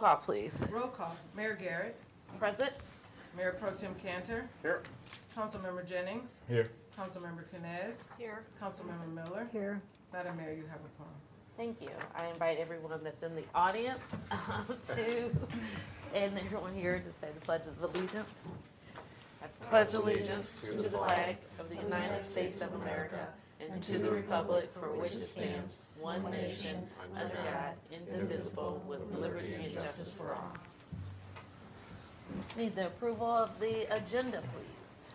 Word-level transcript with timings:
call, 0.00 0.16
please? 0.16 0.66
Roll 0.72 0.88
call. 0.88 1.14
Mayor 1.36 1.58
Garrett, 1.60 1.94
Present? 2.38 2.72
Mayor 3.36 3.54
Pro 3.60 3.70
Tem 3.72 3.94
Cantor, 4.02 4.48
Here. 4.62 4.82
Councilmember 5.36 5.86
Jennings, 5.86 6.40
Here. 6.48 6.70
Councilmember 6.98 7.44
Canes, 7.52 8.06
Here. 8.18 8.42
Councilmember 8.60 9.12
Miller. 9.14 9.46
Here. 9.52 9.80
Madam 10.12 10.38
Mayor, 10.38 10.52
you 10.52 10.64
have 10.70 10.80
a 10.80 10.88
quorum. 10.96 11.12
Thank 11.56 11.82
you. 11.82 11.90
I 12.16 12.26
invite 12.28 12.58
everyone 12.58 13.04
that's 13.04 13.22
in 13.22 13.36
the 13.36 13.44
audience 13.54 14.16
um, 14.30 14.64
to, 14.94 15.30
and 16.14 16.38
everyone 16.38 16.74
here 16.74 17.00
to 17.04 17.12
say 17.12 17.28
the 17.34 17.40
Pledge 17.42 17.66
of 17.66 17.80
Allegiance. 17.82 18.40
I 19.42 19.46
pledge 19.66 19.94
allegiance 19.94 20.60
to 20.60 20.72
the 20.82 20.90
flag 20.90 21.36
of 21.58 21.70
the 21.70 21.76
United 21.76 22.24
States 22.24 22.60
of 22.60 22.74
America 22.74 23.28
and 23.60 23.82
to 23.82 23.98
the 23.98 24.10
republic 24.10 24.70
for 24.78 24.88
which 24.92 25.12
it 25.12 25.24
stands, 25.24 25.86
one 26.00 26.30
nation, 26.30 26.86
under 27.14 27.34
God, 27.34 27.74
indivisible, 27.92 28.82
with 28.86 29.00
liberty 29.18 29.54
and 29.54 29.72
justice 29.72 30.12
for 30.12 30.34
all. 30.34 30.52
Need 32.56 32.76
the 32.76 32.86
approval 32.86 33.26
of 33.26 33.58
the 33.60 33.92
agenda, 33.94 34.40
please. 34.40 35.10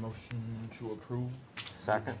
Motion 0.00 0.68
to 0.78 0.92
approve. 0.92 1.30
Second. 1.56 2.16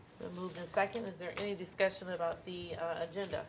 It's 0.00 0.10
been 0.12 0.34
moved 0.34 0.58
in 0.58 0.66
second. 0.66 1.04
Is 1.04 1.18
there 1.18 1.32
any 1.38 1.54
discussion 1.54 2.10
about 2.10 2.44
the 2.44 2.74
uh, 2.74 3.04
agenda? 3.08 3.42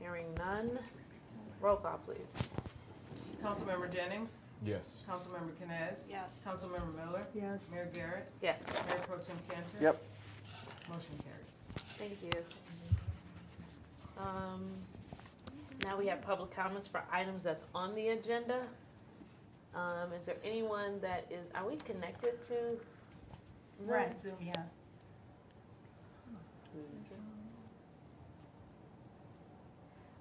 Hearing 0.00 0.26
none. 0.36 0.78
Roll 1.60 1.76
call, 1.76 2.00
please. 2.04 2.34
Councilmember 3.42 3.92
Jennings, 3.92 4.38
Yes. 4.64 5.02
Councilmember 5.08 5.58
Canes. 5.58 6.06
Yes. 6.10 6.42
Councilmember 6.46 6.94
Miller, 6.94 7.26
Yes. 7.34 7.70
Mayor 7.72 7.88
Garrett, 7.92 8.30
Yes, 8.40 8.64
Mayor 8.88 8.98
Pro 9.08 9.18
Tem 9.18 9.36
Cantor. 9.48 9.78
Yep. 9.80 10.02
Motion 10.88 11.18
carried. 11.24 11.86
thank 11.98 12.22
you. 12.22 12.44
Um, 14.22 14.70
Now 15.84 15.96
we 15.98 16.06
have 16.06 16.22
public 16.22 16.54
comments 16.54 16.86
for 16.86 17.02
items 17.10 17.42
that's 17.42 17.64
on 17.74 17.94
the 17.96 18.08
agenda. 18.10 18.62
Um, 19.74 20.12
Is 20.16 20.26
there 20.26 20.36
anyone 20.44 21.00
that 21.00 21.26
is, 21.30 21.46
are 21.54 21.66
we 21.66 21.76
connected 21.76 22.40
to 22.42 22.78
Zoom? 23.82 23.90
Right, 23.94 24.20
Zoom, 24.20 24.36
yeah. 24.40 24.62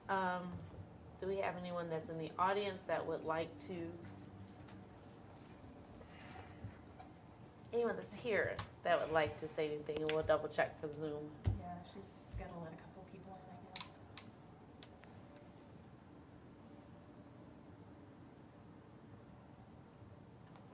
Um, 0.09 0.41
do 1.21 1.27
we 1.27 1.37
have 1.37 1.55
anyone 1.61 1.89
that's 1.89 2.09
in 2.09 2.17
the 2.17 2.31
audience 2.37 2.83
that 2.83 3.05
would 3.05 3.23
like 3.25 3.57
to? 3.67 3.73
Anyone 7.73 7.95
that's 7.95 8.13
here 8.13 8.55
that 8.83 8.99
would 8.99 9.13
like 9.13 9.37
to 9.37 9.47
say 9.47 9.67
anything, 9.67 9.97
and 10.01 10.11
we'll 10.11 10.23
double 10.23 10.49
check 10.49 10.79
for 10.81 10.89
Zoom. 10.89 11.29
Yeah, 11.45 11.67
she's 11.85 12.19
gotta 12.37 12.51
let 12.61 12.73
a 12.73 12.75
couple 12.75 13.05
people 13.13 13.39
in, 13.47 13.55
I 13.55 13.79
guess. 13.79 13.87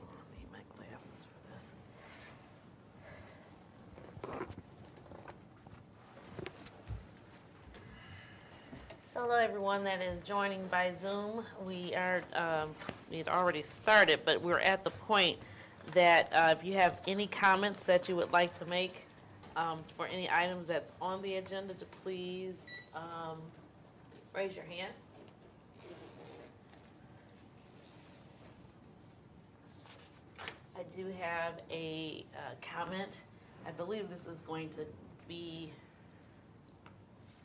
I 0.01 0.39
need 0.39 0.51
my 0.51 0.59
glasses 0.75 1.23
for 1.23 1.53
this. 1.53 1.73
So 9.13 9.21
hello 9.21 9.35
everyone 9.35 9.83
that 9.83 10.01
is 10.01 10.21
joining 10.21 10.65
by 10.67 10.91
Zoom. 10.93 11.45
We 11.63 11.93
are, 11.93 12.23
um, 12.33 12.71
we 13.11 13.19
had 13.19 13.27
already 13.27 13.61
started, 13.61 14.21
but 14.25 14.41
we're 14.41 14.59
at 14.59 14.83
the 14.83 14.91
point 14.91 15.37
that 15.93 16.31
uh, 16.33 16.55
if 16.57 16.65
you 16.65 16.73
have 16.73 17.01
any 17.07 17.27
comments 17.27 17.85
that 17.85 18.09
you 18.09 18.15
would 18.15 18.31
like 18.31 18.53
to 18.53 18.65
make 18.65 19.03
um, 19.55 19.79
for 19.95 20.05
any 20.07 20.29
items 20.29 20.67
that's 20.67 20.91
on 21.01 21.21
the 21.21 21.35
agenda, 21.35 21.73
to 21.73 21.85
please 22.03 22.67
um, 22.95 23.39
raise 24.33 24.55
your 24.55 24.65
hand. 24.65 24.93
I 30.77 30.83
do 30.95 31.11
have 31.19 31.53
a 31.71 32.23
uh, 32.35 32.51
comment. 32.61 33.21
I 33.65 33.71
believe 33.71 34.09
this 34.09 34.27
is 34.27 34.41
going 34.41 34.69
to 34.69 34.85
be 35.27 35.71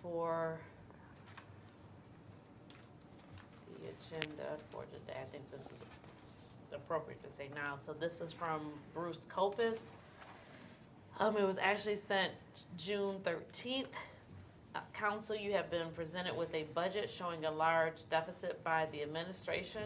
for 0.03 0.59
the 3.81 3.89
agenda 3.89 4.59
for 4.69 4.85
today. 4.85 5.19
I 5.19 5.25
think 5.33 5.51
this 5.51 5.73
is 5.73 5.83
appropriate 6.75 7.23
to 7.25 7.31
say 7.31 7.49
now. 7.55 7.77
So 7.81 7.93
this 7.93 8.21
is 8.21 8.33
from 8.33 8.61
Bruce 8.95 9.27
Copus. 9.29 9.91
Um, 11.19 11.37
it 11.37 11.45
was 11.45 11.59
actually 11.59 11.97
sent 11.97 12.33
June 12.77 13.17
thirteenth. 13.23 13.89
Uh, 14.75 14.81
council, 14.95 15.37
you 15.37 15.53
have 15.53 15.71
been 15.71 15.89
presented 15.95 16.35
with 16.37 16.53
a 16.55 16.65
budget 16.75 17.11
showing 17.11 17.45
a 17.45 17.51
large 17.51 18.09
deficit 18.09 18.63
by 18.65 18.87
the 18.93 19.03
administration. 19.03 19.83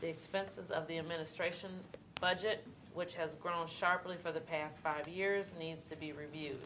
The 0.00 0.08
expenses 0.08 0.70
of 0.70 0.86
the 0.86 0.98
administration 0.98 1.70
budget, 2.20 2.64
which 2.94 3.14
has 3.16 3.34
grown 3.34 3.66
sharply 3.66 4.16
for 4.22 4.30
the 4.30 4.40
past 4.40 4.80
five 4.80 5.08
years, 5.08 5.46
needs 5.58 5.84
to 5.84 5.96
be 5.96 6.12
reviewed. 6.12 6.60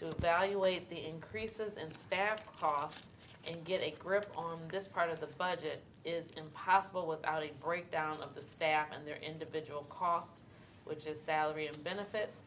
To 0.00 0.08
evaluate 0.08 0.90
the 0.90 1.08
increases 1.08 1.78
in 1.78 1.92
staff 1.94 2.38
costs 2.58 3.10
and 3.46 3.64
get 3.64 3.80
a 3.80 3.94
grip 3.98 4.30
on 4.36 4.58
this 4.68 4.88
part 4.88 5.08
of 5.08 5.20
the 5.20 5.28
budget 5.38 5.82
is 6.06 6.30
impossible 6.36 7.06
without 7.06 7.42
a 7.42 7.50
breakdown 7.62 8.18
of 8.22 8.34
the 8.34 8.42
staff 8.42 8.86
and 8.94 9.06
their 9.06 9.16
individual 9.16 9.84
costs, 9.90 10.42
which 10.84 11.04
is 11.06 11.20
salary 11.20 11.66
and 11.66 11.84
benefits. 11.84 12.42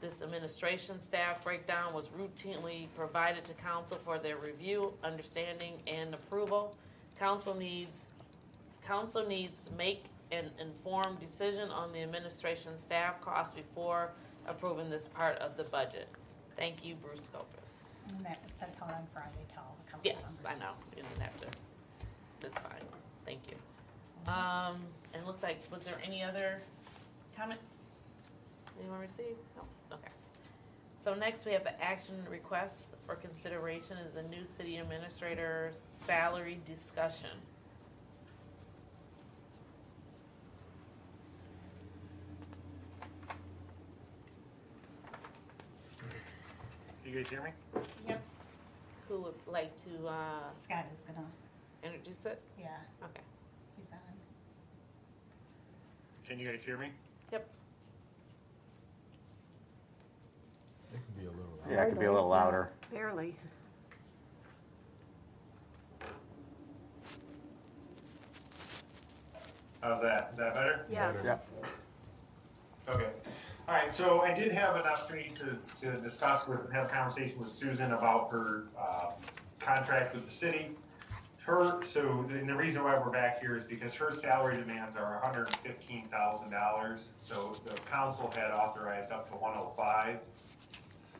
This 0.00 0.22
administration 0.22 1.00
staff 1.00 1.42
breakdown 1.42 1.94
was 1.94 2.08
routinely 2.08 2.88
provided 2.96 3.44
to 3.46 3.54
council 3.54 3.98
for 4.04 4.18
their 4.18 4.36
review, 4.36 4.92
understanding, 5.02 5.74
and 5.86 6.12
approval. 6.12 6.76
Council 7.18 7.54
needs, 7.54 8.08
council 8.86 9.26
needs 9.26 9.70
make 9.78 10.04
an 10.32 10.50
informed 10.60 11.20
decision 11.20 11.70
on 11.70 11.92
the 11.92 12.02
administration 12.02 12.76
staff 12.76 13.20
costs 13.20 13.54
before 13.54 14.10
approving 14.46 14.90
this 14.90 15.08
part 15.08 15.38
of 15.38 15.56
the 15.56 15.64
budget. 15.64 16.08
Thank 16.56 16.84
you, 16.84 16.96
Bruce 16.96 17.30
Copus. 17.32 17.74
And 18.14 18.26
that 18.26 18.40
was 18.44 18.52
sent 18.52 18.72
out 18.82 18.90
on 18.90 19.06
Friday 19.12 19.46
to 19.54 19.58
all 19.58 19.76
the 19.84 19.90
council 19.92 20.12
members. 20.12 20.44
Yes, 20.44 20.44
I 20.46 20.58
know, 20.58 20.72
you 20.96 21.02
didn't 21.02 21.22
have 21.22 21.36
to, 21.36 21.46
that's 22.40 22.60
fine, 22.60 22.83
thank 23.24 23.40
you. 23.48 23.56
Um, 24.32 24.76
and 25.12 25.22
it 25.22 25.26
looks 25.26 25.42
like, 25.42 25.58
was 25.70 25.84
there 25.84 26.00
any 26.04 26.22
other 26.22 26.62
comments 27.36 28.38
anyone 28.80 29.00
received? 29.00 29.38
No, 29.56 29.96
okay. 29.96 30.10
So 30.96 31.14
next, 31.14 31.44
we 31.44 31.52
have 31.52 31.64
the 31.64 31.80
action 31.82 32.14
request 32.30 32.94
for 33.06 33.14
consideration 33.16 33.96
is 33.98 34.16
a 34.16 34.22
new 34.28 34.44
city 34.44 34.78
administrator 34.78 35.72
salary 36.06 36.58
discussion. 36.66 37.30
You 47.04 47.14
guys 47.16 47.28
hear 47.28 47.42
me? 47.42 47.50
Yep, 48.08 48.22
Who 49.08 49.20
would 49.20 49.34
like 49.46 49.76
to, 49.84 50.08
uh, 50.08 50.50
Scott 50.50 50.86
is 50.92 51.00
gonna, 51.00 51.26
introduce 51.84 52.24
it? 52.26 52.40
yeah, 52.58 52.68
Okay, 53.02 53.20
he's 53.78 53.90
on. 53.92 53.98
Can 56.26 56.38
you 56.38 56.50
guys 56.50 56.62
hear 56.62 56.78
me? 56.78 56.88
yep. 57.30 57.48
It 60.92 61.00
can 61.04 61.22
be 61.22 61.26
a 61.26 61.30
little. 61.30 61.58
Yeah, 61.70 61.82
it 61.82 61.90
could 61.90 61.98
be 62.00 62.06
a 62.06 62.12
little 62.12 62.28
louder. 62.28 62.70
Barely. 62.92 63.34
How's 69.80 70.00
that? 70.00 70.30
Is 70.32 70.38
that 70.38 70.54
better? 70.54 70.86
Yes. 70.88 71.22
Yep. 71.24 71.48
Okay. 72.88 73.08
All 73.68 73.74
right, 73.74 73.92
so 73.92 74.20
I 74.20 74.32
did 74.32 74.52
have 74.52 74.76
an 74.76 74.82
opportunity 74.82 75.30
to, 75.36 75.58
to 75.80 75.98
discuss 76.00 76.46
with, 76.46 76.64
and 76.64 76.72
have 76.72 76.86
a 76.86 76.88
conversation 76.88 77.38
with 77.38 77.48
Susan 77.50 77.92
about 77.92 78.30
her, 78.30 78.64
uh, 78.78 79.10
contract 79.58 80.14
with 80.14 80.24
the 80.24 80.30
city. 80.30 80.70
Her, 81.44 81.78
so, 81.84 82.24
and 82.30 82.48
the 82.48 82.54
reason 82.54 82.82
why 82.82 82.98
we're 82.98 83.10
back 83.10 83.38
here 83.38 83.54
is 83.56 83.64
because 83.64 83.92
her 83.94 84.10
salary 84.10 84.56
demands 84.56 84.96
are 84.96 85.20
hundred 85.22 85.48
and 85.48 85.56
fifteen 85.56 86.08
thousand 86.08 86.50
dollars. 86.50 87.10
So 87.20 87.58
the 87.66 87.74
council 87.90 88.32
had 88.34 88.50
authorized 88.50 89.12
up 89.12 89.28
to 89.28 89.36
one 89.36 89.52
oh 89.54 89.72
five. 89.76 90.20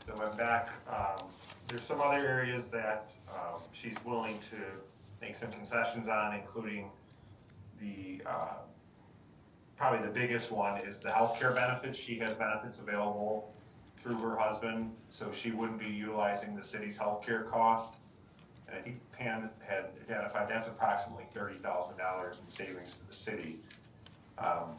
So 0.06 0.14
I'm 0.22 0.36
back, 0.36 0.70
um, 0.88 1.26
there's 1.68 1.82
some 1.84 2.00
other 2.00 2.26
areas 2.26 2.68
that, 2.68 3.10
um, 3.30 3.60
she's 3.72 3.96
willing 4.04 4.38
to 4.50 4.58
make 5.22 5.34
some 5.34 5.50
concessions 5.50 6.08
on, 6.08 6.34
including 6.34 6.90
the, 7.80 8.20
uh, 8.26 8.56
probably 9.76 10.06
the 10.06 10.12
biggest 10.12 10.52
one 10.52 10.78
is 10.82 11.00
the 11.00 11.08
healthcare 11.08 11.54
benefits. 11.54 11.98
She 11.98 12.18
has 12.18 12.34
benefits 12.34 12.78
available 12.80 13.50
through 14.02 14.18
her 14.18 14.36
husband, 14.36 14.92
so 15.08 15.32
she 15.32 15.52
wouldn't 15.52 15.78
be 15.78 15.86
utilizing 15.86 16.54
the 16.54 16.64
city's 16.64 16.98
healthcare 16.98 17.50
cost. 17.50 17.94
And 18.74 18.80
I 18.80 18.82
think 18.82 19.12
Pam 19.12 19.50
had 19.66 19.86
identified 20.08 20.48
that's 20.48 20.66
approximately 20.68 21.24
thirty 21.32 21.56
thousand 21.58 21.96
dollars 21.96 22.38
in 22.42 22.48
savings 22.48 22.96
to 22.96 23.06
the 23.06 23.14
city. 23.14 23.58
Um, 24.38 24.76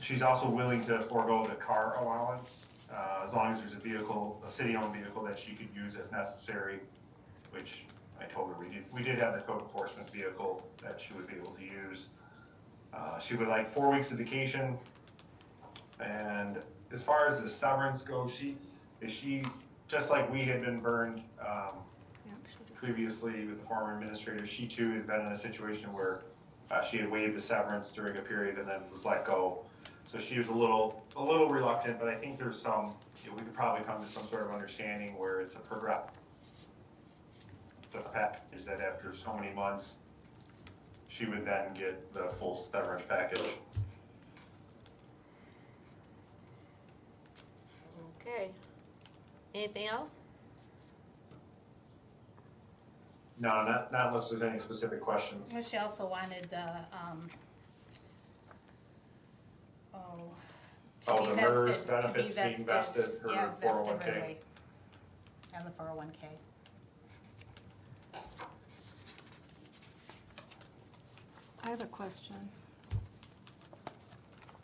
She's 0.00 0.20
also 0.20 0.48
willing 0.48 0.80
to 0.86 0.98
forego 0.98 1.44
the 1.44 1.54
car 1.54 1.96
allowance, 2.02 2.66
uh, 2.92 3.22
as 3.24 3.32
long 3.32 3.52
as 3.52 3.60
there's 3.60 3.74
a 3.74 3.76
vehicle, 3.76 4.42
a 4.44 4.50
city-owned 4.50 4.92
vehicle 4.92 5.22
that 5.22 5.38
she 5.38 5.52
could 5.52 5.68
use 5.76 5.94
if 5.94 6.10
necessary, 6.10 6.80
which 7.52 7.84
I 8.20 8.24
told 8.24 8.48
her 8.48 8.56
we 8.58 8.68
did, 8.68 8.84
we 8.92 9.04
did 9.04 9.16
have 9.20 9.34
the 9.34 9.40
code 9.42 9.62
enforcement 9.62 10.10
vehicle 10.10 10.66
that 10.82 11.00
she 11.00 11.14
would 11.14 11.28
be 11.28 11.34
able 11.34 11.52
to 11.52 11.62
use. 11.62 12.08
Uh, 12.92 13.20
she 13.20 13.36
would 13.36 13.46
like 13.46 13.70
four 13.70 13.92
weeks 13.92 14.10
of 14.10 14.18
vacation. 14.18 14.76
And 16.00 16.58
as 16.90 17.00
far 17.00 17.28
as 17.28 17.40
the 17.40 17.48
severance 17.48 18.02
goes, 18.02 18.34
she, 18.34 18.56
is 19.00 19.12
she, 19.12 19.44
just 19.86 20.10
like 20.10 20.30
we 20.32 20.42
had 20.42 20.62
been 20.62 20.80
burned, 20.80 21.22
um, 21.40 21.76
previously 22.82 23.46
with 23.46 23.60
the 23.60 23.66
former 23.66 23.94
administrator, 23.94 24.44
she 24.44 24.66
too 24.66 24.90
has 24.90 25.04
been 25.04 25.20
in 25.20 25.28
a 25.30 25.38
situation 25.38 25.92
where 25.92 26.22
uh, 26.72 26.82
she 26.82 26.96
had 26.98 27.08
waived 27.08 27.36
the 27.36 27.40
severance 27.40 27.92
during 27.92 28.16
a 28.16 28.20
period 28.20 28.58
and 28.58 28.68
then 28.68 28.80
was 28.90 29.04
let 29.04 29.24
go. 29.24 29.64
So 30.04 30.18
she 30.18 30.36
was 30.36 30.48
a 30.48 30.52
little, 30.52 31.04
a 31.16 31.22
little 31.22 31.48
reluctant, 31.48 32.00
but 32.00 32.08
I 32.08 32.16
think 32.16 32.40
there's 32.40 32.60
some, 32.60 32.92
you 33.22 33.30
know, 33.30 33.36
we 33.36 33.42
could 33.42 33.54
probably 33.54 33.84
come 33.84 34.02
to 34.02 34.08
some 34.08 34.26
sort 34.26 34.42
of 34.42 34.50
understanding 34.50 35.16
where 35.16 35.40
it's 35.40 35.54
a 35.54 35.60
progress. 35.60 36.08
The 37.92 38.00
package 38.00 38.64
that 38.64 38.80
after 38.80 39.14
so 39.14 39.32
many 39.34 39.54
months, 39.54 39.92
she 41.06 41.26
would 41.26 41.44
then 41.44 41.74
get 41.74 42.12
the 42.14 42.30
full 42.36 42.56
severance 42.56 43.04
package. 43.08 43.42
Okay. 48.20 48.50
Anything 49.54 49.86
else? 49.86 50.21
No, 53.42 53.64
not, 53.64 53.90
not 53.90 54.06
unless 54.06 54.30
there's 54.30 54.40
any 54.42 54.60
specific 54.60 55.00
questions. 55.00 55.50
Well, 55.52 55.60
She 55.62 55.76
also 55.76 56.06
wanted 56.06 56.48
the, 56.48 56.62
um, 56.96 57.28
oh. 59.92 60.30
to 61.00 61.12
Oh, 61.12 61.24
be 61.24 61.30
the 61.30 61.36
MERS 61.36 61.82
vested- 61.82 62.02
to 62.02 62.08
be 62.08 62.12
benefits 62.22 62.34
being 62.56 62.64
vested, 62.66 63.18
her 63.20 63.30
Yeah, 63.32 63.46
vested 63.60 63.68
401K. 63.68 63.98
right 63.98 64.16
away. 64.18 64.38
And 65.54 65.66
the 65.66 65.70
four 65.72 65.88
oh 65.90 65.96
one 65.96 66.12
K. 66.20 66.28
I 71.64 71.70
have 71.70 71.80
a 71.82 71.86
question. 71.86 72.36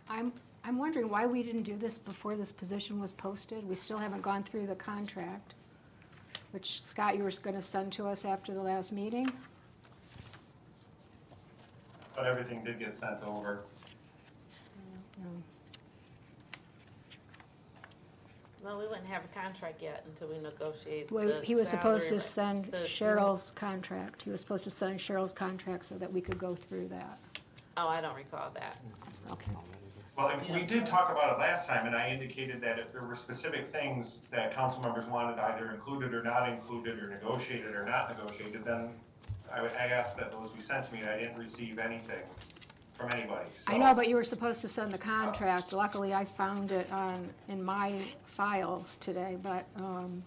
I'm, 0.09 0.33
I'm 0.65 0.79
wondering 0.79 1.09
why 1.09 1.27
we 1.27 1.43
didn't 1.43 1.63
do 1.65 1.77
this 1.77 1.99
before 1.99 2.37
this 2.37 2.53
position 2.53 3.01
was 3.01 3.13
posted. 3.13 3.69
We 3.69 3.75
still 3.75 3.99
haven't 3.99 4.23
gone 4.23 4.45
through 4.45 4.69
the 4.69 4.75
contract, 4.77 5.55
which 6.53 6.83
Scott, 6.83 7.17
you 7.17 7.25
were 7.25 7.33
gonna 7.43 7.63
send 7.63 7.93
to 7.93 8.07
us 8.07 8.25
after 8.25 8.55
the 8.55 8.63
last 8.63 8.93
meeting. 8.93 9.27
But 12.15 12.27
everything 12.27 12.65
did 12.65 12.79
get 12.79 12.95
sent 12.95 13.23
over. 13.23 13.61
Well, 18.63 18.79
we 18.79 18.87
wouldn't 18.87 19.07
have 19.07 19.25
a 19.25 19.29
contract 19.29 19.81
yet 19.81 20.05
until 20.07 20.29
we 20.29 20.39
negotiate 20.43 21.11
Well, 21.11 21.27
the 21.27 21.41
He 21.43 21.55
was 21.55 21.69
supposed 21.69 22.09
to 22.11 22.21
salary. 22.21 22.63
send 22.63 22.73
the- 22.73 22.79
Cheryl's 22.87 23.53
contract. 23.53 24.23
He 24.23 24.31
was 24.31 24.41
supposed 24.41 24.65
to 24.65 24.71
send 24.71 24.99
Cheryl's 24.99 25.33
contract 25.33 25.85
so 25.87 25.97
that 25.97 26.13
we 26.13 26.21
could 26.21 26.39
go 26.39 26.55
through 26.55 26.89
that. 26.89 27.19
Oh, 27.77 27.87
I 27.89 28.01
don't 28.01 28.17
recall 28.17 28.51
that. 28.51 28.81
Okay. 29.31 29.53
Well, 30.19 30.31
and 30.31 30.53
we 30.53 30.65
did 30.65 30.85
talk 30.85 31.13
about 31.13 31.33
it 31.33 31.39
last 31.39 31.69
time, 31.69 31.87
and 31.87 31.95
I 31.95 32.09
indicated 32.09 32.61
that 32.63 32.81
if 32.81 32.93
there 32.93 33.05
were 33.05 33.15
specific 33.15 33.71
things 33.71 34.23
that 34.33 34.53
council 34.53 34.83
members 34.83 35.07
wanted 35.07 35.39
either 35.39 35.71
included 35.71 36.13
or 36.13 36.25
not 36.25 36.49
included, 36.49 37.01
or 37.01 37.07
negotiated 37.07 37.73
or 37.73 37.85
not 37.85 38.19
negotiated, 38.19 38.65
then 38.65 38.89
I 39.55 39.63
would, 39.63 39.71
I 39.79 39.87
asked 39.87 40.17
that 40.17 40.33
those 40.33 40.51
be 40.51 40.61
sent 40.61 40.89
to 40.89 40.93
me, 40.93 41.03
and 41.03 41.09
I 41.09 41.21
didn't 41.21 41.39
receive 41.39 41.79
anything 41.79 42.25
from 42.95 43.11
anybody, 43.13 43.47
so. 43.59 43.73
I 43.73 43.79
know, 43.79 43.95
but 43.95 44.09
you 44.09 44.17
were 44.17 44.25
supposed 44.25 44.61
to 44.63 44.69
send 44.69 44.93
the 44.93 44.99
contract. 44.99 45.73
Luckily, 45.73 46.13
I 46.13 46.25
found 46.25 46.73
it 46.73 46.91
on, 46.91 47.29
in 47.47 47.63
my 47.63 48.03
files 48.25 48.97
today, 48.97 49.37
but, 49.41 49.67
um, 49.77 50.25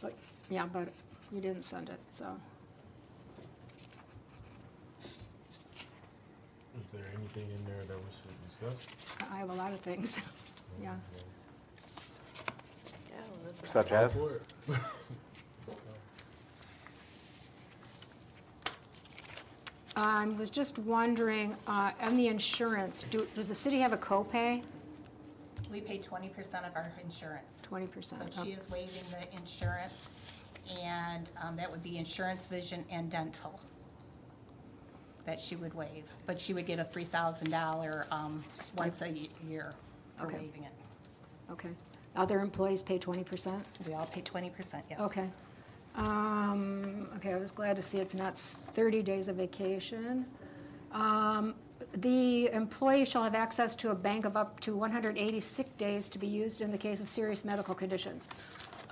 but, 0.00 0.14
yeah, 0.50 0.66
but 0.72 0.86
you 1.32 1.40
didn't 1.40 1.64
send 1.64 1.88
it, 1.88 1.98
so. 2.10 2.26
Is 6.76 6.86
there 6.92 7.02
anything 7.18 7.50
in 7.50 7.64
there 7.66 7.82
that 7.88 7.96
we 7.96 8.12
should 8.62 8.70
discuss? 8.70 9.30
I 9.32 9.36
have 9.36 9.50
a 9.50 9.54
lot 9.54 9.72
of 9.72 9.80
things, 9.80 10.20
yeah. 10.82 10.90
Yeah, 13.08 13.16
well, 13.16 13.52
this 13.52 13.62
is- 13.64 13.70
Such 13.72 13.92
as? 13.92 14.14
For 14.16 14.30
it. 14.30 14.42
I 19.96 20.26
was 20.38 20.50
just 20.50 20.78
wondering, 20.78 21.54
uh, 21.66 21.92
on 22.00 22.16
the 22.16 22.28
insurance, 22.28 23.04
do, 23.10 23.26
does 23.34 23.48
the 23.48 23.54
city 23.54 23.78
have 23.80 23.92
a 23.92 23.98
copay? 23.98 24.62
We 25.70 25.80
pay 25.80 25.98
twenty 25.98 26.28
percent 26.28 26.66
of 26.66 26.76
our 26.76 26.92
insurance, 27.02 27.62
Twenty 27.62 27.86
percent? 27.86 28.22
but 28.22 28.44
she 28.44 28.52
is 28.52 28.68
waiving 28.68 29.02
the 29.10 29.36
insurance, 29.36 30.10
and, 30.82 31.30
um, 31.42 31.56
that 31.56 31.70
would 31.70 31.82
be 31.82 31.96
insurance, 31.96 32.46
vision, 32.46 32.84
and 32.90 33.10
dental. 33.10 33.58
That 35.24 35.38
she 35.40 35.54
would 35.56 35.72
waive, 35.74 36.04
but 36.26 36.40
she 36.40 36.52
would 36.52 36.66
get 36.66 36.78
a 36.80 36.84
three 36.84 37.04
thousand 37.04 37.50
dollar, 37.50 38.06
um, 38.10 38.44
once 38.76 39.02
a 39.02 39.08
ye- 39.08 39.30
year 39.48 39.72
for 40.18 40.26
Okay. 40.26 40.38
waiving 40.38 40.64
it. 40.64 40.72
Okay. 41.52 41.68
Other 42.16 42.40
employees 42.40 42.82
pay 42.82 42.98
twenty 42.98 43.22
percent? 43.22 43.64
We 43.86 43.94
all 43.94 44.06
pay 44.06 44.20
twenty 44.22 44.50
percent, 44.50 44.84
yes. 44.90 45.00
Okay. 45.00 45.28
Um, 45.94 47.08
okay, 47.16 47.34
I 47.34 47.36
was 47.38 47.50
glad 47.52 47.76
to 47.76 47.82
see 47.82 47.98
it's 47.98 48.14
not 48.14 48.32
s- 48.32 48.56
thirty 48.74 49.02
days 49.02 49.28
of 49.28 49.36
vacation. 49.36 50.26
Um, 50.90 51.54
the 51.94 52.48
employee 52.52 53.04
shall 53.04 53.22
have 53.22 53.34
access 53.34 53.76
to 53.76 53.90
a 53.90 53.94
bank 53.94 54.24
of 54.24 54.36
up 54.36 54.58
to 54.60 54.74
one 54.76 54.90
hundred 54.90 55.18
eighty 55.18 55.40
sick 55.40 55.76
days 55.78 56.08
to 56.10 56.18
be 56.18 56.26
used 56.26 56.60
in 56.62 56.72
the 56.72 56.78
case 56.78 57.00
of 57.00 57.08
serious 57.08 57.44
medical 57.44 57.74
conditions. 57.74 58.28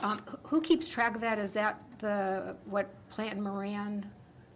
Um, 0.00 0.18
wh- 0.28 0.48
who 0.48 0.60
keeps 0.60 0.86
track 0.88 1.14
of 1.14 1.20
that? 1.22 1.38
Is 1.38 1.52
that 1.54 1.80
the, 1.98 2.54
what 2.66 2.88
Plante 3.10 3.40
Moran 3.40 4.08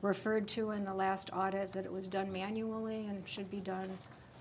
referred 0.05 0.47
to 0.49 0.73
in 0.73 0.85
the 0.85 0.95
last 0.95 1.31
audit, 1.33 1.73
that 1.73 1.85
it 1.85 1.93
was 1.93 2.07
done 2.07 2.31
manually 2.31 3.07
and 3.07 3.27
should 3.27 3.51
be 3.51 3.61
done, 3.61 3.89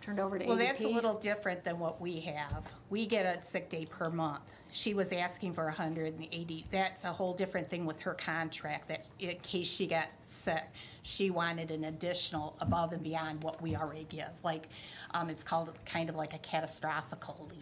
turned 0.02 0.20
over 0.20 0.38
to 0.38 0.44
ADP? 0.44 0.48
Well, 0.48 0.58
that's 0.58 0.84
a 0.84 0.88
little 0.88 1.14
different 1.16 1.64
than 1.64 1.80
what 1.80 2.00
we 2.02 2.20
have. 2.22 2.64
We 2.90 3.06
get 3.06 3.26
a 3.26 3.44
sick 3.44 3.70
day 3.70 3.86
per 3.86 4.10
month. 4.10 4.42
She 4.72 4.94
was 4.94 5.12
asking 5.14 5.54
for 5.54 5.70
hundred 5.70 6.16
and 6.16 6.28
eighty. 6.32 6.66
That's 6.72 7.04
a 7.04 7.12
whole 7.14 7.34
different 7.34 7.70
thing 7.70 7.86
with 7.86 8.00
her 8.02 8.14
contract, 8.16 8.90
that 8.90 9.06
in 9.20 9.38
case 9.38 9.68
she 9.68 9.86
got 9.88 10.08
sick, 10.24 10.64
she 11.04 11.30
wanted 11.30 11.70
an 11.72 11.86
additional 11.86 12.56
above 12.60 12.92
and 12.92 13.04
beyond 13.04 13.44
what 13.44 13.62
we 13.62 13.76
already 13.76 14.06
give. 14.10 14.30
Like, 14.44 14.68
um, 15.12 15.30
it's 15.30 15.44
called 15.44 15.74
kind 15.86 16.10
of 16.10 16.16
like 16.16 16.34
a 16.34 16.40
catastrophical 16.40 17.48
leave. 17.52 17.60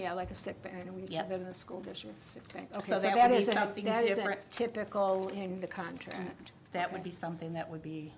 Yeah, 0.00 0.14
like 0.14 0.30
a 0.30 0.34
sick 0.34 0.60
bank, 0.62 0.74
and 0.86 0.94
we 0.96 1.02
Yep. 1.02 1.10
said 1.10 1.28
that 1.28 1.34
in 1.40 1.44
the 1.46 1.54
school 1.54 1.80
district, 1.80 2.20
sick 2.20 2.52
bank. 2.52 2.70
Okay, 2.74 2.82
So 2.86 2.98
that 2.98 3.14
that 3.14 3.28
would 3.30 3.36
be 3.36 3.42
isn't, 3.42 3.54
something 3.54 3.84
that 3.84 4.04
isn't 4.04 4.16
different. 4.16 4.50
typical 4.50 5.28
in 5.28 5.60
the 5.60 5.66
contract. 5.68 6.50
That 6.76 6.92
would 6.92 7.02
be 7.02 7.10
something 7.10 7.54
that 7.54 7.68
would 7.70 7.82
be, 7.82 8.12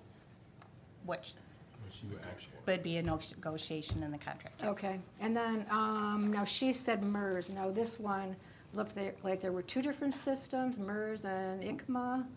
which 1.05 1.33
What 1.81 1.93
she 1.93 2.07
would 2.07 2.19
ask 2.19 2.43
would 2.67 2.83
be 2.83 2.97
a 2.97 3.01
negotiation 3.01 4.03
in 4.03 4.11
the 4.11 4.17
contract. 4.17 4.55
yes. 4.59 4.67
Okay, 4.69 4.99
and 5.21 5.35
then, 5.35 5.65
um, 5.69 6.31
now 6.31 6.43
she 6.43 6.73
said 6.73 7.01
MERS, 7.03 7.53
now 7.53 7.71
this 7.71 7.99
one 7.99 8.35
looked 8.73 8.93
there- 8.95 9.15
like 9.23 9.41
there 9.41 9.53
were 9.53 9.61
two 9.63 9.81
different 9.81 10.13
systems, 10.13 10.77
MERS 10.77 11.23
and 11.25 11.63
ICMA. 11.63 12.27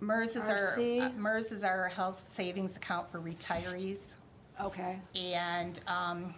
MERS 0.00 0.34
is 0.36 0.48
our, 0.48 0.56
RC. 0.76 1.00
uh, 1.00 1.10
MERS 1.10 1.52
is 1.52 1.62
our 1.62 1.88
health 1.88 2.26
savings 2.30 2.76
account 2.76 3.08
for 3.10 3.20
retirees. 3.20 4.14
Okay, 4.60 4.98
And 5.14 5.78
um, 5.86 6.34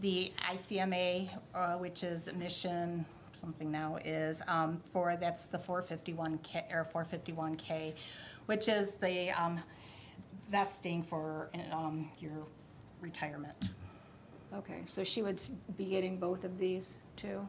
the 0.00 0.32
ICMA, 0.50 1.30
uh, 1.54 1.76
which 1.78 2.02
is 2.02 2.32
mission 2.34 3.06
something 3.44 3.70
now, 3.70 3.98
is 4.04 4.40
um, 4.48 4.80
for, 4.92 5.16
that's 5.20 5.44
the 5.46 5.58
451K, 5.58 6.72
or 6.72 6.86
451K, 6.94 7.92
which 8.46 8.68
is 8.68 8.94
the 8.94 9.30
um, 9.32 9.60
vesting 10.48 11.02
for 11.02 11.50
um, 11.70 12.10
your 12.20 12.46
retirement. 13.02 13.70
okay, 14.54 14.80
so 14.86 15.04
she 15.04 15.20
would 15.20 15.34
s- 15.34 15.50
be 15.76 15.84
getting 15.84 16.16
both 16.16 16.42
of 16.44 16.56
these 16.58 16.96
too? 17.16 17.46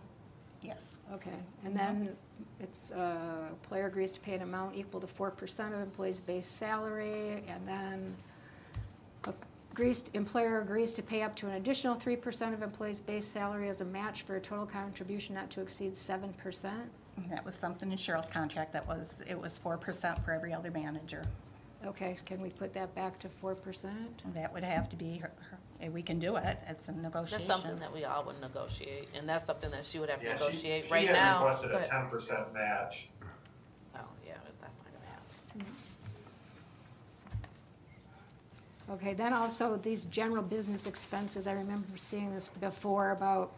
Yes. 0.62 0.98
Okay, 1.14 1.38
and 1.64 1.78
then 1.78 2.16
it's, 2.60 2.92
uh, 2.92 3.48
player 3.64 3.86
agrees 3.88 4.12
to 4.14 4.20
pay 4.20 4.34
an 4.34 4.42
amount 4.42 4.76
equal 4.76 5.00
to 5.00 5.08
four 5.08 5.32
percent 5.32 5.74
of 5.74 5.80
employee's 5.80 6.20
base 6.20 6.48
salary, 6.48 7.44
and 7.48 7.66
then 7.66 8.16
agrees, 9.76 10.06
employer 10.14 10.62
agrees 10.62 10.94
to 10.94 11.04
pay 11.04 11.22
up 11.22 11.36
to 11.36 11.48
an 11.48 11.56
additional 11.56 11.96
three 11.96 12.16
percent 12.16 12.54
of 12.54 12.62
employee's 12.64 13.02
base 13.02 13.28
salary 13.28 13.68
as 13.68 13.82
a 13.82 13.86
match 13.86 14.22
for 14.24 14.38
a 14.38 14.40
total 14.40 14.66
contribution 14.66 15.36
not 15.36 15.50
to 15.50 15.60
exceed 15.62 15.98
seven 15.98 16.32
percent. 16.34 16.90
That 17.30 17.44
was 17.46 17.56
something 17.56 17.92
in 17.92 17.98
Cheryl's 17.98 18.30
contract 18.30 18.72
that 18.74 18.86
was, 18.88 19.22
it 19.28 19.40
was 19.40 19.58
four 19.58 19.78
percent 19.78 20.24
for 20.24 20.32
every 20.32 20.54
other 20.54 20.72
manager. 20.72 21.24
Okay, 21.86 22.16
can 22.26 22.42
we 22.42 22.50
put 22.50 22.74
that 22.74 22.96
back 22.96 23.20
to 23.20 23.28
four 23.30 23.54
percent? 23.54 24.22
That 24.34 24.54
would 24.54 24.64
have 24.64 24.88
to 24.90 24.96
be 24.96 25.18
her, 25.18 25.32
her- 25.50 25.90
we 25.92 26.02
can 26.02 26.20
do 26.20 26.38
it, 26.38 26.58
it's 26.70 26.88
a 26.88 26.94
negotiation. 26.94 27.46
That's 27.48 27.62
something 27.62 27.80
that 27.80 27.94
we 27.94 28.06
all 28.06 28.24
would 28.26 28.40
negotiate, 28.40 29.10
and 29.14 29.28
that's 29.28 29.46
something 29.46 29.70
that 29.72 29.84
she 29.84 30.00
would 30.00 30.10
have 30.10 30.22
to 30.22 30.26
Yeah, 30.26 30.38
she, 30.38 30.44
negotiate 30.46 30.86
she 30.86 30.92
right 30.92 31.08
has 31.10 31.16
now. 31.18 31.44
requested 31.46 31.70
Go 31.72 31.76
a 31.76 31.80
ahead. 31.80 31.90
ten 31.92 32.08
percent 32.10 32.54
match. 32.54 33.10
Oh, 33.94 34.00
yeah, 34.26 34.34
but 34.44 34.54
that's 34.62 34.78
not 34.78 34.88
gonna 34.94 35.06
happen. 35.12 35.74
Okay, 38.90 39.14
then 39.14 39.34
also 39.34 39.78
these 39.78 40.06
general 40.06 40.44
business 40.44 40.86
expenses, 40.86 41.48
I 41.48 41.54
remember 41.54 41.88
seeing 41.96 42.32
this 42.32 42.50
before 42.60 43.12
about 43.12 43.52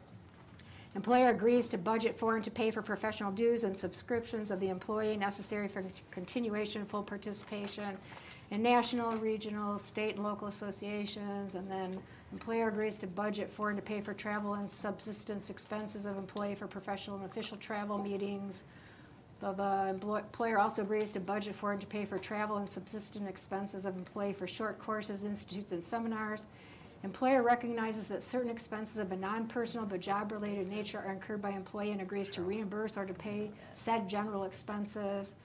employer 0.95 1.29
agrees 1.29 1.67
to 1.69 1.77
budget 1.77 2.17
for 2.17 2.35
and 2.35 2.43
to 2.45 2.51
pay 2.51 2.71
for 2.71 2.81
professional 2.81 3.31
dues 3.31 3.65
and 3.65 3.77
subscriptions 3.77 4.51
of 4.51 4.59
the 4.61 4.69
employee 4.69 5.17
necessary 5.17 5.67
for 5.67 5.83
continuation, 6.11 6.85
full 6.85 7.03
participation 7.03 7.97
in 8.51 8.63
national, 8.63 9.17
regional, 9.17 9.77
state, 9.77 10.15
and 10.15 10.23
local 10.23 10.47
associations, 10.47 11.55
and 11.55 11.69
then 11.69 11.99
employer 12.31 12.69
agrees 12.69 12.97
to 12.97 13.07
budget 13.07 13.51
for 13.51 13.69
and 13.69 13.77
to 13.77 13.83
pay 13.83 13.99
for 13.99 14.13
travel 14.13 14.53
and 14.53 14.71
subsistence 14.71 15.49
expenses 15.49 16.05
of 16.05 16.17
employee 16.17 16.55
for 16.55 16.67
professional 16.67 17.17
and 17.17 17.25
official 17.25 17.57
travel 17.57 17.97
meetings, 17.97 18.63
the 19.39 19.47
uh, 19.47 19.87
employ- 19.89 20.19
employer 20.19 20.59
also 20.59 20.81
agrees 20.81 21.11
to 21.11 21.19
budget 21.19 21.55
for 21.55 21.71
and 21.71 21.81
to 21.81 21.87
pay 21.87 22.05
for 22.05 22.17
travel 22.17 22.57
and 22.57 22.69
subsistence 22.69 23.29
expenses 23.29 23.85
of 23.85 23.95
employee 23.95 24.33
for 24.33 24.47
short 24.47 24.79
courses, 24.79 25.23
institutes, 25.23 25.71
and 25.71 25.83
seminars. 25.83 26.47
Employer 27.03 27.43
recognizes 27.43 28.07
that 28.07 28.23
certain 28.23 28.49
expenses 28.49 28.97
of 28.97 29.11
a 29.11 29.15
non-personal 29.15 29.85
but 29.85 29.99
job-related 29.99 30.67
nature 30.67 31.03
are 31.05 31.11
incurred 31.13 31.41
by 31.41 31.51
employee 31.51 31.91
and 31.91 32.01
agrees 32.01 32.29
to 32.29 32.41
reimburse 32.41 32.97
or 32.97 33.05
to 33.05 33.13
pay 33.13 33.51
said 33.75 34.09
general 34.09 34.45
expenses. 34.45 35.35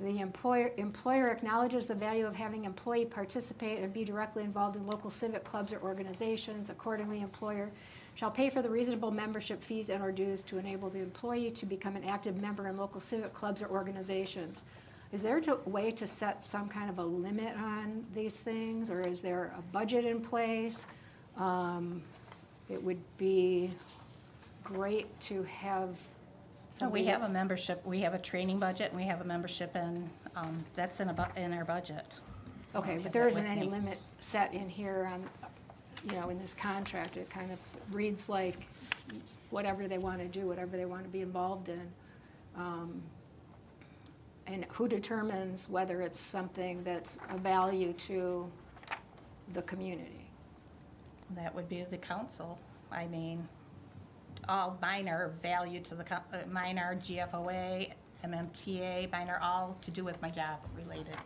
The 0.00 0.20
employer, 0.20 0.72
employer 0.78 1.28
acknowledges 1.28 1.86
the 1.86 1.94
value 1.94 2.26
of 2.26 2.34
having 2.34 2.64
employee 2.64 3.04
participate 3.04 3.80
and 3.82 3.92
be 3.92 4.04
directly 4.04 4.44
involved 4.44 4.76
in 4.76 4.86
local 4.86 5.10
civic 5.10 5.44
clubs 5.44 5.72
or 5.72 5.80
organizations. 5.80 6.70
Accordingly, 6.70 7.20
employer 7.20 7.70
shall 8.16 8.30
pay 8.30 8.48
for 8.50 8.62
the 8.62 8.68
reasonable 8.68 9.10
membership 9.10 9.62
fees 9.62 9.90
and 9.90 10.02
or 10.02 10.10
dues 10.10 10.42
to 10.42 10.58
enable 10.58 10.88
the 10.88 10.98
employee 10.98 11.50
to 11.50 11.66
become 11.66 11.94
an 11.96 12.04
active 12.04 12.40
member 12.40 12.66
in 12.66 12.76
local 12.76 13.00
civic 13.00 13.32
clubs 13.34 13.62
or 13.62 13.68
organizations. 13.68 14.62
Is 15.12 15.22
there 15.22 15.38
a 15.38 15.68
way 15.68 15.92
to 15.92 16.06
set 16.06 16.44
some 16.48 16.66
kind 16.68 16.88
of 16.90 16.98
a 16.98 17.04
limit 17.04 17.54
on 17.56 18.04
these 18.14 18.40
things, 18.40 18.90
or 18.90 19.02
is 19.02 19.20
there 19.20 19.52
a 19.56 19.62
budget 19.70 20.04
in 20.04 20.20
place? 20.20 20.84
Um, 21.36 22.02
It 22.68 22.82
would 22.82 22.98
be 23.16 23.70
great 24.64 25.06
to 25.20 25.44
have 25.44 25.90
So 26.70 26.88
we 26.88 27.00
somebody- 27.00 27.04
have 27.04 27.22
a 27.22 27.28
membership, 27.28 27.86
we 27.86 28.00
have 28.00 28.12
a 28.14 28.18
training 28.18 28.58
budget, 28.58 28.88
and 28.90 28.96
we 29.00 29.06
have 29.06 29.20
a 29.20 29.24
membership 29.24 29.76
in, 29.76 30.10
um, 30.34 30.64
that's 30.74 30.98
in 30.98 31.08
a, 31.10 31.12
bu- 31.14 31.40
in 31.40 31.52
our 31.52 31.64
budget. 31.64 32.04
Okay, 32.74 32.98
but 32.98 33.12
there 33.12 33.28
isn't 33.28 33.46
any 33.46 33.66
limit 33.68 33.98
set 34.20 34.52
in 34.52 34.68
here 34.68 35.08
on, 35.12 35.22
you 36.06 36.12
know, 36.12 36.28
in 36.30 36.38
this 36.38 36.54
contract. 36.54 37.16
It 37.16 37.28
kind 37.30 37.50
of 37.52 37.58
reads 37.94 38.28
like 38.28 38.66
whatever 39.50 39.88
they 39.88 39.98
want 39.98 40.20
to 40.20 40.28
do, 40.28 40.46
whatever 40.46 40.76
they 40.76 40.84
want 40.86 41.02
to 41.04 41.08
be 41.10 41.20
involved 41.22 41.68
in. 41.68 41.92
Um, 42.56 43.02
And 44.48 44.64
who 44.66 44.86
determines 44.86 45.68
whether 45.68 46.02
it's 46.02 46.20
something 46.20 46.84
that's 46.84 47.16
a 47.30 47.36
value 47.36 47.92
to 48.08 48.48
the 49.54 49.62
community? 49.62 50.30
That 51.34 51.52
would 51.54 51.68
be 51.68 51.84
the 51.90 51.96
council. 51.98 52.56
I 52.92 53.08
mean, 53.08 53.48
all 54.48 54.78
mine 54.80 55.08
are 55.08 55.32
valued 55.42 55.84
to 55.86 55.96
the, 55.96 56.04
uh, 56.14 56.46
mine 56.48 56.78
are 56.78 56.94
GFOA, 56.94 57.92
MMTA, 58.24 59.10
mine 59.10 59.28
are 59.28 59.40
all 59.40 59.76
to 59.82 59.90
do 59.90 60.04
with 60.04 60.22
my 60.22 60.28
job 60.28 60.60
related. 60.76 61.16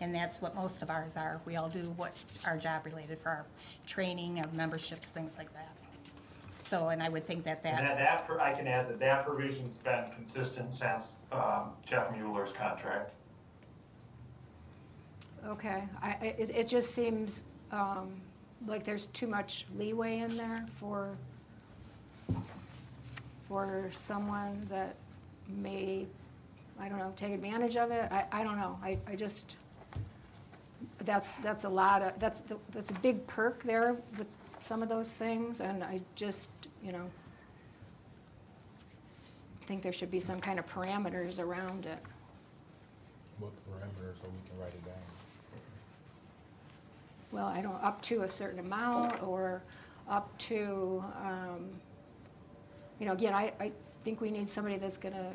And 0.00 0.14
that's 0.14 0.42
what 0.42 0.54
most 0.54 0.82
of 0.82 0.90
ours 0.90 1.16
are. 1.16 1.40
We 1.46 1.56
all 1.56 1.68
do 1.68 1.92
what's 1.96 2.38
our 2.44 2.56
job 2.56 2.84
related 2.84 3.18
for 3.20 3.28
our 3.30 3.46
training, 3.86 4.40
our 4.40 4.48
memberships, 4.52 5.08
things 5.10 5.36
like 5.38 5.52
that. 5.54 5.70
So, 6.58 6.88
and 6.88 7.02
I 7.02 7.08
would 7.08 7.26
think 7.26 7.44
that 7.44 7.60
And 7.64 7.76
that, 7.76 7.82
that, 7.82 7.98
that, 7.98 8.26
pro- 8.26 8.40
I 8.40 8.52
can 8.52 8.66
add 8.66 8.88
that 8.88 8.98
that 8.98 9.24
provision's 9.26 9.76
been 9.76 10.04
consistent 10.16 10.74
since, 10.74 11.12
um, 11.30 11.70
Jeff 11.86 12.10
Mueller's 12.10 12.52
contract. 12.52 13.12
Okay, 15.46 15.84
I, 16.02 16.08
I- 16.08 16.34
it, 16.38 16.50
it 16.50 16.68
just 16.68 16.94
seems 16.94 17.42
um, 17.70 18.10
like 18.66 18.82
there's 18.84 19.06
too 19.06 19.26
much 19.26 19.66
leeway 19.76 20.18
in 20.20 20.36
there 20.36 20.64
for, 20.80 21.16
for 23.46 23.88
someone 23.92 24.66
that 24.70 24.96
may, 25.48 26.06
I 26.80 26.88
don't 26.88 26.98
know, 26.98 27.12
take 27.14 27.32
advantage 27.32 27.76
of 27.76 27.90
it. 27.90 28.10
I, 28.10 28.24
I 28.32 28.42
don't 28.42 28.56
know. 28.58 28.78
I, 28.82 28.96
I 29.06 29.16
just, 29.16 29.56
that's, 31.04 31.34
that's 31.36 31.64
a 31.64 31.68
lot 31.68 32.02
of, 32.02 32.18
that's, 32.18 32.40
the- 32.40 32.58
that's 32.72 32.90
a 32.90 32.98
big 33.00 33.26
perk 33.26 33.62
there 33.62 33.96
with 34.18 34.26
some 34.60 34.82
of 34.82 34.88
those 34.88 35.12
things, 35.12 35.60
and 35.60 35.84
I 35.84 36.00
just, 36.14 36.50
you 36.82 36.92
know, 36.92 37.10
think 39.66 39.82
there 39.82 39.92
should 39.92 40.10
be 40.10 40.20
some 40.20 40.40
kind 40.40 40.58
of 40.58 40.66
parameters 40.66 41.38
around 41.38 41.86
it. 41.86 41.98
What 43.38 43.52
parameters 43.70 44.20
so 44.20 44.28
we 44.28 44.48
can 44.50 44.58
write 44.58 44.72
it 44.74 44.84
down? 44.84 44.94
well, 47.32 47.46
I 47.46 47.60
don't, 47.62 47.82
up 47.82 48.00
to 48.02 48.22
a 48.22 48.28
certain 48.28 48.60
amount 48.60 49.20
or 49.22 49.60
up 50.08 50.36
to, 50.38 51.04
um, 51.20 51.68
you 53.00 53.06
know, 53.06 53.12
again, 53.12 53.34
I, 53.34 53.52
I 53.58 53.72
think 54.04 54.20
we 54.20 54.30
need 54.30 54.48
somebody 54.48 54.76
that's 54.76 54.98
gonna 54.98 55.32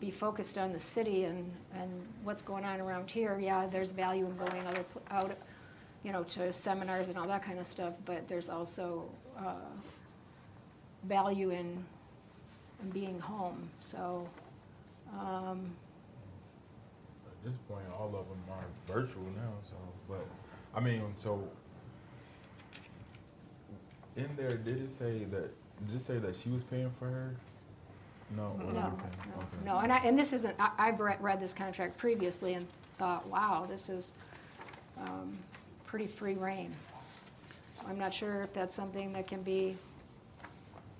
be 0.00 0.10
focused 0.10 0.58
on 0.58 0.72
the 0.72 0.80
city 0.80 1.24
and, 1.24 1.50
and 1.74 1.90
what's 2.24 2.42
going 2.42 2.64
on 2.64 2.80
around 2.80 3.10
here. 3.10 3.38
Yeah, 3.40 3.66
there's 3.66 3.92
value 3.92 4.26
in 4.26 4.36
going 4.36 4.66
other, 4.66 4.84
out, 5.10 5.36
you 6.02 6.12
know, 6.12 6.24
to 6.24 6.52
seminars 6.52 7.08
and 7.08 7.16
all 7.16 7.26
that 7.28 7.42
kind 7.42 7.58
of 7.58 7.66
stuff, 7.66 7.94
but 8.04 8.26
there's 8.28 8.48
also, 8.48 9.04
uh, 9.38 9.54
value 11.04 11.50
in, 11.50 11.84
in 12.82 12.90
being 12.90 13.18
home, 13.20 13.68
so, 13.80 14.28
um, 15.18 15.70
At 17.26 17.44
this 17.44 17.54
point, 17.68 17.84
all 17.98 18.06
of 18.06 18.26
them 18.28 18.42
are 18.50 18.64
virtual 18.86 19.24
now, 19.36 19.52
so, 19.62 19.74
but, 20.08 20.26
I 20.74 20.80
mean, 20.80 21.02
so, 21.18 21.46
in 24.16 24.28
there, 24.36 24.56
did 24.56 24.80
it 24.80 24.90
say 24.90 25.24
that, 25.24 25.50
did 25.86 25.96
it 25.96 26.00
say 26.00 26.18
that 26.18 26.34
she 26.36 26.48
was 26.48 26.62
paying 26.62 26.90
for 26.98 27.06
her? 27.06 27.34
No? 28.36 28.56
or 28.58 28.58
No, 28.58 28.66
you 28.66 28.72
no. 28.74 28.86
Okay. 28.86 29.46
no, 29.64 29.78
and 29.78 29.92
I, 29.92 29.98
and 29.98 30.18
this 30.18 30.32
isn't, 30.32 30.54
I, 30.58 30.70
I've 30.78 31.00
read, 31.00 31.22
read 31.22 31.40
this 31.40 31.54
contract 31.54 31.96
previously 31.96 32.54
and 32.54 32.66
thought, 32.98 33.26
wow, 33.28 33.66
this 33.68 33.88
is, 33.88 34.12
um, 34.98 35.36
pretty 35.86 36.06
free 36.06 36.34
reign. 36.34 36.70
So 37.72 37.82
I'm 37.88 37.98
not 37.98 38.12
sure 38.12 38.42
if 38.42 38.52
that's 38.52 38.74
something 38.74 39.12
that 39.12 39.26
can 39.26 39.42
be 39.42 39.76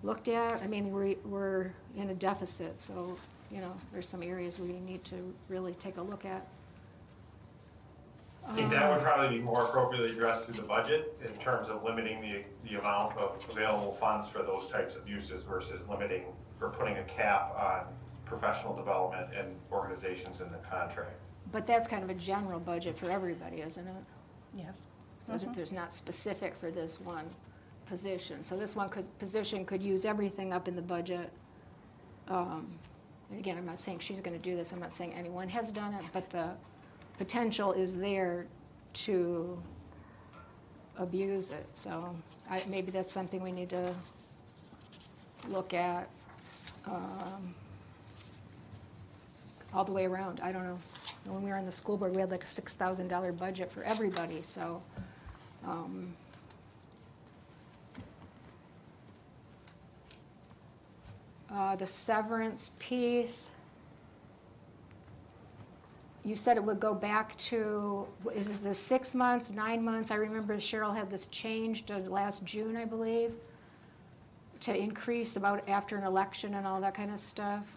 looked 0.02 0.28
at, 0.28 0.62
I 0.62 0.66
mean, 0.66 0.92
we, 0.92 1.16
we're 1.24 1.72
in 1.96 2.10
a 2.10 2.14
deficit, 2.14 2.80
so, 2.80 3.16
you 3.50 3.60
know, 3.60 3.72
there's 3.92 4.08
some 4.08 4.22
areas 4.22 4.58
we 4.58 4.68
need 4.68 5.02
to 5.04 5.34
really 5.48 5.72
take 5.74 5.96
a 5.96 6.02
look 6.02 6.24
at. 6.24 6.46
I 8.46 8.54
think 8.54 8.70
that 8.70 8.92
would 8.92 9.02
probably 9.02 9.38
be 9.38 9.42
more 9.42 9.62
appropriately 9.62 10.14
addressed 10.14 10.44
through 10.44 10.56
the 10.56 10.62
budget 10.62 11.18
in 11.24 11.32
terms 11.40 11.70
of 11.70 11.82
limiting 11.82 12.20
the, 12.20 12.44
the 12.68 12.78
amount 12.78 13.16
of 13.16 13.42
available 13.50 13.92
funds 13.92 14.28
for 14.28 14.42
those 14.42 14.68
types 14.70 14.96
of 14.96 15.08
uses 15.08 15.44
versus 15.44 15.88
limiting 15.88 16.24
or 16.60 16.70
putting 16.70 16.96
a 16.98 17.04
cap 17.04 17.54
on 17.58 17.84
professional 18.24 18.74
development 18.74 19.28
and 19.36 19.48
organizations 19.70 20.40
in 20.40 20.50
the 20.50 20.58
contract. 20.58 21.12
But 21.52 21.66
that's 21.66 21.86
kind 21.86 22.02
of 22.02 22.10
a 22.10 22.14
general 22.14 22.58
budget 22.58 22.98
for 22.98 23.10
everybody, 23.10 23.60
isn't 23.60 23.86
it? 23.86 23.94
yes. 24.54 24.86
So 25.20 25.38
there's 25.54 25.72
not 25.72 25.94
specific 25.94 26.54
for 26.60 26.70
this 26.70 27.00
one 27.00 27.24
position. 27.86 28.44
So 28.44 28.56
this 28.56 28.76
one 28.76 28.90
could, 28.90 29.06
position 29.18 29.64
could 29.64 29.82
use 29.82 30.04
everything 30.04 30.52
up 30.52 30.68
in 30.68 30.76
the 30.76 30.82
budget. 30.82 31.30
Um, 32.28 32.68
And 33.30 33.38
again, 33.40 33.56
I'm 33.56 33.64
not 33.64 33.78
saying 33.78 34.00
she's 34.00 34.20
gonna 34.20 34.38
do 34.38 34.54
this, 34.54 34.72
I'm 34.72 34.80
not 34.80 34.92
saying 34.92 35.14
anyone 35.14 35.48
has 35.48 35.72
done 35.72 35.94
it, 35.94 36.04
but 36.12 36.28
the 36.30 36.50
potential 37.18 37.72
is 37.72 37.94
there 37.94 38.46
to 38.94 39.62
abuse 40.98 41.50
it. 41.50 41.66
So 41.72 42.14
I, 42.50 42.64
maybe 42.68 42.90
that's 42.90 43.10
something 43.12 43.42
we 43.42 43.50
need 43.52 43.70
to 43.70 43.94
look 45.48 45.72
at, 45.74 46.08
um, 46.86 47.54
all 49.72 49.84
the 49.84 49.92
way 49.92 50.06
around, 50.06 50.40
I 50.42 50.52
don't 50.52 50.64
know. 50.64 50.78
When 51.24 51.42
we 51.42 51.50
were 51.50 51.56
on 51.56 51.64
the 51.64 51.72
school 51.72 51.96
board, 51.96 52.14
we 52.14 52.20
had 52.20 52.30
like 52.30 52.42
a 52.42 52.46
six 52.46 52.74
thousand 52.74 53.08
dollar 53.08 53.32
budget 53.32 53.72
for 53.72 53.82
everybody, 53.82 54.42
so, 54.42 54.82
um, 55.66 56.14
uh, 61.50 61.76
the 61.76 61.86
severance 61.86 62.72
piece, 62.78 63.50
you 66.24 66.36
said 66.36 66.56
it 66.56 66.64
would 66.64 66.80
go 66.80 66.94
back 66.94 67.36
to, 67.36 68.06
is 68.34 68.48
this 68.48 68.58
the 68.58 68.74
six 68.74 69.14
months, 69.14 69.50
nine 69.50 69.82
months? 69.84 70.10
I 70.10 70.16
remember 70.16 70.56
Cheryl 70.56 70.94
had 70.94 71.10
this 71.10 71.26
changed 71.26 71.88
to 71.88 71.98
last 71.98 72.44
June, 72.44 72.76
I 72.76 72.84
believe, 72.84 73.34
to 74.64 74.74
increase 74.74 75.36
about 75.36 75.68
after 75.68 75.96
an 75.96 76.04
election 76.04 76.54
and 76.54 76.66
all 76.66 76.80
that 76.80 76.94
kind 76.94 77.12
of 77.12 77.20
stuff. 77.20 77.76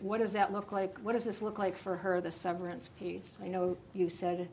what 0.00 0.18
does 0.18 0.32
that 0.32 0.52
look 0.52 0.72
like, 0.72 0.98
what 0.98 1.12
does 1.12 1.24
this 1.24 1.40
look 1.40 1.58
like 1.58 1.76
for 1.76 1.96
her, 1.96 2.20
the 2.20 2.32
severance 2.32 2.88
piece? 2.88 3.38
I 3.42 3.48
know 3.48 3.76
you 3.94 4.10
said 4.10 4.48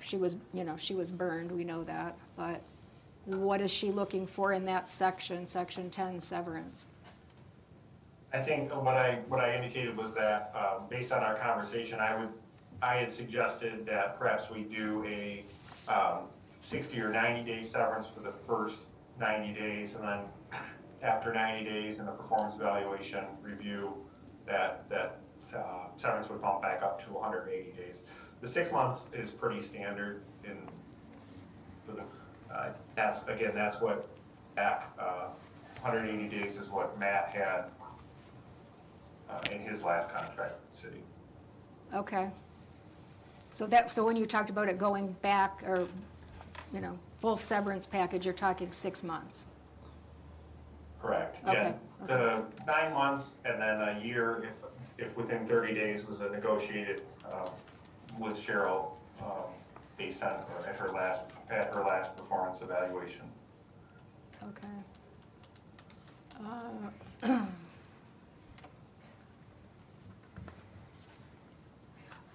she 0.00 0.16
was, 0.16 0.36
you 0.52 0.64
know, 0.64 0.76
she 0.76 0.94
was 0.94 1.10
burned, 1.10 1.50
we 1.50 1.64
know 1.64 1.84
that, 1.84 2.16
but 2.36 2.60
what 3.26 3.60
is 3.60 3.70
she 3.70 3.90
looking 3.90 4.26
for 4.26 4.52
in 4.52 4.64
that 4.66 4.90
section, 4.90 5.46
section 5.46 5.90
ten 5.90 6.20
severance? 6.20 6.86
I 8.32 8.40
think 8.40 8.74
what 8.74 8.96
I, 8.96 9.20
what 9.28 9.40
I 9.40 9.54
indicated 9.56 9.96
was 9.96 10.14
that, 10.14 10.52
um, 10.54 10.86
based 10.88 11.12
on 11.12 11.22
our 11.22 11.34
conversation, 11.36 12.00
I 12.00 12.16
would, 12.16 12.28
I 12.82 12.96
had 12.96 13.10
suggested 13.10 13.86
that 13.86 14.18
perhaps 14.18 14.50
we 14.50 14.62
do 14.62 15.04
a, 15.04 15.44
um, 15.88 16.24
sixty 16.60 17.00
or 17.00 17.10
ninety 17.10 17.44
day 17.48 17.62
severance 17.62 18.06
for 18.06 18.20
the 18.20 18.32
first 18.32 18.80
ninety 19.20 19.52
days, 19.58 19.94
and 19.94 20.02
then 20.02 20.20
after 21.04 21.32
ninety 21.32 21.64
days 21.68 21.98
in 22.00 22.06
the 22.06 22.12
performance 22.12 22.54
evaluation 22.56 23.24
review, 23.42 23.92
that, 24.46 24.88
that, 24.88 25.20
uh, 25.56 25.86
severance 25.96 26.28
would 26.30 26.40
bump 26.40 26.62
back 26.62 26.82
up 26.82 27.04
to 27.04 27.18
hundred 27.20 27.42
and 27.42 27.52
eighty 27.52 27.72
days. 27.72 28.02
The 28.40 28.48
six 28.48 28.72
months 28.72 29.06
is 29.12 29.30
pretty 29.30 29.60
standard 29.60 30.22
in, 30.44 30.56
for 31.86 31.92
the, 31.92 32.54
uh, 32.54 32.72
that's, 32.96 33.22
again, 33.28 33.52
that's 33.54 33.80
what, 33.80 34.08
back, 34.56 34.90
uh, 34.98 35.28
hundred 35.82 36.08
and 36.08 36.20
eighty 36.20 36.40
days 36.40 36.56
is 36.56 36.68
what 36.68 36.98
Matt 36.98 37.28
had 37.28 37.70
uh, 39.28 39.40
in 39.52 39.60
his 39.60 39.82
last 39.82 40.10
contract 40.10 40.54
with 40.60 40.70
the 40.70 40.76
city. 40.76 41.02
Okay. 41.94 42.30
So 43.50 43.66
that, 43.66 43.92
so 43.92 44.04
when 44.04 44.16
you 44.16 44.26
talked 44.26 44.50
about 44.50 44.68
it 44.68 44.78
going 44.78 45.12
back, 45.22 45.62
or, 45.64 45.86
you 46.72 46.80
know, 46.80 46.98
full 47.20 47.36
severance 47.36 47.86
package, 47.86 48.24
you're 48.24 48.34
talking 48.34 48.72
six 48.72 49.02
months? 49.02 49.46
Correct. 51.04 51.36
Okay, 51.46 51.74
Yeah, 52.00 52.06
the 52.06 52.42
nine 52.66 52.94
months 52.94 53.32
and 53.44 53.60
then 53.60 53.80
a 53.80 54.00
year 54.02 54.48
if, 54.98 55.06
if 55.08 55.16
within 55.16 55.46
thirty 55.46 55.74
days 55.74 56.06
was 56.06 56.22
a 56.22 56.30
negotiated, 56.30 57.02
um, 57.30 57.50
with 58.18 58.38
Cheryl, 58.38 58.92
um, 59.20 59.52
based 59.98 60.22
on, 60.22 60.30
uh, 60.30 60.66
at 60.66 60.76
her 60.76 60.88
last, 60.88 61.20
at 61.50 61.74
her 61.74 61.82
last 61.82 62.16
performance 62.16 62.62
evaluation. 62.62 63.22
Okay. 64.42 64.66
Uh, 66.42 67.46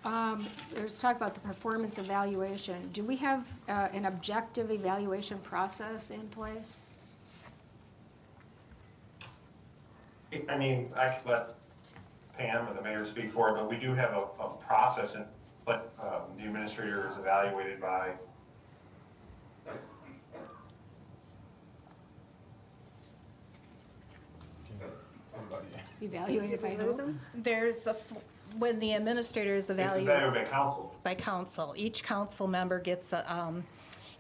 Um, 0.06 0.48
There's 0.72 0.98
talk 0.98 1.18
about 1.18 1.34
the 1.34 1.42
performance 1.42 1.98
evaluation. 1.98 2.90
Do 2.94 3.04
we 3.04 3.18
have 3.18 3.46
uh, 3.68 3.90
an 3.92 4.06
objective 4.06 4.72
evaluation 4.72 5.40
process 5.40 6.10
in 6.12 6.26
place? 6.30 6.78
I 10.50 10.58
mean, 10.58 10.92
I 10.96 11.10
could 11.10 11.30
let 11.30 11.56
Pam 12.38 12.68
or 12.68 12.74
the 12.74 12.82
mayor 12.82 13.06
speak 13.06 13.32
for 13.32 13.50
it, 13.50 13.54
but 13.56 13.70
we 13.70 13.78
do 13.78 13.94
have 13.96 14.12
a, 14.12 14.26
a 14.44 14.50
process 14.66 15.16
and, 15.16 15.26
but, 15.66 15.92
um, 16.02 16.22
the 16.38 16.46
administrator 16.46 17.08
is 17.10 17.18
evaluated 17.18 17.82
by, 17.82 18.12
Somebody. 25.34 25.66
Evaluated 26.02 26.62
by 26.62 26.70
who? 26.70 27.16
There's 27.36 27.88
a, 27.88 27.92
f- 27.92 28.14
when 28.58 28.80
the 28.80 28.94
administrator 28.94 29.56
is 29.56 29.70
evaluated. 29.70 30.08
it's 30.08 30.10
evaluated 30.10 30.24
evaluated 30.32 30.50
by 30.52 30.58
council. 30.58 31.00
by 31.04 31.16
council, 31.16 31.74
each 31.78 32.04
council 32.04 32.48
member 32.48 32.80
gets, 32.80 33.14
a, 33.14 33.32
um, 33.34 33.64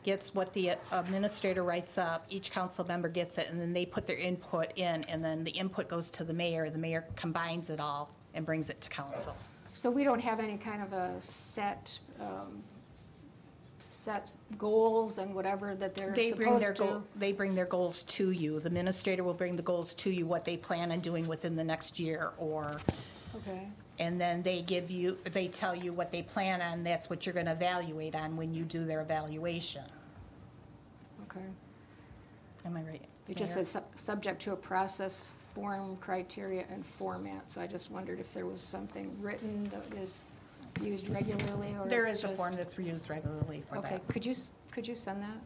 gets 0.09 0.33
what 0.33 0.51
the 0.53 0.71
administrator 0.91 1.61
writes 1.61 1.99
up, 1.99 2.25
each 2.31 2.49
council 2.49 2.83
member 2.87 3.07
gets 3.07 3.37
it, 3.37 3.47
and 3.51 3.61
then 3.61 3.73
they 3.73 3.85
put 3.85 4.07
their 4.07 4.17
input 4.17 4.75
in, 4.75 5.03
and 5.03 5.23
then 5.23 5.43
the 5.43 5.51
input 5.51 5.87
goes 5.87 6.09
to 6.09 6.23
the 6.23 6.33
mayor, 6.33 6.67
the 6.71 6.79
mayor 6.79 7.05
combines 7.15 7.69
it 7.69 7.79
all 7.79 8.09
and 8.33 8.43
brings 8.43 8.71
it 8.71 8.81
to 8.81 8.89
council. 8.89 9.35
So 9.75 9.91
we 9.91 10.03
don't 10.03 10.19
have 10.19 10.39
any 10.39 10.57
kind 10.57 10.81
of 10.81 10.93
a 10.93 11.11
set, 11.21 11.99
um, 12.19 12.63
set 13.77 14.31
goals 14.57 15.19
and 15.19 15.35
whatever 15.35 15.75
that 15.75 15.95
they're 15.95 16.11
They 16.11 16.31
bring 16.31 16.57
their, 16.57 16.75
supposed 16.75 16.77
goal- 16.91 17.01
to? 17.01 17.19
they 17.19 17.31
bring 17.31 17.53
their 17.53 17.67
goals 17.67 18.01
to 18.03 18.31
you. 18.31 18.59
The 18.59 18.65
administrator 18.67 19.23
will 19.23 19.35
bring 19.35 19.55
the 19.55 19.61
goals 19.61 19.93
to 19.93 20.09
you, 20.09 20.25
what 20.25 20.43
they 20.43 20.57
plan 20.57 20.91
on 20.91 21.01
doing 21.01 21.27
within 21.27 21.55
the 21.55 21.63
next 21.63 21.99
year, 21.99 22.31
or, 22.39 22.79
Okay, 23.35 23.67
and 23.99 24.19
then 24.19 24.41
they 24.41 24.63
give 24.63 24.89
you, 24.89 25.17
they 25.31 25.47
tell 25.49 25.75
you 25.75 25.93
what 25.93 26.11
they 26.11 26.23
plan 26.23 26.63
on, 26.63 26.83
that's 26.83 27.11
what 27.11 27.27
you're 27.27 27.35
gonna 27.35 27.51
evaluate 27.51 28.15
on 28.15 28.35
when 28.35 28.55
you 28.55 28.63
do 28.63 28.85
their 28.85 29.01
evaluation. 29.01 29.83
Okay. 31.39 32.67
Am 32.67 32.77
I 32.77 32.81
right? 32.81 33.01
It 33.27 33.37
just 33.37 33.55
Mayor? 33.55 33.63
says 33.65 33.71
sub- 33.71 33.85
subject 33.95 34.41
to 34.43 34.53
a 34.53 34.55
process, 34.55 35.31
form, 35.55 35.97
criteria, 35.97 36.65
and 36.69 36.85
format, 36.85 37.49
so 37.51 37.61
I 37.61 37.67
just 37.67 37.91
wondered 37.91 38.19
if 38.19 38.33
there 38.33 38.45
was 38.45 38.61
something 38.61 39.15
written 39.21 39.65
that 39.65 39.97
is 39.97 40.23
used 40.81 41.09
regularly, 41.09 41.75
or 41.79 41.87
There 41.87 42.05
it's 42.05 42.19
is 42.19 42.23
a 42.23 42.27
just- 42.27 42.37
form 42.37 42.55
that's 42.55 42.73
reused 42.75 43.09
regularly 43.09 43.63
for 43.69 43.75
that. 43.75 43.85
Okay, 43.85 43.95
that. 43.95 44.07
could 44.07 44.25
you, 44.25 44.31
s- 44.31 44.53
could 44.71 44.87
you 44.87 44.95
send 44.95 45.21
that? 45.23 45.37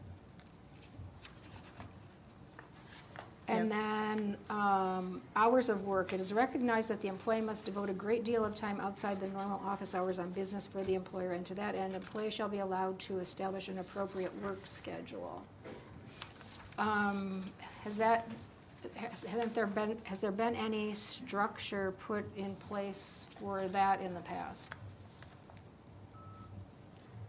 And 3.49 3.67
Yes. 3.67 3.69
then, 3.69 4.37
um, 4.49 5.21
hours 5.35 5.67
of 5.67 5.85
work, 5.85 6.13
it 6.13 6.21
is 6.21 6.31
recognized 6.31 6.89
that 6.89 7.01
the 7.01 7.09
employee 7.09 7.41
must 7.41 7.65
devote 7.65 7.89
a 7.89 7.93
great 7.93 8.23
deal 8.23 8.45
of 8.45 8.55
time 8.55 8.79
outside 8.79 9.19
the 9.19 9.27
normal 9.27 9.59
office 9.65 9.93
hours 9.93 10.17
on 10.17 10.29
business 10.31 10.65
for 10.65 10.81
the 10.85 10.95
employer, 10.95 11.33
and 11.33 11.45
to 11.47 11.53
that 11.55 11.75
end, 11.75 11.93
employee 11.93 12.29
shall 12.31 12.47
be 12.47 12.59
allowed 12.59 12.97
to 12.99 13.19
establish 13.19 13.67
an 13.67 13.79
appropriate 13.79 14.31
work 14.41 14.65
schedule. 14.65 15.43
Um, 16.77 17.43
has 17.83 17.97
that, 17.97 18.27
has, 18.95 19.23
hasn't 19.23 19.53
there 19.53 19.67
been, 19.67 19.97
has 20.03 20.21
there 20.21 20.31
been 20.31 20.55
any 20.55 20.93
structure 20.95 21.93
put 21.99 22.25
in 22.37 22.55
place 22.67 23.23
for 23.39 23.67
that 23.69 24.01
in 24.01 24.13
the 24.13 24.19
past? 24.21 24.73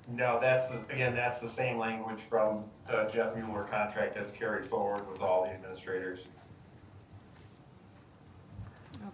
No, 0.09 0.39
that's, 0.41 0.69
the- 0.69 0.85
again, 0.93 1.15
that's 1.15 1.39
the 1.41 1.49
same 1.49 1.79
language 1.79 2.21
from 2.21 2.65
the 2.87 3.09
Jeff 3.13 3.35
Mueller 3.37 3.65
contract 3.65 4.15
that's 4.15 4.31
carried 4.31 4.67
forward 4.67 5.09
with 5.11 5.21
all 5.23 5.45
the 5.45 5.51
administrators. 5.51 6.27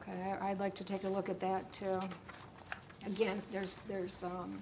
Okay, 0.01 0.33
I- 0.41 0.51
I'd 0.51 0.61
like 0.61 0.75
to 0.77 0.85
take 0.85 1.05
a 1.05 1.09
look 1.09 1.29
at 1.29 1.41
that 1.41 1.71
too. 1.73 2.01
Again, 3.07 3.41
there's, 3.53 3.77
there's, 3.89 4.23
um, 4.25 4.59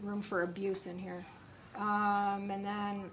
room 0.00 0.20
for 0.22 0.42
abuse 0.42 0.86
in 0.86 0.98
here. 0.98 1.24
Um, 1.76 2.50
and 2.50 2.64
then 2.64 3.10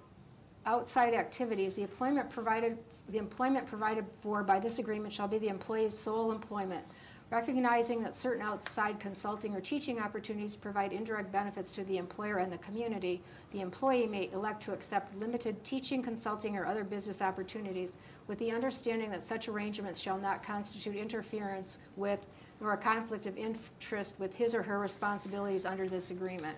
outside 0.66 1.14
activities, 1.14 1.76
the 1.76 1.84
employment 1.84 2.30
provided, 2.30 2.78
the 3.10 3.18
employment 3.18 3.66
provided 3.66 4.06
for 4.22 4.44
by 4.44 4.60
this 4.60 4.80
agreement 4.80 5.14
shall 5.14 5.28
be 5.28 5.38
the 5.38 5.48
employee's 5.48 5.98
sole 5.98 6.32
employment. 6.32 6.86
Recognizing 7.32 8.04
that 8.04 8.14
certain 8.14 8.44
outside 8.44 9.00
consulting 9.00 9.56
or 9.56 9.62
teaching 9.62 10.00
opportunities 10.00 10.58
provide 10.58 10.92
indirect 10.92 11.32
benefits 11.32 11.72
to 11.74 11.86
the 11.86 11.98
employer 11.98 12.40
and 12.40 12.52
the 12.52 12.58
community, 12.58 13.22
the 13.54 13.62
employee 13.62 14.06
may 14.06 14.30
elect 14.34 14.62
to 14.64 14.74
accept 14.74 15.18
limited 15.18 15.64
teaching, 15.64 16.04
consulting, 16.04 16.58
or 16.58 16.66
other 16.66 16.84
business 16.84 17.22
opportunities 17.22 17.98
with 18.28 18.38
the 18.40 18.52
understanding 18.52 19.10
that 19.12 19.24
such 19.24 19.48
arrangements 19.48 19.98
shall 19.98 20.18
not 20.18 20.44
constitute 20.44 20.96
interference 20.98 21.78
with 21.96 22.20
nor 22.60 22.74
a 22.74 22.78
conflict 22.78 23.26
of 23.26 23.38
interest 23.38 24.20
with 24.20 24.36
his 24.36 24.54
or 24.54 24.62
her 24.62 24.78
responsibilities 24.78 25.66
under 25.66 25.88
this 25.88 26.12
agreement. 26.12 26.58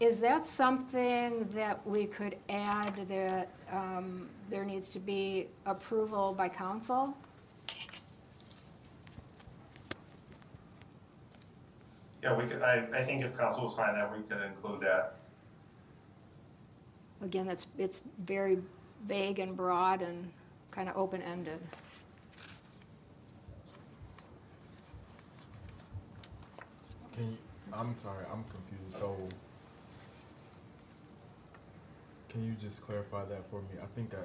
Is 0.00 0.18
that 0.20 0.46
something 0.46 1.46
that 1.54 1.86
we 1.86 2.06
could 2.06 2.36
add 2.48 3.06
that 3.10 3.50
um, 3.70 4.30
there 4.48 4.64
needs 4.64 4.88
to 4.90 4.98
be 4.98 5.46
approval 5.66 6.32
by 6.32 6.48
council? 6.48 7.14
Yeah, 12.22 12.34
we 12.34 12.46
could, 12.46 12.62
I, 12.62 12.86
I 12.94 13.04
think 13.04 13.22
if 13.24 13.36
council 13.36 13.64
was 13.64 13.74
fine 13.74 13.94
that, 13.94 14.10
we 14.16 14.22
could 14.22 14.42
include 14.42 14.80
that. 14.80 15.16
Again, 17.22 17.46
that's, 17.46 17.66
it's 17.76 18.00
very 18.24 18.56
vague 19.06 19.38
and 19.38 19.54
broad 19.54 20.00
and 20.00 20.30
kind 20.70 20.88
of 20.88 20.96
open-ended. 20.96 21.60
Can 27.12 27.32
you, 27.32 27.38
I'm 27.74 27.94
sorry, 27.94 28.24
I'm 28.32 28.44
confused, 28.44 28.98
so. 28.98 29.14
Can 32.30 32.44
you 32.46 32.52
just 32.52 32.80
clarify 32.82 33.24
that 33.24 33.48
for 33.50 33.60
me? 33.62 33.80
I 33.82 33.86
think 33.96 34.14
I, 34.14 34.18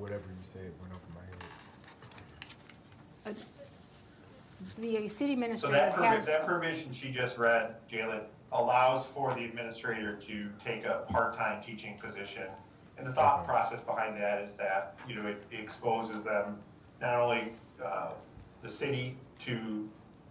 whatever 0.00 0.22
you 0.28 0.36
said 0.42 0.70
went 0.80 0.92
over 0.92 1.02
my 1.12 1.20
head. 3.26 3.36
The 4.78 5.08
city 5.08 5.32
So 5.32 5.32
administrator 5.32 5.76
that 5.76 5.94
provision, 5.94 6.16
has, 6.16 6.26
that 6.26 6.46
provision 6.46 6.92
she 6.92 7.10
just 7.10 7.36
read, 7.36 7.74
Jalen, 7.92 8.22
allows 8.52 9.04
for 9.06 9.34
the 9.34 9.44
administrator 9.44 10.14
to 10.16 10.50
take 10.64 10.84
a 10.84 11.04
part-time 11.08 11.62
teaching 11.62 11.98
position. 11.98 12.44
And 12.96 13.06
the 13.06 13.12
thought 13.12 13.40
Okay. 13.40 13.46
process 13.48 13.80
behind 13.80 14.16
that 14.20 14.40
is 14.40 14.54
that, 14.54 14.96
you 15.08 15.16
know, 15.16 15.26
it 15.28 15.42
exposes 15.50 16.22
them, 16.22 16.58
not 17.00 17.14
only, 17.20 17.52
uh, 17.84 18.12
the 18.62 18.68
city 18.68 19.18
to 19.40 19.88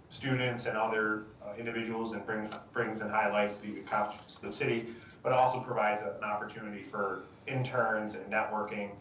students 0.09 0.65
and 0.65 0.77
other 0.77 1.27
uh, 1.45 1.53
individuals 1.57 2.13
and 2.13 2.25
brings, 2.25 2.49
brings 2.73 3.01
and 3.01 3.11
highlights 3.11 3.59
the 3.59 3.79
accomplishments 3.79 4.35
of 4.37 4.41
the 4.43 4.51
city, 4.51 4.87
but 5.23 5.31
also 5.31 5.59
provides 5.59 6.01
an 6.01 6.23
opportunity 6.23 6.83
for 6.83 7.23
interns 7.47 8.15
and 8.15 8.25
networking, 8.31 8.91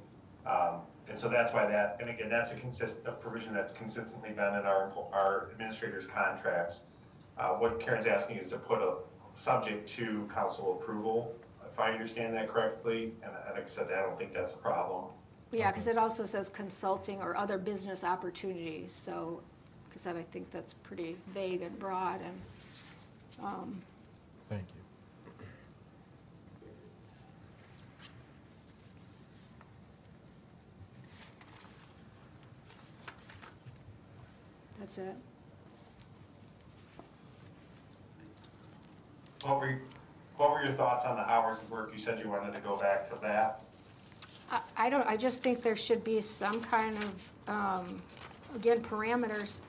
um, 0.46 0.80
And 1.08 1.16
so 1.16 1.28
that's 1.28 1.52
why 1.52 1.66
that, 1.66 1.98
and 2.00 2.10
again, 2.10 2.28
that's 2.28 2.50
a 2.50 2.56
consist, 2.56 2.98
a 3.06 3.12
provision 3.12 3.54
that's 3.54 3.72
consistently 3.72 4.30
been 4.30 4.54
in 4.54 4.66
our, 4.66 4.92
our 5.12 5.48
administrators' 5.52 6.06
contracts. 6.06 6.80
Uh, 7.38 7.50
what 7.50 7.78
Karen's 7.78 8.06
asking 8.06 8.38
is 8.38 8.48
to 8.48 8.56
put 8.56 8.80
a, 8.80 8.94
subject 9.36 9.86
to 9.86 10.28
council 10.34 10.80
approval, 10.80 11.34
if 11.70 11.78
I 11.78 11.92
understand 11.92 12.34
that 12.34 12.48
correctly, 12.48 13.12
and 13.22 13.30
and 13.46 13.54
like 13.54 13.66
I 13.66 13.68
said, 13.68 13.88
I 13.92 14.00
don't 14.00 14.18
think 14.18 14.32
that's 14.32 14.54
a 14.54 14.56
problem. 14.56 15.04
Yeah, 15.52 15.70
because 15.70 15.86
it 15.86 15.98
also 15.98 16.26
says 16.26 16.48
consulting 16.48 17.20
or 17.20 17.36
other 17.36 17.58
business 17.58 18.02
opportunities, 18.02 18.92
so, 18.92 19.40
because 19.88 20.04
that, 20.04 20.16
I 20.16 20.22
think 20.22 20.50
that's 20.50 20.72
pretty 20.72 21.16
vague 21.34 21.62
and 21.62 21.78
broad, 21.78 22.20
and, 22.22 23.44
um, 23.44 23.82
Thank 24.48 24.62
you. 24.74 24.85
That's 34.86 34.98
it. 34.98 35.16
What 39.42 39.58
were, 39.60 39.70
you- 39.70 39.80
what 40.36 40.50
were 40.50 40.64
your 40.64 40.74
thoughts 40.74 41.04
on 41.04 41.16
the 41.16 41.28
hours 41.28 41.58
of 41.58 41.70
work? 41.70 41.90
You 41.92 41.98
said 41.98 42.20
you 42.22 42.28
wanted 42.30 42.54
to 42.54 42.60
go 42.60 42.76
back 42.76 43.10
to 43.12 43.20
that. 43.22 43.60
I, 44.50 44.60
I 44.76 44.90
don't, 44.90 45.06
I 45.06 45.16
just 45.16 45.42
think 45.42 45.62
there 45.62 45.74
should 45.76 46.04
be 46.04 46.20
some 46.20 46.60
kind 46.60 46.96
of, 46.96 47.30
um, 47.48 48.02
again, 48.54 48.80
parameters 48.80 49.60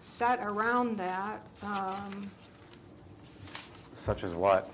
set 0.00 0.40
around 0.40 0.98
that. 0.98 1.40
Um, 1.62 2.30
Such 3.94 4.22
as 4.24 4.34
what? 4.34 4.70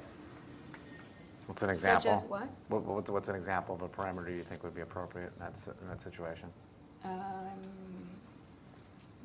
What's 1.46 1.62
an 1.62 1.68
Such 1.68 1.76
example? 1.76 2.10
as 2.10 2.24
what? 2.24 2.48
What- 2.68 2.82
What's, 2.84 3.10
what's 3.10 3.28
an 3.28 3.36
example 3.36 3.74
of 3.76 3.82
a 3.82 3.88
parameter 3.88 4.34
you 4.34 4.42
think 4.42 4.64
would 4.64 4.74
be 4.74 4.80
appropriate 4.82 5.32
in 5.38 5.44
that, 5.44 5.56
si- 5.56 5.70
in 5.82 5.88
that 5.88 6.00
situation? 6.00 6.48
um, 7.04 7.10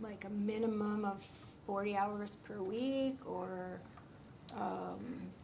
like 0.01 0.25
a 0.25 0.29
minimum 0.29 1.05
of 1.05 1.25
forty 1.65 1.95
hours 1.97 2.37
per 2.45 2.55
week, 2.61 3.17
or, 3.25 3.79
um, 4.55 4.99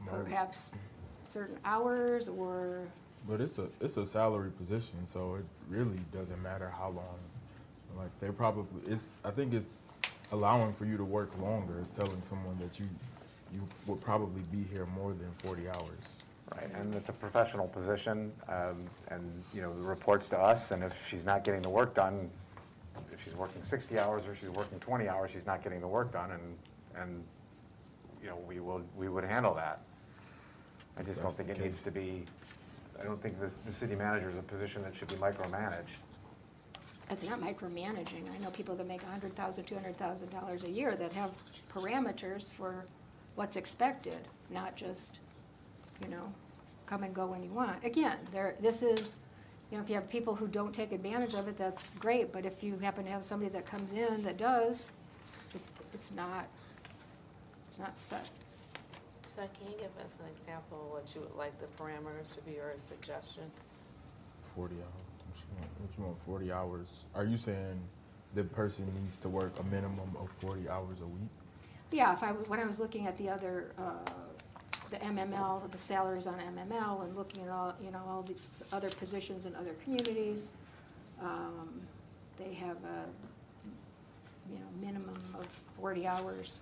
No. 0.06 0.12
perhaps 0.24 0.72
certain 1.26 1.58
hours, 1.66 2.28
or, 2.28 2.88
But 3.28 3.42
it's 3.42 3.58
a 3.58 3.68
it's 3.82 3.98
a 3.98 4.06
salary 4.06 4.52
position, 4.52 5.06
so 5.06 5.36
it 5.36 5.46
really 5.70 6.00
doesn't 6.12 6.42
matter 6.42 6.70
how 6.70 6.90
long. 6.90 7.20
Like 7.98 8.12
they 8.20 8.30
probably 8.32 8.92
it's 8.92 9.10
I 9.24 9.32
think 9.32 9.54
it's 9.54 9.78
allowing 10.32 10.74
for 10.74 10.86
you 10.86 10.98
to 10.98 11.04
work 11.06 11.38
longer. 11.40 11.80
It's 11.80 11.92
telling 11.92 12.22
someone 12.24 12.58
that 12.60 12.80
you 12.80 12.86
you 13.54 13.62
would 13.88 14.02
probably 14.02 14.42
be 14.52 14.64
here 14.64 14.86
more 14.88 15.14
than 15.14 15.32
forty 15.32 15.68
hours. 15.70 16.04
Right, 16.54 16.70
and 16.76 16.94
it's 16.94 17.10
a 17.10 17.14
professional 17.14 17.68
position, 17.68 18.32
um, 18.50 18.86
and, 19.08 19.44
you 19.54 19.62
know, 19.62 19.70
reports 19.72 20.28
to 20.30 20.38
us, 20.38 20.72
and 20.72 20.84
if 20.84 20.94
she's 21.08 21.24
not 21.26 21.44
getting 21.44 21.62
the 21.62 21.70
work 21.70 21.96
done, 21.96 22.30
if 23.12 23.24
she's 23.24 23.36
working 23.36 23.64
60 23.64 24.00
hours 24.00 24.22
or 24.28 24.36
she's 24.36 24.50
working 24.50 24.80
20 24.80 25.08
hours, 25.08 25.32
she's 25.34 25.46
not 25.46 25.64
getting 25.64 25.80
the 25.82 25.88
work 25.88 26.12
done, 26.12 26.32
and, 26.32 26.42
and, 27.02 27.24
you 28.22 28.30
know, 28.30 28.38
we 28.48 28.60
will, 28.60 28.82
we 28.98 29.10
would 29.10 29.24
handle 29.24 29.54
that. 29.56 29.82
I 30.98 31.04
just 31.04 31.22
don't 31.22 31.24
That's 31.24 31.36
think 31.36 31.48
the 31.50 31.56
it 31.56 31.66
needs 31.66 31.80
case. 31.80 31.86
to 31.86 31.92
be, 31.92 32.24
I 33.00 33.04
don't 33.04 33.22
think 33.22 33.40
the, 33.40 33.50
the 33.66 33.74
city 33.74 33.96
manager 33.96 34.30
is 34.30 34.38
a 34.38 34.44
position 34.44 34.82
that 34.84 34.96
should 34.96 35.08
be 35.08 35.16
micromanaged. 35.16 35.98
it's 37.10 37.24
not 37.28 37.42
micromanaging. 37.42 38.24
I 38.34 38.38
know 38.44 38.50
people 38.52 38.76
that 38.76 38.88
make 38.88 39.02
a 39.04 39.08
hundred 39.08 39.36
thousand, 39.36 39.66
two 39.66 39.76
hundred 39.76 39.98
thousand 39.98 40.30
dollars 40.30 40.64
a 40.66 40.70
year 40.70 40.96
that 40.96 41.12
have 41.14 41.32
parameters 41.74 42.52
for 42.52 42.86
what's 43.36 43.56
expected, 43.56 44.28
not 44.52 44.76
just, 44.76 45.18
you 46.02 46.08
know, 46.08 46.32
come 46.86 47.02
and 47.04 47.14
go 47.14 47.26
when 47.26 47.44
you 47.44 47.50
want. 47.50 47.84
Again, 47.84 48.18
there, 48.32 48.56
this 48.62 48.84
is, 48.84 49.16
you 49.74 49.80
know, 49.80 49.84
if 49.84 49.90
you 49.90 49.96
have 49.96 50.08
people 50.08 50.36
who 50.36 50.46
don't 50.46 50.72
take 50.72 50.92
advantage 50.92 51.34
of 51.34 51.48
it, 51.48 51.58
that's 51.58 51.90
great, 51.98 52.32
but 52.32 52.46
if 52.46 52.62
you 52.62 52.78
happen 52.78 53.06
to 53.06 53.10
have 53.10 53.26
somebody 53.26 53.50
that 53.54 53.66
comes 53.66 53.92
in 53.92 54.22
that 54.22 54.38
does, 54.38 54.86
it's, 55.56 55.70
it's 55.96 56.14
not, 56.14 56.46
it's 57.68 57.80
not 57.80 57.98
set. 57.98 58.30
So 59.24 59.42
can 59.58 59.72
you 59.72 59.78
give 59.80 60.06
us 60.06 60.20
an 60.20 60.26
example 60.32 60.80
of 60.86 60.92
what 60.92 61.16
you 61.16 61.22
would 61.22 61.36
like 61.36 61.58
the 61.58 61.66
parameters 61.82 62.36
to 62.36 62.42
be 62.42 62.60
or 62.60 62.70
a 62.78 62.80
suggestion? 62.80 63.42
Forty 64.56 64.76
hours. 64.76 65.08
What 65.26 65.40
you 65.40 65.56
want? 65.58 65.72
What 65.80 65.98
you 65.98 66.04
want? 66.04 66.18
Forty 66.20 66.52
hours? 66.52 67.06
Are 67.16 67.26
you 67.26 67.38
saying 67.38 67.82
the 68.36 68.44
person 68.44 68.86
needs 69.02 69.18
to 69.18 69.28
work 69.28 69.58
a 69.60 69.64
minimum 69.64 70.16
of 70.20 70.30
forty 70.30 70.70
hours 70.70 71.02
a 71.02 71.08
week? 71.08 71.32
Yeah, 71.92 72.14
if 72.14 72.22
I, 72.22 72.34
when 72.34 72.60
I 72.60 72.66
was 72.66 72.80
looking 72.80 73.08
at 73.08 73.18
the 73.18 73.28
other, 73.28 73.72
uh, 73.80 74.12
the 74.94 75.00
MML, 75.00 75.70
the 75.72 75.78
salaries 75.78 76.28
on 76.28 76.36
MML, 76.36 77.04
and 77.04 77.18
looking 77.18 77.42
at 77.44 77.50
all, 77.50 77.74
you 77.84 77.90
know, 77.90 78.02
all 78.08 78.22
these 78.22 78.62
other 78.72 78.90
positions 78.90 79.48
in 79.48 79.56
other 79.56 79.74
communities, 79.84 80.50
um, 81.20 81.82
they 82.38 82.54
have 82.54 82.78
a, 82.78 83.06
you 84.52 84.60
know, 84.60 84.68
minimum 84.86 85.20
of 85.40 85.48
forty 85.80 86.06
hours 86.06 86.60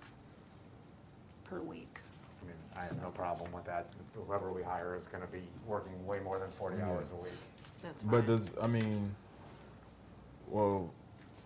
per 1.44 1.60
week. 1.60 1.98
I 2.42 2.46
mean, 2.46 2.54
I 2.74 2.84
have 2.86 3.02
no 3.02 3.10
problem 3.10 3.52
with 3.52 3.66
that. 3.66 3.88
Whoever 4.26 4.50
we 4.50 4.62
hire 4.62 4.96
is 4.96 5.06
gonna 5.08 5.26
be 5.26 5.42
working 5.66 6.04
way 6.06 6.20
more 6.20 6.38
than 6.38 6.50
40 6.52 6.78
Yeah. 6.78 6.88
hours 6.88 7.08
a 7.12 7.22
week. 7.22 7.32
That's 7.82 8.00
fine. 8.02 8.10
But 8.10 8.26
does 8.26 8.54
I 8.62 8.66
mean, 8.66 9.14
well, 10.48 10.90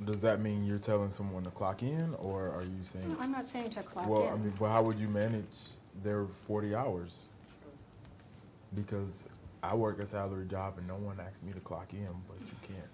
does 0.05 0.21
that 0.21 0.41
mean 0.41 0.65
you're 0.65 0.79
telling 0.79 1.11
someone 1.11 1.43
to 1.45 1.51
clock 1.51 1.83
in, 1.83 2.15
or 2.15 2.51
are 2.51 2.63
you 2.63 2.85
saying? 2.85 3.09
No, 3.13 3.19
I'm 3.21 3.33
not 3.33 3.45
saying 3.45 3.71
to 3.71 3.83
clock 3.83 4.09
Well, 4.09 4.29
I 4.29 4.35
in. 4.35 4.45
mean, 4.45 4.55
but 4.59 4.69
how 4.69 4.83
would 4.85 4.99
you 5.01 5.09
manage 5.09 5.45
their 6.03 6.27
forty 6.27 6.75
hours? 6.75 7.29
Because 8.75 9.27
I 9.63 9.75
work 9.75 10.03
a 10.03 10.07
salary 10.07 10.47
job 10.47 10.75
and 10.79 10.87
no 10.87 10.97
one 10.97 11.19
asked 11.21 11.43
me 11.45 11.53
to 11.53 11.61
clock 11.61 11.93
in, 11.93 12.09
but 12.29 12.39
you 12.41 12.75
can't 12.75 12.89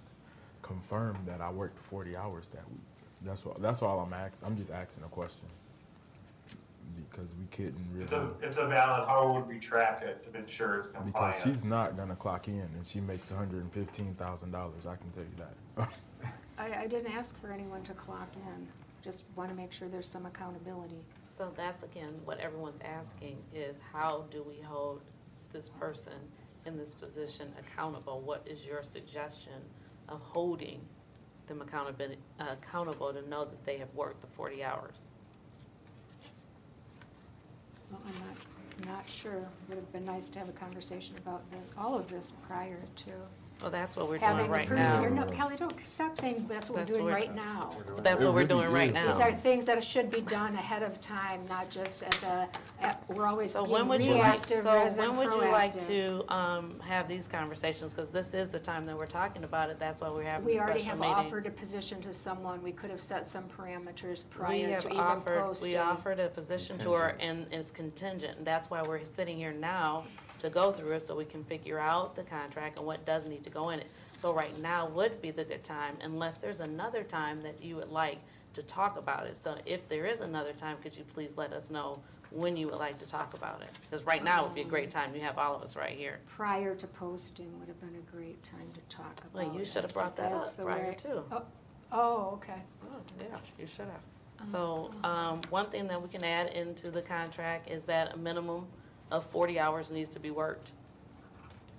confirm 0.62 1.18
that 1.26 1.40
I 1.40 1.50
worked 1.50 1.78
forty 1.78 2.16
hours 2.16 2.48
that 2.48 2.68
week. 2.70 2.80
That's 3.24 3.44
what, 3.44 3.60
that's 3.62 3.82
all 3.82 4.00
I'm 4.00 4.12
asking, 4.12 4.48
I'm 4.48 4.56
just 4.56 4.70
asking 4.70 5.04
a 5.04 5.08
question. 5.08 5.46
Because 7.10 7.28
we 7.38 7.46
couldn't 7.56 8.00
It's 8.00 8.12
a, 8.12 8.20
really, 8.20 8.32
it's 8.42 8.56
a 8.56 8.66
valid, 8.66 9.06
how 9.06 9.32
would 9.32 9.46
we 9.46 9.58
track 9.58 10.02
it 10.02 10.30
to 10.32 10.38
ensure 10.38 10.78
it's 10.78 10.88
compliant? 10.88 11.14
because 11.14 11.42
she's 11.42 11.64
not 11.64 11.96
gonna 11.96 12.16
clock 12.16 12.48
in 12.48 12.54
and 12.54 12.86
she 12.86 13.00
makes 13.00 13.30
hundred 13.30 13.62
and 13.62 13.72
fifteen 13.72 14.14
thousand 14.14 14.50
dollars, 14.50 14.86
I 14.86 14.96
can 14.96 15.10
tell 15.10 15.22
you 15.22 15.44
that. 15.76 15.88
I, 16.58 16.82
I 16.82 16.86
didn't 16.86 17.14
ask 17.14 17.40
for 17.40 17.50
anyone 17.50 17.82
to 17.84 17.92
clock 17.92 18.28
in, 18.36 18.68
just 19.02 19.24
want 19.36 19.50
to 19.50 19.56
make 19.56 19.72
sure 19.72 19.88
there's 19.88 20.08
some 20.08 20.26
accountability. 20.26 21.02
So 21.26 21.52
that's 21.56 21.82
again, 21.82 22.14
what 22.24 22.38
everyone's 22.38 22.80
asking 22.84 23.36
is 23.54 23.80
how 23.92 24.24
do 24.30 24.42
we 24.42 24.60
hold 24.60 25.00
this 25.52 25.68
person 25.68 26.12
in 26.66 26.76
this 26.76 26.94
position 26.94 27.52
accountable? 27.58 28.20
What 28.20 28.46
is 28.46 28.64
your 28.64 28.84
suggestion 28.84 29.60
of 30.08 30.20
holding 30.20 30.80
them 31.46 31.60
accountability, 31.60 32.18
accountable 32.38 33.12
to 33.12 33.28
know 33.28 33.44
that 33.44 33.64
they 33.64 33.76
have 33.78 33.92
worked 33.94 34.20
the 34.20 34.28
forty 34.28 34.62
hours? 34.62 35.02
Well, 37.90 38.00
I'm 38.06 38.86
not, 38.86 38.96
not 38.96 39.08
sure. 39.08 39.48
Would 39.68 39.76
have 39.78 39.92
been 39.92 40.04
nice 40.04 40.28
to 40.30 40.38
have 40.38 40.48
a 40.48 40.52
conversation 40.52 41.16
about 41.18 41.42
the- 41.50 41.80
all 41.80 41.94
of 41.96 42.08
this 42.08 42.32
prior 42.46 42.78
to 42.96 43.10
Well, 43.62 43.70
that's 43.70 43.96
what 43.96 44.08
we're 44.08 44.18
having 44.18 44.38
doing 44.38 44.50
the 44.50 44.56
right 44.56 44.68
person 44.68 45.00
here. 45.00 45.10
now. 45.10 45.24
No, 45.24 45.30
Kelly, 45.30 45.54
don't, 45.56 45.72
stop 45.86 46.18
saying 46.18 46.46
that's 46.48 46.68
what 46.68 46.80
we're 46.80 46.84
doing 46.84 47.04
what- 47.04 47.12
right 47.12 47.34
now. 47.34 47.70
But 47.94 48.02
that's 48.02 48.20
It 48.20 48.24
what 48.24 48.34
we're 48.34 48.40
really 48.44 48.64
doing 48.64 48.72
right 48.72 48.92
now. 48.92 49.06
These 49.12 49.20
are 49.20 49.32
things 49.32 49.64
that 49.66 49.84
should 49.84 50.10
be 50.10 50.20
done 50.20 50.54
ahead 50.54 50.82
of 50.82 51.00
time, 51.00 51.46
not 51.48 51.70
just 51.70 52.02
at 52.02 52.10
the, 52.12 52.48
at, 52.84 53.04
we're 53.08 53.26
always 53.26 53.52
So 53.52 53.62
being 53.62 53.72
when 53.72 53.88
would 53.88 54.02
you 54.02 54.14
like, 54.14 54.22
reactive 54.24 54.58
so 54.58 54.72
rather 54.74 54.90
than 54.90 55.16
when 55.16 55.16
would 55.18 55.30
you 55.44 55.50
like 55.50 55.74
proactive. 55.76 55.86
to, 56.26 56.34
um, 56.34 56.80
have 56.80 57.06
these 57.06 57.28
conversations? 57.28 57.94
Because 57.94 58.08
this 58.08 58.34
is 58.34 58.48
the 58.50 58.58
time 58.58 58.82
that 58.84 58.96
we're 58.98 59.06
talking 59.06 59.44
about 59.44 59.70
it, 59.70 59.78
that's 59.78 60.00
why 60.00 60.08
we're 60.10 60.24
having 60.24 60.44
We 60.44 60.54
this 60.54 60.62
already 60.62 60.80
special 60.80 61.02
have 61.04 61.16
meeting. 61.16 61.26
offered 61.26 61.46
a 61.46 61.50
position 61.50 62.02
to 62.02 62.12
someone. 62.12 62.60
We 62.62 62.72
could 62.72 62.90
have 62.90 63.00
set 63.00 63.28
some 63.28 63.44
parameters 63.44 64.24
We 64.24 64.30
prior 64.30 64.70
have 64.70 64.82
to 64.82 64.88
even 64.88 65.00
offered, 65.00 65.40
posting. 65.40 65.70
we 65.72 65.76
offered 65.76 66.18
a 66.18 66.28
position 66.28 66.78
to 66.78 66.92
her 66.94 67.16
and 67.20 67.46
it's 67.52 67.70
contingent, 67.70 68.38
and 68.38 68.46
that's 68.46 68.70
why 68.70 68.82
we're 68.82 69.04
sitting 69.04 69.36
here 69.36 69.52
now 69.52 70.02
to 70.42 70.50
go 70.50 70.72
through 70.72 70.92
it 70.92 71.00
so 71.02 71.16
we 71.16 71.24
can 71.24 71.44
figure 71.44 71.78
out 71.78 72.14
the 72.14 72.22
contract 72.22 72.76
and 72.78 72.86
what 72.86 73.04
does 73.04 73.26
need 73.26 73.44
to 73.44 73.50
go 73.50 73.70
in 73.70 73.78
it. 73.78 73.86
So 74.12 74.34
right 74.34 74.56
now 74.60 74.88
would 74.88 75.22
be 75.22 75.30
the 75.30 75.44
good 75.44 75.64
time, 75.64 75.96
unless 76.02 76.38
there's 76.38 76.60
another 76.60 77.02
time 77.02 77.40
that 77.42 77.62
you 77.62 77.76
would 77.76 77.90
like 77.90 78.18
to 78.54 78.62
talk 78.62 78.98
about 78.98 79.26
it. 79.26 79.36
So 79.36 79.56
if 79.64 79.88
there 79.88 80.04
is 80.04 80.20
another 80.20 80.52
time, 80.52 80.76
could 80.82 80.96
you 80.96 81.04
please 81.14 81.36
let 81.36 81.52
us 81.52 81.70
know 81.70 82.00
when 82.30 82.56
you 82.56 82.66
would 82.66 82.78
like 82.78 82.98
to 82.98 83.06
talk 83.06 83.34
about 83.34 83.62
it? 83.62 83.68
Because 83.88 84.04
right 84.04 84.22
now 84.22 84.44
would 84.44 84.54
be 84.54 84.60
a 84.62 84.64
great 84.64 84.90
time, 84.90 85.14
you 85.14 85.20
have 85.22 85.38
all 85.38 85.54
of 85.54 85.62
us 85.62 85.76
right 85.76 85.96
here. 85.96 86.18
Prior 86.26 86.74
to 86.74 86.86
posting 86.86 87.58
would 87.58 87.68
have 87.68 87.80
been 87.80 87.96
a 87.96 88.16
great 88.16 88.42
time 88.42 88.68
to 88.74 88.94
talk 88.94 89.18
about 89.20 89.46
Well, 89.46 89.56
you 89.56 89.64
should 89.64 89.82
have 89.82 89.94
brought 89.94 90.16
that 90.16 90.30
That's 90.32 90.50
up 90.50 90.56
the 90.56 90.64
prior 90.64 90.88
way- 90.90 90.94
too. 90.98 91.24
Oh, 91.30 91.42
Oh, 91.94 92.30
okay. 92.34 92.62
Oh, 92.90 92.96
yeah, 93.20 93.36
you 93.58 93.66
should 93.66 93.84
have. 93.84 94.48
So, 94.48 94.90
um, 95.04 95.42
one 95.50 95.66
thing 95.66 95.86
that 95.88 96.00
we 96.02 96.08
can 96.08 96.24
add 96.24 96.48
into 96.54 96.90
the 96.90 97.02
contract 97.02 97.68
is 97.70 97.84
that 97.84 98.14
a 98.14 98.16
minimum 98.16 98.66
of 99.12 99.24
forty 99.26 99.60
hours 99.60 99.90
needs 99.92 100.10
to 100.10 100.18
be 100.18 100.30
worked 100.32 100.72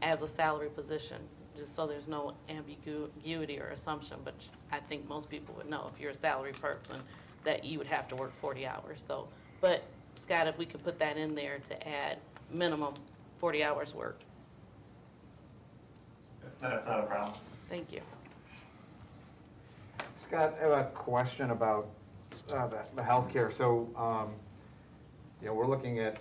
as 0.02 0.22
a 0.22 0.28
salary 0.28 0.70
position, 0.70 1.18
just 1.58 1.76
so 1.76 1.88
there's 1.88 2.08
no 2.08 2.34
ambiguity 2.50 3.60
or 3.60 3.68
assumption, 3.68 4.18
but 4.24 4.34
I 4.72 4.80
think 4.80 5.08
most 5.10 5.30
people 5.30 5.56
would 5.56 5.70
know 5.70 5.90
if 5.94 6.00
you're 6.00 6.12
a 6.12 6.16
salary 6.16 6.52
person, 6.54 6.98
that 7.44 7.64
you 7.66 7.78
would 7.80 7.88
have 7.88 8.08
to 8.10 8.16
work 8.16 8.32
forty 8.40 8.66
hours, 8.66 9.04
so. 9.04 9.28
But 9.60 9.84
Scott, 10.16 10.48
if 10.48 10.58
we 10.58 10.66
could 10.66 10.84
put 10.84 11.00
that 11.00 11.18
in 11.18 11.34
there 11.36 11.58
to 11.64 11.88
add 11.88 12.18
minimum 12.52 12.94
forty 13.40 13.64
hours 13.64 13.96
worked, 13.96 14.24
That's 16.62 16.86
not 16.86 17.00
a 17.00 17.04
problem. 17.04 17.34
thank 17.68 17.92
you. 17.92 18.02
Scott, 20.22 20.56
I 20.60 20.64
have 20.64 20.72
a 20.72 20.84
question 20.94 21.50
about 21.52 21.88
uh, 22.52 22.68
the 22.68 22.80
the 22.96 23.02
healthcare. 23.02 23.54
So, 23.54 23.90
um, 23.96 24.30
you 25.42 25.48
know, 25.48 25.54
we're 25.54 25.68
looking 25.68 26.00
at 26.00 26.18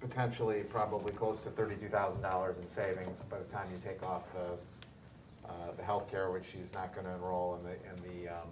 potentially 0.00 0.62
probably 0.70 1.12
close 1.12 1.40
to 1.40 1.50
thirty-two 1.50 1.88
thousand 1.88 2.22
dollars 2.22 2.56
in 2.58 2.68
savings 2.74 3.18
by 3.28 3.38
the 3.38 3.44
time 3.44 3.66
you 3.72 3.78
take 3.84 4.02
off 4.02 4.22
the, 4.32 5.48
uh, 5.48 5.52
the 5.76 5.82
healthcare, 5.82 6.32
which 6.32 6.44
she's 6.52 6.72
not 6.74 6.94
gonna 6.94 7.14
enroll 7.16 7.58
in 7.58 7.62
the, 7.64 7.72
in 7.72 8.24
the 8.24 8.28
um, 8.32 8.48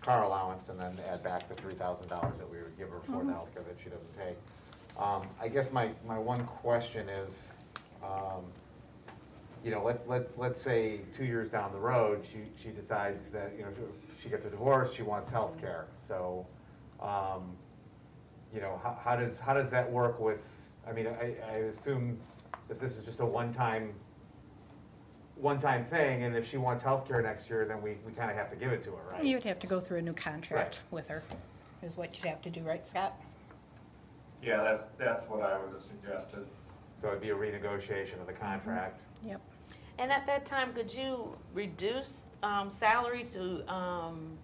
car 0.00 0.24
allowance, 0.24 0.68
and 0.68 0.78
then 0.78 0.96
add 1.08 1.22
back 1.22 1.48
the 1.48 1.54
three 1.54 1.74
thousand 1.74 2.08
dollars 2.08 2.38
that 2.38 2.50
we 2.50 2.58
would 2.58 2.76
give 2.78 2.90
her 2.90 3.00
for 3.06 3.24
the 3.24 3.32
healthcare 3.32 3.64
that 3.66 3.76
she 3.82 3.88
doesn't 3.90 4.16
take. 4.18 4.36
Um, 4.98 5.26
I 5.40 5.48
guess 5.48 5.70
my, 5.72 5.90
my 6.06 6.18
one 6.18 6.46
question 6.46 7.06
is, 7.10 7.30
um, 8.02 8.44
you 9.62 9.70
know, 9.70 9.84
let, 9.84 10.08
let, 10.08 10.38
let's 10.38 10.58
say 10.60 11.00
two 11.14 11.26
years 11.26 11.50
down 11.50 11.70
the 11.72 11.78
road, 11.78 12.24
she, 12.32 12.38
she 12.62 12.70
decides 12.70 13.26
that, 13.26 13.52
you 13.58 13.64
know, 13.64 13.70
she 14.22 14.30
gets 14.30 14.46
a 14.46 14.48
divorce, 14.48 14.94
she 14.94 15.02
wants 15.02 15.28
health 15.28 15.60
care. 15.60 15.84
So, 16.08 16.46
um, 17.02 17.42
you 18.54 18.62
know, 18.62 18.80
how, 18.82 18.98
how 19.04 19.16
does, 19.16 19.38
how 19.38 19.52
does 19.52 19.68
that 19.68 19.90
work 19.92 20.18
with, 20.18 20.38
I 20.88 20.92
mean, 20.92 21.06
I, 21.06 21.34
I 21.50 21.56
assume 21.56 22.18
that 22.68 22.80
this 22.80 22.96
is 22.96 23.04
just 23.04 23.20
a 23.20 23.26
one-time, 23.26 23.92
one-time 25.36 25.84
thing, 25.84 26.22
and 26.22 26.36
if 26.36 26.48
she 26.48 26.56
wants 26.56 26.82
health 26.82 27.06
care 27.06 27.20
next 27.22 27.50
year, 27.50 27.64
then 27.66 27.82
we, 27.82 27.96
we 28.06 28.12
kind 28.12 28.30
of 28.30 28.36
have 28.36 28.50
to 28.50 28.56
give 28.56 28.72
it 28.72 28.82
to 28.84 28.90
her, 28.92 29.12
right? 29.12 29.24
You'd 29.24 29.42
have 29.42 29.58
to 29.60 29.66
go 29.66 29.80
through 29.80 29.98
a 29.98 30.02
new 30.02 30.12
contract 30.12 30.76
Right. 30.76 30.92
with 30.92 31.08
her, 31.08 31.22
is 31.82 31.96
what 31.96 32.16
you'd 32.16 32.28
have 32.28 32.40
to 32.42 32.50
do, 32.50 32.60
right, 32.62 32.86
Scott? 32.86 33.14
Yeah, 34.42 34.62
that's, 34.62 34.84
that's 34.98 35.26
what 35.28 35.42
I 35.42 35.58
would 35.58 35.72
have 35.72 35.82
suggested. 35.82 36.46
So 37.00 37.08
it'd 37.08 37.20
be 37.20 37.30
a 37.30 37.34
renegotiation 37.34 38.20
of 38.20 38.26
the 38.26 38.32
contract. 38.32 39.00
Yep. 39.24 39.40
And 39.98 40.12
at 40.12 40.26
that 40.26 40.44
time, 40.44 40.72
could 40.72 40.92
you 40.92 41.36
reduce, 41.52 42.26
um, 42.42 42.70
salary 42.70 43.24
to, 43.32 43.72
um, 43.72 44.38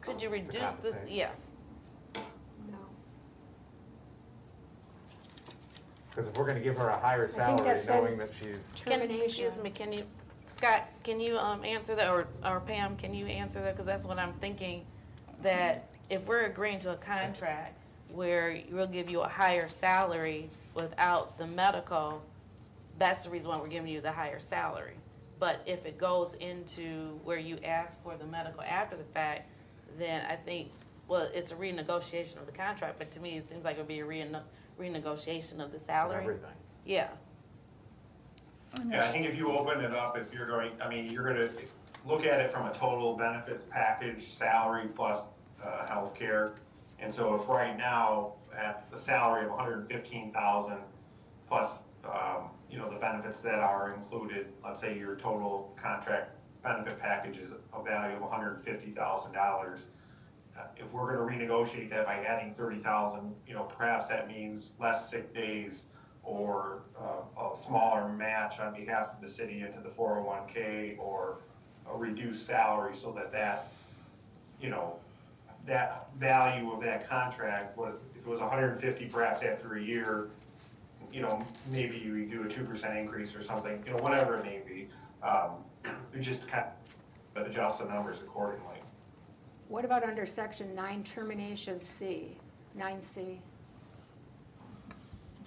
could 0.00 0.20
you 0.20 0.28
reduce 0.28 0.74
this, 0.74 0.94
compensate. 0.94 1.10
yes? 1.10 1.50
Because 6.12 6.28
if 6.28 6.36
we're 6.36 6.46
gonna 6.46 6.60
give 6.60 6.76
her 6.76 6.90
a 6.90 6.98
higher 6.98 7.26
think 7.26 7.38
salary, 7.38 7.64
that 7.64 7.80
says- 7.80 8.04
knowing 8.04 8.18
that 8.18 8.28
she's, 8.38 8.82
Can, 8.84 9.00
excuse 9.10 9.58
me, 9.58 9.70
can 9.70 9.94
you, 9.94 10.04
Scott, 10.44 10.86
can 11.02 11.20
you, 11.20 11.38
um, 11.38 11.64
answer 11.64 11.94
that, 11.94 12.10
or, 12.10 12.26
or 12.44 12.60
Pam, 12.60 12.96
can 12.98 13.14
you 13.14 13.24
answer 13.26 13.62
that? 13.62 13.74
Cause 13.74 13.86
that's 13.86 14.04
what 14.04 14.18
I'm 14.18 14.34
thinking, 14.34 14.84
that 15.42 15.88
if 16.10 16.26
we're 16.26 16.44
agreeing 16.44 16.78
to 16.80 16.90
a 16.92 16.96
contract 16.96 17.78
where 18.10 18.60
we'll 18.70 18.86
give 18.86 19.08
you 19.08 19.22
a 19.22 19.28
higher 19.28 19.70
salary 19.70 20.50
without 20.74 21.38
the 21.38 21.46
medical, 21.46 22.22
that's 22.98 23.24
the 23.24 23.30
reason 23.30 23.50
why 23.50 23.56
we're 23.56 23.68
giving 23.68 23.90
you 23.90 24.02
the 24.02 24.12
higher 24.12 24.38
salary. 24.38 24.96
But 25.38 25.62
if 25.64 25.86
it 25.86 25.96
goes 25.96 26.34
into 26.34 27.18
where 27.24 27.38
you 27.38 27.56
ask 27.64 28.00
for 28.02 28.16
the 28.18 28.26
medical 28.26 28.60
after 28.60 28.98
the 28.98 29.04
fact, 29.14 29.48
then 29.98 30.26
I 30.26 30.36
think, 30.36 30.68
well, 31.08 31.30
it's 31.32 31.52
a 31.52 31.54
renegotiation 31.54 32.36
of 32.36 32.44
the 32.44 32.52
contract, 32.52 32.98
but 32.98 33.10
to 33.12 33.20
me, 33.20 33.38
it 33.38 33.48
seems 33.48 33.64
like 33.64 33.76
it'd 33.76 33.88
be 33.88 34.00
a 34.00 34.04
rene- 34.04 34.36
renegotiation 34.82 35.60
of 35.60 35.72
the 35.72 35.80
salary. 35.80 36.22
everything. 36.22 36.50
Yeah. 36.84 37.08
Yeah, 38.88 39.00
I 39.00 39.06
think 39.06 39.26
if 39.26 39.36
you 39.36 39.52
open 39.52 39.84
it 39.84 39.92
up, 39.92 40.16
if 40.16 40.32
you're 40.32 40.46
going, 40.46 40.72
I 40.82 40.88
mean, 40.88 41.10
you're 41.12 41.26
gonna 41.26 41.48
look 42.06 42.24
at 42.24 42.40
it 42.40 42.50
from 42.50 42.66
a 42.66 42.72
total 42.72 43.16
benefits 43.16 43.64
package, 43.70 44.22
salary 44.22 44.88
plus, 44.94 45.24
uh, 45.62 45.86
healthcare. 45.86 46.52
And 46.98 47.12
so 47.12 47.34
if 47.34 47.48
right 47.48 47.76
now, 47.76 48.34
at 48.56 48.90
the 48.90 48.96
salary 48.98 49.44
of 49.44 49.52
hundred 49.52 49.80
and 49.80 49.88
fifteen 49.88 50.32
thousand, 50.32 50.78
plus, 51.48 51.82
um, 52.04 52.48
you 52.70 52.78
know, 52.78 52.88
the 52.88 52.96
benefits 52.96 53.40
that 53.40 53.58
are 53.58 53.92
included, 53.94 54.46
let's 54.64 54.80
say 54.80 54.96
your 54.98 55.16
total 55.16 55.76
contract 55.80 56.30
benefit 56.62 56.98
package 56.98 57.36
is 57.38 57.52
a 57.74 57.82
value 57.82 58.16
of 58.16 58.30
hundred 58.30 58.54
and 58.54 58.64
fifty 58.64 58.90
thousand 58.92 59.32
dollars. 59.32 59.86
If 60.76 60.90
we're 60.92 61.16
gonna 61.16 61.30
renegotiate 61.30 61.90
that 61.90 62.06
by 62.06 62.16
adding 62.24 62.54
thirty 62.54 62.78
thousand, 62.78 63.34
you 63.46 63.54
know, 63.54 63.64
perhaps 63.64 64.08
that 64.08 64.28
means 64.28 64.72
less 64.78 65.10
sick 65.10 65.34
days, 65.34 65.84
or 66.22 66.82
uh, 67.00 67.42
a 67.42 67.56
smaller 67.56 68.08
match 68.08 68.60
on 68.60 68.74
behalf 68.74 69.08
of 69.14 69.20
the 69.20 69.28
city 69.28 69.60
into 69.60 69.80
the 69.80 69.88
401K 69.88 70.98
or 70.98 71.38
a 71.90 71.96
reduced 71.96 72.46
salary 72.46 72.94
so 72.94 73.12
that 73.12 73.32
that, 73.32 73.72
you 74.60 74.70
know, 74.70 74.96
that 75.66 76.08
value 76.18 76.72
of 76.72 76.80
that 76.80 77.08
contract, 77.08 77.76
what, 77.76 78.00
if 78.14 78.24
it 78.24 78.28
was 78.28 78.40
150 78.40 79.06
perhaps 79.06 79.42
after 79.42 79.74
a 79.76 79.82
year, 79.82 80.28
you 81.12 81.22
know, 81.22 81.44
maybe 81.70 81.98
you 81.98 82.24
do 82.26 82.42
a 82.42 82.46
2% 82.46 82.96
increase 82.96 83.34
or 83.34 83.42
something, 83.42 83.82
you 83.84 83.92
know, 83.92 83.98
whatever 83.98 84.36
it 84.36 84.44
may 84.44 84.60
be. 84.66 84.88
Um, 85.22 85.64
We 86.14 86.20
just 86.20 86.46
kind 86.46 86.66
of 87.34 87.46
adjust 87.46 87.80
the 87.80 87.86
numbers 87.86 88.20
accordingly. 88.20 88.81
What 89.72 89.86
about 89.86 90.04
under 90.04 90.26
section 90.26 90.74
nine, 90.74 91.02
termination 91.02 91.80
C, 91.80 92.36
nine 92.74 93.00
C? 93.00 93.40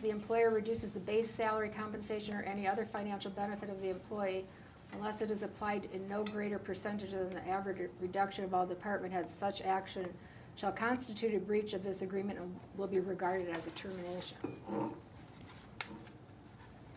The 0.02 0.10
employer 0.10 0.50
reduces 0.50 0.90
the 0.90 1.00
base 1.00 1.30
salary 1.30 1.70
compensation 1.70 2.34
or 2.34 2.42
any 2.42 2.68
other 2.68 2.86
financial 2.86 3.30
benefit 3.30 3.70
of 3.70 3.80
the 3.84 3.90
employee 3.90 4.44
unless 4.94 5.22
it 5.22 5.30
is 5.30 5.44
applied 5.44 5.88
in 5.94 6.10
no 6.10 6.24
greater 6.24 6.58
percentage 6.58 7.12
than 7.12 7.30
the 7.30 7.48
average 7.48 7.88
reduction 8.02 8.44
of 8.44 8.56
all 8.56 8.66
department 8.66 9.14
heads. 9.14 9.32
Such 9.32 9.62
action 9.62 10.12
shall 10.56 10.72
constitute 10.72 11.36
a 11.36 11.40
breach 11.40 11.74
of 11.74 11.84
this 11.84 12.02
agreement 12.02 12.40
and 12.40 12.60
will 12.78 12.88
be 12.88 13.00
regarded 13.00 13.50
as 13.50 13.68
a 13.68 13.72
termination. 13.72 14.38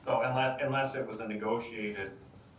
So 0.07 0.23
unless, 0.23 0.61
unless 0.63 0.95
it 0.95 1.07
was 1.07 1.21
a 1.21 1.29
negotiated, 1.29 2.11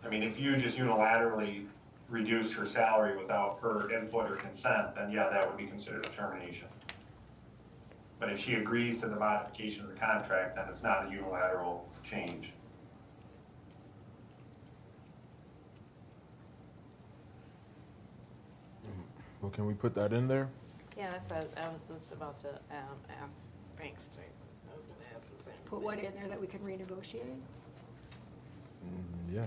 I 0.05 0.09
mean, 0.09 0.21
if 0.21 0.39
you 0.39 0.55
just 0.57 0.77
unilaterally 0.77 1.65
reduce 2.09 2.53
her 2.53 2.65
salary 2.65 3.17
without 3.17 3.59
her 3.61 3.91
input 3.91 4.29
or 4.31 4.35
consent, 4.35 4.95
then 4.95 5.11
yeah, 5.11 5.29
that 5.29 5.47
would 5.47 5.57
be 5.57 5.65
considered 5.65 6.05
a 6.05 6.09
termination. 6.09 6.67
But 8.19 8.31
if 8.31 8.39
she 8.39 8.55
agrees 8.55 8.99
to 8.99 9.07
the 9.07 9.15
modification 9.15 9.85
of 9.85 9.93
the 9.93 9.99
contract, 9.99 10.55
then 10.55 10.65
it's 10.67 10.83
not 10.83 11.07
a 11.07 11.11
unilateral 11.11 11.87
change. 12.03 12.51
Well, 19.41 19.51
can 19.51 19.65
we 19.65 19.73
put 19.73 19.95
that 19.95 20.11
in 20.11 20.27
there? 20.27 20.49
Yeah, 20.97 21.11
that's 21.11 21.29
what 21.29 21.49
I 21.57 21.71
was 21.71 21.81
just 21.87 22.11
about 22.11 22.39
to, 22.41 22.49
um, 22.49 22.97
ask, 23.23 23.55
thanks, 23.77 24.09
Jake. 24.09 24.25
I 24.69 24.75
was 24.77 24.85
gonna 24.85 24.99
ask 25.15 25.37
the 25.37 25.41
same. 25.43 25.53
Put 25.65 25.81
what 25.81 25.97
in 25.99 26.13
there 26.13 26.27
that 26.27 26.39
we 26.39 26.47
can 26.47 26.59
renegotiate? 26.59 27.39
Mm, 28.85 29.31
Yeah. 29.33 29.45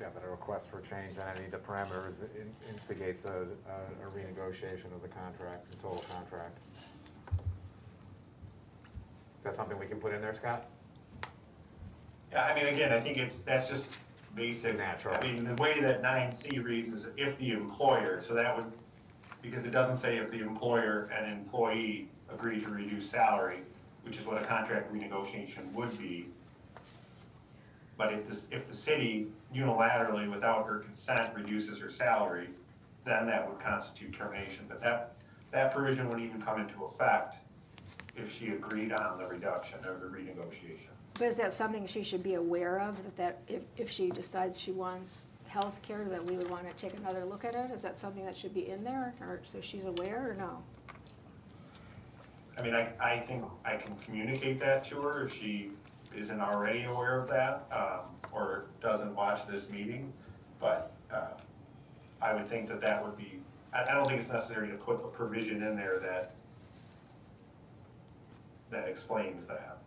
Yeah, 0.00 0.08
but 0.12 0.24
a 0.24 0.28
request 0.30 0.68
for 0.70 0.80
change 0.80 1.18
on 1.18 1.36
any 1.36 1.46
of 1.46 1.52
the 1.52 1.58
parameters 1.58 2.20
in- 2.36 2.52
instigates 2.68 3.24
a, 3.24 3.46
a 3.68 4.06
a 4.06 4.10
renegotiation 4.10 4.92
of 4.94 5.02
the 5.02 5.08
contract, 5.08 5.70
the 5.70 5.76
total 5.76 6.04
contract. 6.12 6.58
Is 7.30 9.44
that 9.44 9.56
something 9.56 9.78
we 9.78 9.86
can 9.86 9.98
put 9.98 10.12
in 10.12 10.20
there, 10.20 10.34
Scott? 10.34 10.66
Yeah, 12.32 12.44
I 12.44 12.54
mean, 12.54 12.66
again, 12.74 12.92
I 12.92 13.00
think 13.00 13.18
it's, 13.18 13.38
that's 13.38 13.68
just 13.68 13.84
basic. 14.34 14.76
Natural. 14.76 15.14
I 15.22 15.32
mean, 15.32 15.44
the 15.44 15.54
way 15.62 15.80
that 15.80 16.02
nine 16.02 16.32
C 16.32 16.58
reads 16.58 16.90
is 16.90 17.06
if 17.16 17.38
the 17.38 17.52
employer, 17.52 18.20
so 18.20 18.34
that 18.34 18.56
would, 18.56 18.70
because 19.42 19.64
it 19.64 19.70
doesn't 19.70 19.96
say 19.98 20.16
if 20.16 20.30
the 20.30 20.40
employer 20.40 21.08
and 21.16 21.30
employee 21.30 22.08
agree 22.32 22.60
to 22.60 22.68
reduce 22.68 23.08
salary, 23.08 23.58
which 24.02 24.16
is 24.18 24.26
what 24.26 24.42
a 24.42 24.46
contract 24.46 24.92
renegotiation 24.92 25.70
would 25.72 25.96
be. 25.98 26.26
But 27.96 28.12
if 28.12 28.26
this, 28.28 28.46
if 28.50 28.68
the 28.68 28.74
city 28.74 29.28
unilaterally, 29.54 30.30
without 30.30 30.66
her 30.66 30.78
consent, 30.78 31.30
reduces 31.34 31.78
her 31.78 31.90
salary, 31.90 32.48
then 33.04 33.26
that 33.26 33.48
would 33.48 33.60
constitute 33.60 34.12
termination. 34.12 34.64
But 34.68 34.80
that, 34.82 35.14
that 35.52 35.74
provision 35.74 36.08
wouldn't 36.08 36.26
even 36.26 36.42
come 36.42 36.60
into 36.60 36.84
effect 36.84 37.36
if 38.16 38.32
she 38.36 38.48
agreed 38.48 38.92
on 38.92 39.18
the 39.18 39.26
reduction 39.26 39.78
or 39.84 39.98
the 39.98 40.06
renegotiation. 40.06 40.88
But 41.14 41.28
is 41.28 41.36
that 41.36 41.52
something 41.52 41.86
she 41.86 42.02
should 42.02 42.22
be 42.22 42.34
aware 42.34 42.80
of, 42.80 42.96
that 43.04 43.16
that, 43.16 43.38
if, 43.46 43.62
if 43.76 43.90
she 43.90 44.10
decides 44.10 44.58
she 44.58 44.72
wants 44.72 45.26
health 45.46 45.80
care, 45.82 46.04
that 46.06 46.24
we 46.24 46.36
would 46.36 46.50
want 46.50 46.66
to 46.66 46.74
take 46.74 46.98
another 46.98 47.24
look 47.24 47.44
at 47.44 47.54
it? 47.54 47.70
Is 47.70 47.82
that 47.82 48.00
something 48.00 48.24
that 48.24 48.36
should 48.36 48.52
be 48.52 48.68
in 48.68 48.82
there, 48.82 49.14
or, 49.20 49.40
so 49.44 49.60
she's 49.60 49.84
aware, 49.86 50.30
or 50.30 50.34
no? 50.34 50.62
I 52.58 52.62
mean, 52.62 52.74
I, 52.74 52.88
I 53.00 53.20
think 53.20 53.44
I 53.64 53.76
can 53.76 53.96
communicate 53.96 54.58
that 54.60 54.84
to 54.88 55.00
her 55.02 55.26
if 55.26 55.34
she 55.34 55.70
isn't 56.16 56.40
already 56.40 56.84
aware 56.84 57.20
of 57.20 57.28
that, 57.28 57.66
um, 57.72 58.00
or 58.32 58.66
doesn't 58.80 59.14
watch 59.14 59.46
this 59.46 59.68
meeting. 59.68 60.12
But, 60.60 60.92
uh, 61.12 61.34
I 62.22 62.32
would 62.32 62.48
think 62.48 62.68
that 62.68 62.80
that 62.80 63.04
would 63.04 63.16
be, 63.16 63.40
I, 63.72 63.82
I 63.82 63.94
don't 63.94 64.06
think 64.06 64.20
it's 64.20 64.30
necessary 64.30 64.68
to 64.68 64.74
put 64.74 64.94
a 64.96 65.08
provision 65.08 65.62
in 65.62 65.76
there 65.76 65.98
that, 65.98 66.34
that 68.70 68.88
explains 68.88 69.46
that. 69.46 69.78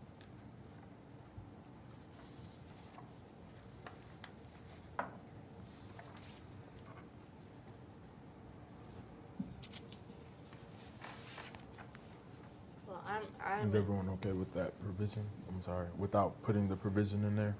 Well, 12.87 13.03
I'm, 13.07 13.23
I'm, 13.43 13.56
Is 13.67 13.75
everyone 13.75 14.07
okay 14.11 14.31
with 14.31 14.53
that 14.53 14.81
provision? 14.81 15.23
I'm 15.49 15.61
sorry, 15.61 15.87
without 15.97 16.41
putting 16.41 16.69
the 16.69 16.75
provision 16.77 17.25
in 17.25 17.35
there? 17.35 17.53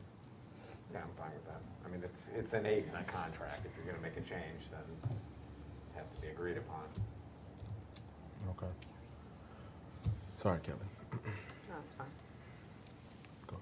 Yeah, 0.94 1.00
I'm 1.00 1.10
fine 1.18 1.34
with 1.34 1.46
that. 1.48 1.60
I 1.86 1.90
mean, 1.90 2.02
it's, 2.02 2.28
it's 2.34 2.54
innate 2.54 2.86
in 2.90 2.96
a 2.96 3.04
contract. 3.04 3.66
If 3.66 3.72
you're 3.76 3.94
gonna 3.94 4.02
make 4.02 4.16
a 4.16 4.22
change, 4.22 4.72
then 4.72 4.80
it 5.04 6.00
has 6.00 6.10
to 6.12 6.22
be 6.22 6.30
agreed 6.30 6.56
upon. 6.56 6.84
Okay. 8.52 8.72
Sorry, 10.38 10.62
Kelly. 10.62 10.80
No, 11.12 11.76
it's 11.86 11.96
fine. 11.96 12.08
Go. 13.48 13.58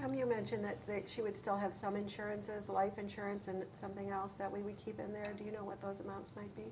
Pam, 0.00 0.18
you 0.18 0.26
mentioned 0.26 0.64
that 0.64 0.84
that 0.88 1.08
she 1.08 1.22
would 1.22 1.36
still 1.36 1.56
have 1.56 1.72
some 1.72 1.94
insurances, 1.94 2.68
life 2.68 2.98
insurance 2.98 3.46
and 3.46 3.62
something 3.70 4.10
else 4.10 4.32
that 4.32 4.50
we 4.50 4.62
would 4.62 4.78
keep 4.84 4.98
in 4.98 5.12
there. 5.12 5.32
Do 5.38 5.44
you 5.44 5.52
know 5.52 5.62
what 5.62 5.80
those 5.80 6.00
amounts 6.00 6.32
might 6.34 6.54
be? 6.56 6.64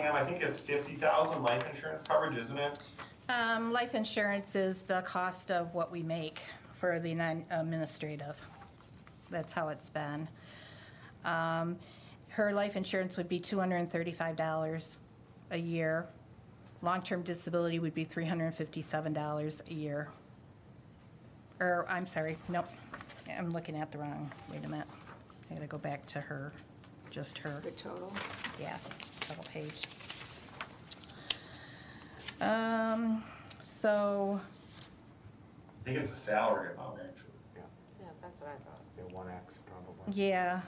Pam, 0.00 0.14
I 0.16 0.24
think 0.24 0.42
it's 0.42 0.58
fifty 0.58 0.94
thousand 0.94 1.42
life 1.42 1.62
insurance 1.70 2.02
coverage, 2.08 2.38
isn't 2.38 2.56
it? 2.58 2.78
Um, 3.28 3.70
life 3.72 3.94
insurance 3.94 4.56
is 4.56 4.82
the 4.82 5.02
cost 5.02 5.50
of 5.50 5.74
what 5.74 5.92
we 5.92 6.02
make 6.02 6.40
for 6.78 6.98
the 6.98 7.14
non-administrative. 7.14 8.40
That's 9.30 9.52
how 9.52 9.68
it's 9.68 9.90
been. 9.90 10.26
Um, 11.24 11.76
her 12.30 12.52
life 12.52 12.76
insurance 12.76 13.18
would 13.18 13.28
be 13.28 13.38
two 13.38 13.58
hundred 13.58 13.76
and 13.76 13.92
thirty-five 13.92 14.36
dollars 14.36 14.98
a 15.50 15.58
year. 15.58 16.06
Long-term 16.82 17.22
disability 17.22 17.78
would 17.78 17.94
be 17.94 18.04
three 18.04 18.24
hundred 18.24 18.46
and 18.46 18.54
fifty-seven 18.54 19.12
dollars 19.12 19.62
a 19.68 19.74
year. 19.74 20.08
Or, 21.60 21.84
I'm 21.90 22.06
sorry, 22.06 22.38
nope, 22.48 22.64
I'm 23.38 23.50
looking 23.50 23.76
at 23.76 23.92
the 23.92 23.98
wrong, 23.98 24.32
wait 24.50 24.64
a 24.64 24.68
minute. 24.68 24.86
I 25.50 25.54
gotta 25.54 25.66
go 25.66 25.76
back 25.76 26.06
to 26.06 26.20
her, 26.22 26.52
just 27.10 27.36
her. 27.36 27.60
The 27.62 27.70
total. 27.72 28.10
Yeah, 28.58 28.78
double 29.30 29.44
page. 29.44 29.82
Um, 32.40 33.22
so, 33.64 34.40
I 35.80 35.84
think 35.84 35.98
it's 35.98 36.10
a 36.12 36.14
salary 36.14 36.72
amount, 36.74 36.98
actually. 37.00 37.30
Yeah, 37.54 37.62
Yeah, 38.00 38.06
that's 38.22 38.40
what 38.40 38.50
I 38.50 38.54
thought. 38.64 38.80
yeah, 38.96 39.14
one 39.14 39.28
X 39.30 39.58
probably. 39.66 40.12
yeah. 40.20 40.60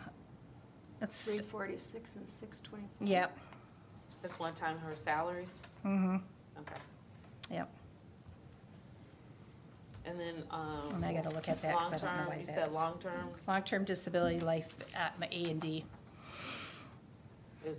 It's, 1.00 1.24
Three 1.24 1.38
forty-six 1.42 2.14
and 2.14 2.28
six 2.28 2.60
twenty. 2.60 2.84
yep, 3.00 3.36
This 4.22 4.38
one 4.38 4.54
time 4.54 4.78
her 4.78 4.94
salary? 4.96 5.46
mm-hmm, 5.84 6.16
Okay. 6.60 6.80
yep. 7.50 7.68
And 10.04 10.20
then, 10.20 10.44
um. 10.50 10.92
And 10.94 11.04
I 11.04 11.12
gotta 11.12 11.30
look 11.30 11.48
at 11.48 11.60
that 11.62 11.74
'cause 11.76 11.94
I 11.94 11.96
don't 11.98 12.02
know 12.02 12.08
Long-term, 12.08 12.28
why 12.28 12.36
you 12.40 12.46
said 12.46 12.54
that's- 12.56 12.72
long-term 12.72 13.30
Long-term 13.48 13.84
disability 13.84 14.40
life, 14.40 14.74
uh, 14.96 15.08
A 15.30 15.50
and 15.50 15.60
D, 15.60 15.84
is, 17.64 17.78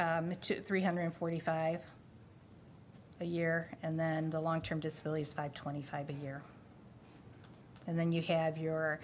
um, 0.00 0.34
to 0.40 0.60
three 0.60 0.82
hundred 0.82 1.02
and 1.02 1.14
forty-five 1.14 1.82
a 3.20 3.24
year, 3.24 3.70
and 3.82 4.00
then 4.00 4.30
the 4.30 4.40
long-term 4.40 4.80
disability 4.80 5.22
is 5.22 5.32
five 5.32 5.54
twenty-five 5.54 6.08
a 6.08 6.14
year. 6.14 6.42
And 7.86 7.98
then 7.98 8.12
you 8.12 8.22
have 8.22 8.56
your, 8.56 9.00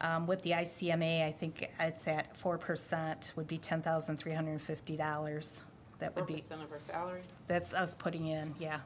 um, 0.00 0.26
with 0.26 0.42
the 0.42 0.50
ICMA, 0.52 1.26
I 1.26 1.32
think 1.32 1.70
it's 1.78 2.08
at 2.08 2.36
four 2.36 2.56
percent, 2.56 3.32
would 3.36 3.46
be 3.46 3.58
ten 3.58 3.82
thousand 3.82 4.16
three 4.16 4.32
hundred 4.32 4.52
and 4.52 4.62
fifty 4.62 4.96
dollars. 4.96 5.64
That 5.98 6.14
four 6.14 6.24
would 6.24 6.34
be, 6.34 6.42
4% 6.42 6.62
of 6.62 6.72
our 6.72 6.80
salary? 6.80 7.22
that's 7.46 7.72
us 7.72 7.94
putting 7.94 8.26
in, 8.26 8.54
yeah. 8.58 8.80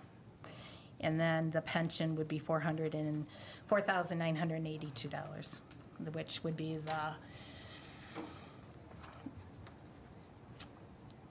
And 1.00 1.18
then 1.18 1.50
the 1.50 1.60
pension 1.60 2.14
would 2.16 2.28
be 2.28 2.38
four 2.38 2.60
hundred 2.60 2.94
and, 2.94 3.26
four 3.66 3.80
thousand 3.80 4.18
nine 4.18 4.36
hundred 4.36 4.56
and 4.56 4.66
eighty-two 4.66 5.08
dollars, 5.08 5.60
which 6.12 6.42
would 6.44 6.56
be 6.56 6.76
the, 6.76 7.14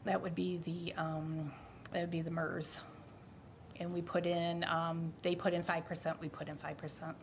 That 0.06 0.22
would 0.22 0.36
be 0.36 0.58
the, 0.58 0.94
um, 0.96 1.52
that 1.92 2.02
would 2.02 2.12
be 2.12 2.22
the 2.22 2.32
MERS. 2.32 2.82
And 3.80 3.94
we 3.94 4.02
put 4.02 4.26
in, 4.26 4.64
um, 4.66 5.14
they 5.22 5.36
put 5.36 5.54
in 5.54 5.64
5%, 5.64 6.20
we 6.20 6.30
put 6.30 6.48
in 6.48 6.58
5%. 6.58 7.16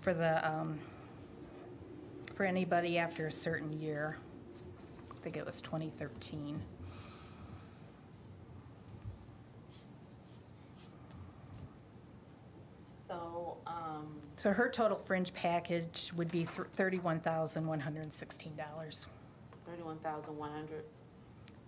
For 0.00 0.14
the, 0.14 0.46
um, 0.46 0.78
for 2.34 2.44
anybody 2.44 2.98
after 2.98 3.26
a 3.26 3.32
certain 3.32 3.72
year, 3.72 4.18
I 5.10 5.16
think 5.20 5.36
it 5.36 5.46
was 5.46 5.60
2013. 5.60 6.60
So 14.44 14.52
her 14.52 14.68
total 14.68 14.98
fringe 14.98 15.32
package 15.32 16.12
would 16.16 16.30
be 16.30 16.44
thirty-one 16.44 17.20
thousand, 17.20 17.66
one 17.66 17.80
hundred 17.80 18.02
and 18.02 18.12
sixteen 18.12 18.52
dollars. 18.56 19.06
thirty-one 19.66 19.96
thousand 20.00 20.36
one 20.36 20.52
hundred, 20.52 20.84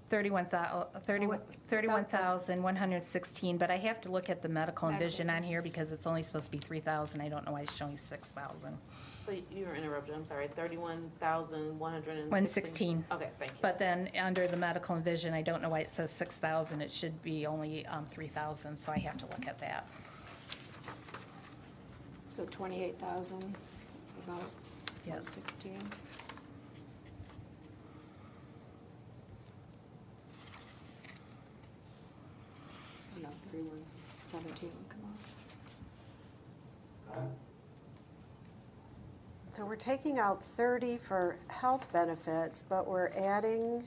Thirty-one 0.09 0.47
thou, 0.51 0.87
thirty, 1.01 1.27
What- 1.27 1.47
thirty-one 1.69 2.03
without 2.05 2.11
this- 2.11 2.21
thousand, 2.21 2.63
one 2.63 2.77
hundred 2.77 2.97
and 2.97 3.05
sixteen, 3.07 3.57
but 3.57 3.71
I 3.71 3.79
have 3.79 4.03
to 4.03 4.11
look 4.11 4.29
at 4.29 4.43
the 4.43 4.51
medical 4.51 4.89
and 4.89 4.97
Medical. 4.99 5.11
vision 5.11 5.31
on 5.31 5.43
here 5.43 5.63
because 5.63 5.91
it's 5.91 6.07
only 6.07 6.23
supposed 6.23 6.45
to 6.45 6.51
be 6.53 6.59
three 6.59 6.81
thousand. 6.81 7.23
I 7.23 7.31
don't 7.31 7.47
know 7.47 7.53
why 7.53 7.63
it's 7.63 7.75
showing 7.75 7.97
six 7.97 8.29
thousand. 8.29 8.77
so 9.25 9.33
you 9.33 9.65
were 9.65 9.75
interrupted, 9.75 10.15
I'm 10.15 10.27
sorry, 10.27 10.49
thirty-one 10.49 11.11
thousand 11.19 11.79
one 11.79 11.93
hundred 11.93 12.19
and 12.19 12.31
One 12.31 12.47
sixteen? 12.47 12.99
sixteen. 12.99 13.05
Okay, 13.11 13.31
thank 13.39 13.53
you. 13.53 13.59
But 13.63 13.79
then, 13.79 14.11
under 14.21 14.47
the 14.47 14.59
medical 14.59 14.97
and 14.97 15.03
vision, 15.03 15.33
I 15.33 15.41
don't 15.41 15.63
know 15.63 15.71
why 15.71 15.81
it 15.81 15.89
says 15.91 16.11
six 16.11 16.37
thousand. 16.37 16.83
It 16.83 16.91
should 16.91 17.23
be 17.23 17.47
only, 17.47 17.87
um, 17.87 18.05
three 18.05 18.29
thousand, 18.29 18.77
so 18.77 18.93
I 18.93 18.99
have 18.99 19.17
to 19.17 19.25
look 19.25 19.47
at 19.49 19.59
that. 19.61 19.89
So 22.37 22.45
twenty-eight 22.51 22.99
thousand, 22.99 23.43
about 24.27 24.37
one 24.41 24.47
Yes. 25.07 25.27
sixteen. 25.31 25.79
No, 33.23 33.29
thirty-one 33.51 33.83
seventeen 34.27 34.69
would 34.69 34.89
come 34.91 35.01
off. 37.15 37.23
So 39.53 39.65
we're 39.65 39.77
taking 39.77 40.19
out 40.19 40.45
thirty 40.45 40.99
for 40.99 41.39
health 41.49 41.91
benefits, 41.91 42.63
but 42.63 42.87
we're 42.87 43.13
adding 43.17 43.83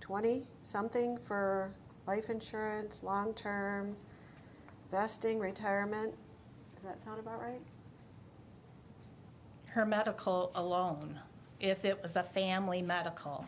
twenty-something 0.00 1.16
for 1.16 1.70
life 2.06 2.28
insurance, 2.28 3.02
long-term, 3.02 3.96
vesting, 4.90 5.38
retirement. 5.38 6.14
Does 6.74 6.84
that 6.84 7.00
sound 7.00 7.18
about 7.18 7.40
right? 7.40 7.60
Her 9.70 9.84
medical 9.84 10.50
alone, 10.54 11.18
if 11.60 11.84
it 11.84 12.02
was 12.02 12.16
a 12.16 12.22
family 12.22 12.82
medical, 12.82 13.44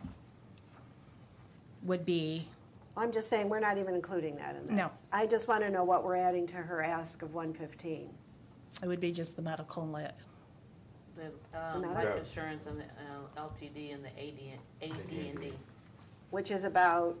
would 1.83 2.05
be, 2.05 2.47
I'm 2.95 3.11
just 3.11 3.29
saying, 3.29 3.49
we're 3.49 3.59
not 3.59 3.77
even 3.77 3.95
including 3.95 4.35
that 4.37 4.55
in 4.55 4.67
this. 4.67 4.75
No. 4.75 4.89
I 5.11 5.25
just 5.25 5.47
want 5.47 5.63
to 5.63 5.69
know 5.69 5.83
what 5.83 6.03
we're 6.03 6.15
adding 6.17 6.45
to 6.47 6.57
her 6.57 6.83
ask 6.83 7.21
of 7.21 7.33
one 7.33 7.53
fifteen. 7.53 8.09
it 8.83 8.87
would 8.87 8.99
be 8.99 9.11
just 9.11 9.35
the 9.35 9.41
medical 9.41 9.83
and 9.83 9.93
lit. 9.93 10.13
The, 11.15 11.25
um, 11.57 11.81
medical? 11.81 11.93
life 11.93 12.07
Yeah. 12.15 12.19
insurance 12.19 12.67
and 12.67 12.79
the 12.79 12.83
uh, 12.83 13.47
LTD 13.47 13.93
and 13.93 14.03
the 14.03 14.09
AD, 14.09 14.91
AD&D. 14.91 15.53
which 16.29 16.51
is 16.51 16.65
about, 16.65 17.17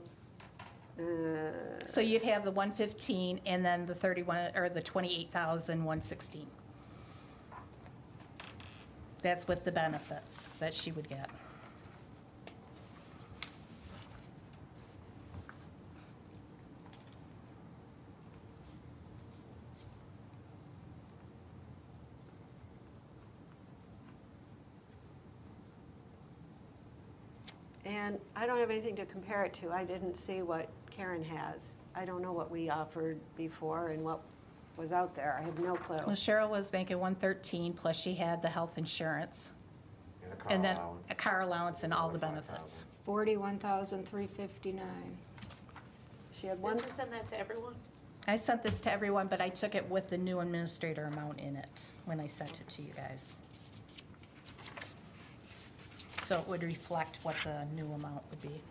So 1.85 2.01
you'd 2.01 2.23
have 2.23 2.43
the 2.43 2.51
one 2.51 2.71
fifteen 2.71 3.39
and 3.45 3.65
then 3.65 3.85
the 3.85 3.95
thirty-one, 3.95 4.51
or 4.55 4.69
the 4.69 4.81
twenty-eight 4.81 5.31
thousand, 5.31 5.83
one 5.83 6.01
sixteen. 6.01 6.47
That's 9.21 9.47
with 9.47 9.63
the 9.63 9.71
benefits 9.71 10.49
that 10.59 10.73
she 10.73 10.91
would 10.91 11.07
get. 11.09 11.29
And 28.01 28.19
I 28.35 28.45
don't 28.47 28.57
have 28.57 28.71
anything 28.71 28.95
to 28.95 29.05
compare 29.05 29.43
it 29.43 29.53
to. 29.55 29.71
I 29.71 29.83
didn't 29.83 30.15
see 30.15 30.41
what 30.41 30.69
Karen 30.89 31.23
has. 31.23 31.73
I 31.95 32.03
don't 32.05 32.21
know 32.21 32.33
what 32.33 32.49
we 32.49 32.69
offered 32.69 33.19
before 33.37 33.89
and 33.89 34.03
what 34.03 34.21
was 34.77 34.91
out 34.91 35.13
there. 35.13 35.37
I 35.39 35.43
have 35.45 35.59
no 35.59 35.75
clue. 35.75 35.97
Well, 35.97 36.15
Cheryl 36.15 36.49
was 36.49 36.73
making 36.73 36.97
one 36.99 37.13
thirteen, 37.15 37.73
plus 37.73 37.99
she 37.99 38.15
had 38.15 38.41
the 38.41 38.47
health 38.47 38.77
insurance, 38.77 39.51
And 40.23 40.33
a 40.33 40.35
car 40.35 40.51
and 40.51 40.63
then 40.63 40.75
allowance. 40.77 41.05
a 41.11 41.15
car 41.15 41.41
allowance 41.41 41.83
and 41.83 41.93
all 41.93 42.09
the 42.09 42.17
benefits. 42.19 42.85
Forty-one 43.05 43.59
thousand, 43.59 44.07
three 44.07 44.27
fifty-nine. 44.27 45.17
She 46.33 46.47
had 46.47 46.59
one, 46.59 46.77
Didn't 46.77 46.87
you 46.87 46.93
send 46.93 47.11
that 47.11 47.27
to 47.27 47.39
everyone? 47.39 47.75
I 48.27 48.37
sent 48.37 48.63
this 48.63 48.79
to 48.81 48.91
everyone, 48.91 49.27
but 49.27 49.41
I 49.41 49.49
took 49.49 49.75
it 49.75 49.87
with 49.89 50.09
the 50.09 50.17
new 50.17 50.39
administrator 50.39 51.05
amount 51.05 51.39
in 51.39 51.55
it 51.55 51.81
when 52.05 52.19
I 52.19 52.27
sent 52.27 52.61
it 52.61 52.67
to 52.69 52.81
you 52.81 52.93
guys. 52.95 53.35
So 56.31 56.39
it 56.39 56.47
would 56.47 56.63
reflect 56.63 57.17
what 57.23 57.35
the 57.43 57.65
new 57.75 57.91
amount 57.91 58.21
would 58.29 58.41
be. 58.41 58.61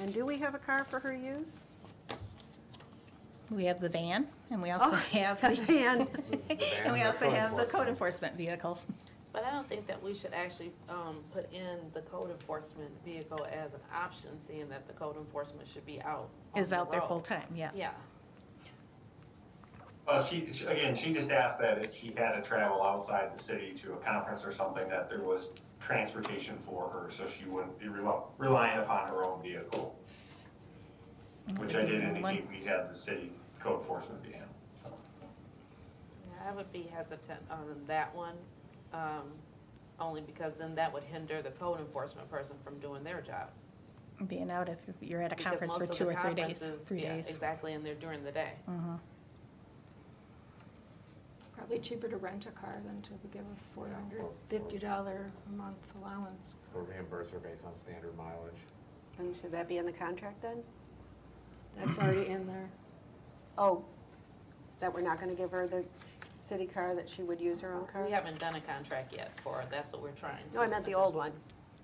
and 0.00 0.12
do 0.12 0.26
we 0.26 0.36
have 0.38 0.56
a 0.56 0.58
car 0.58 0.82
for 0.82 0.98
her 0.98 1.14
use? 1.14 1.54
We 3.48 3.66
have 3.66 3.80
the 3.80 3.88
van, 3.88 4.26
and 4.50 4.60
we 4.60 4.72
oh, 4.72 4.78
also 4.80 4.96
have, 4.96 5.40
The 5.42 5.50
the- 5.50 5.62
van, 5.62 6.08
and 6.84 6.92
we 6.92 7.02
also 7.02 7.30
have 7.30 7.56
the 7.56 7.66
code 7.66 7.86
enforcement 7.86 8.36
vehicle. 8.36 8.80
But 9.36 9.44
I 9.44 9.50
don't 9.50 9.68
think 9.68 9.86
that 9.86 10.02
we 10.02 10.14
should 10.14 10.32
actually, 10.32 10.72
um, 10.88 11.16
put 11.30 11.52
in 11.52 11.76
the 11.92 12.00
code 12.00 12.30
enforcement 12.30 12.90
vehicle 13.04 13.46
as 13.52 13.74
an 13.74 13.80
option, 13.94 14.30
seeing 14.40 14.66
that 14.70 14.86
the 14.86 14.94
code 14.94 15.18
enforcement 15.18 15.68
should 15.68 15.84
be 15.84 16.00
out. 16.00 16.30
on 16.54 16.62
Is 16.62 16.70
the 16.70 16.76
out 16.78 16.90
there 16.90 17.00
road. 17.00 17.08
full-time, 17.08 17.44
yes. 17.54 17.74
Yeah, 17.76 17.90
Well, 20.06 20.24
she, 20.24 20.50
she- 20.54 20.64
again, 20.64 20.94
she 20.94 21.12
just 21.12 21.30
asked 21.30 21.58
that 21.58 21.84
if 21.84 21.94
she 21.94 22.14
had 22.16 22.32
to 22.32 22.40
travel 22.40 22.82
outside 22.82 23.36
the 23.36 23.42
city 23.42 23.74
to 23.82 23.92
a 23.92 23.96
conference 23.98 24.42
or 24.42 24.52
something, 24.52 24.88
that 24.88 25.10
there 25.10 25.20
was 25.20 25.50
transportation 25.80 26.56
for 26.64 26.88
her, 26.88 27.10
so 27.10 27.28
she 27.28 27.44
wouldn't 27.44 27.78
be 27.78 27.88
rel- 27.88 28.32
relying 28.38 28.78
upon 28.78 29.06
her 29.08 29.22
own 29.22 29.42
vehicle. 29.42 29.94
Which 31.58 31.74
I 31.74 31.82
did 31.82 32.02
indicate 32.02 32.48
we 32.48 32.64
had 32.64 32.88
the 32.90 32.94
city 32.96 33.30
code 33.60 33.80
enforcement 33.80 34.24
van, 34.24 34.44
so. 34.82 34.88
Yeah, 36.32 36.50
I 36.50 36.54
would 36.54 36.72
be 36.72 36.84
hesitant 36.84 37.40
on 37.50 37.84
that 37.86 38.14
one, 38.14 38.36
um, 38.92 39.24
only 40.00 40.20
because 40.20 40.54
then 40.58 40.74
that 40.74 40.92
would 40.92 41.02
hinder 41.04 41.42
the 41.42 41.50
code 41.50 41.80
enforcement 41.80 42.30
person 42.30 42.56
from 42.64 42.78
doing 42.78 43.02
their 43.04 43.20
job. 43.20 43.48
Being 44.28 44.50
out 44.50 44.68
if 44.68 44.78
you're 45.00 45.20
at 45.22 45.32
a 45.32 45.36
Because 45.36 45.50
conference 45.60 45.74
for 45.74 45.80
most 45.80 45.90
of 45.90 45.96
two 45.98 46.04
the 46.04 46.10
or 46.16 46.20
three 46.20 46.34
days, 46.34 46.58
conferences- 46.60 46.88
three 46.88 47.02
yeah, 47.02 47.14
days. 47.16 47.28
Exactly, 47.28 47.72
and 47.74 47.84
they're 47.84 47.94
during 47.94 48.24
the 48.24 48.32
day. 48.32 48.52
Mhm. 48.68 48.98
Probably 51.54 51.78
cheaper 51.78 52.08
to 52.08 52.16
rent 52.16 52.46
a 52.46 52.50
car 52.50 52.72
than 52.84 53.00
to 53.02 53.10
give 53.32 53.42
a 53.42 53.74
four 53.74 53.88
hundred 53.88 54.24
fifty 54.48 54.78
dollar 54.78 55.30
a 55.46 55.52
month 55.52 55.76
allowance. 56.00 56.54
Or 56.74 56.82
reimburse 56.82 57.30
her 57.30 57.38
based 57.38 57.64
on 57.64 57.76
standard 57.78 58.16
mileage. 58.16 58.60
and 59.18 59.34
should 59.34 59.50
that 59.52 59.66
be 59.66 59.78
in 59.78 59.86
the 59.86 59.92
contract 59.92 60.42
then? 60.42 60.62
That's 61.78 61.98
already 61.98 62.26
in 62.28 62.46
there. 62.46 62.68
Oh, 63.56 63.82
that 64.80 64.92
we're 64.92 65.00
not 65.00 65.18
gonna 65.18 65.34
give 65.34 65.50
her 65.52 65.66
the 65.66 65.84
city 66.46 66.66
car, 66.66 66.94
that 66.94 67.08
she 67.10 67.22
would 67.22 67.40
use 67.40 67.60
her 67.60 67.74
own 67.74 67.86
car? 67.86 68.04
We 68.04 68.12
haven't 68.12 68.38
done 68.38 68.54
a 68.54 68.60
contract 68.60 69.12
yet 69.14 69.38
for, 69.42 69.60
it. 69.62 69.68
that's 69.70 69.92
what 69.92 70.02
we're 70.02 70.10
trying 70.12 70.48
to. 70.50 70.54
No, 70.54 70.62
I 70.62 70.66
meant 70.68 70.84
the 70.84 70.94
old 70.94 71.14
one. 71.14 71.32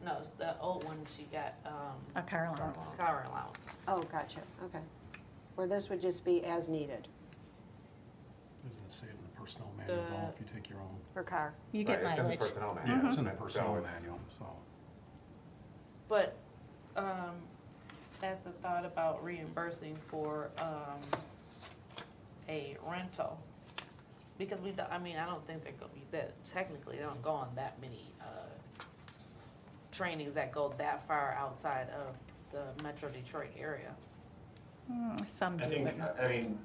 No, 0.04 0.18
the 0.38 0.58
old 0.60 0.84
one, 0.84 0.98
she 1.16 1.24
got, 1.32 1.54
um, 1.66 1.96
A 2.16 2.22
car 2.22 2.46
allowance. 2.46 2.92
car 2.96 3.24
allowance. 3.28 3.66
Oh, 3.88 4.02
gotcha, 4.02 4.40
okay. 4.64 4.80
Where 5.54 5.66
this 5.66 5.88
would 5.90 6.00
just 6.00 6.24
be 6.24 6.44
as 6.44 6.68
needed 6.68 7.06
Doesn't 8.64 8.82
it 8.84 8.90
say 8.92 9.06
it 9.06 9.10
in 9.10 9.16
the 9.34 9.40
personnel 9.40 9.70
manual, 9.76 10.04
though, 10.10 10.32
if 10.34 10.40
you 10.40 10.46
take 10.52 10.68
your 10.70 10.78
own? 10.80 10.96
for 11.12 11.22
car. 11.22 11.54
You 11.72 11.84
get 11.84 12.02
Right, 12.02 12.16
mileage. 12.18 12.38
It's 12.40 12.48
in 12.48 12.54
the 12.54 12.60
personnel 12.60 12.78
Yeah, 12.86 13.08
it's 13.08 13.16
in 13.18 13.24
the 13.24 13.30
So 13.32 13.36
personnel 13.36 13.76
it's- 13.78 13.92
manual, 13.94 14.18
so. 14.38 14.46
But, 16.08 16.36
um, 16.96 17.34
that's 18.20 18.46
a 18.46 18.50
thought 18.50 18.84
about 18.84 19.22
reimbursing 19.24 19.96
for, 20.08 20.50
um, 20.58 21.00
a 22.48 22.76
rental. 22.86 23.38
Because 24.42 24.60
we, 24.60 24.72
don't- 24.72 24.90
I 24.90 24.98
mean, 24.98 25.16
I 25.18 25.26
don't 25.26 25.46
think 25.46 25.62
they're 25.62 25.72
gonna 25.78 25.92
be 25.94 26.02
that, 26.10 26.42
technically, 26.42 26.96
they 26.96 27.02
don't 27.04 27.22
go 27.22 27.30
on 27.30 27.50
that 27.54 27.80
many, 27.80 28.12
uh, 28.20 28.24
trainings 29.92 30.34
that 30.34 30.50
go 30.50 30.74
that 30.78 31.06
far 31.06 31.36
outside 31.38 31.86
of 31.90 32.16
the 32.50 32.82
Metro 32.82 33.08
Detroit 33.08 33.50
area. 33.56 33.94
Mm, 34.90 35.24
Some 35.28 35.58
I 35.62 35.66
do, 35.66 35.68
think, 35.68 35.96
but 35.96 36.18
I 36.20 36.28
mean, 36.28 36.58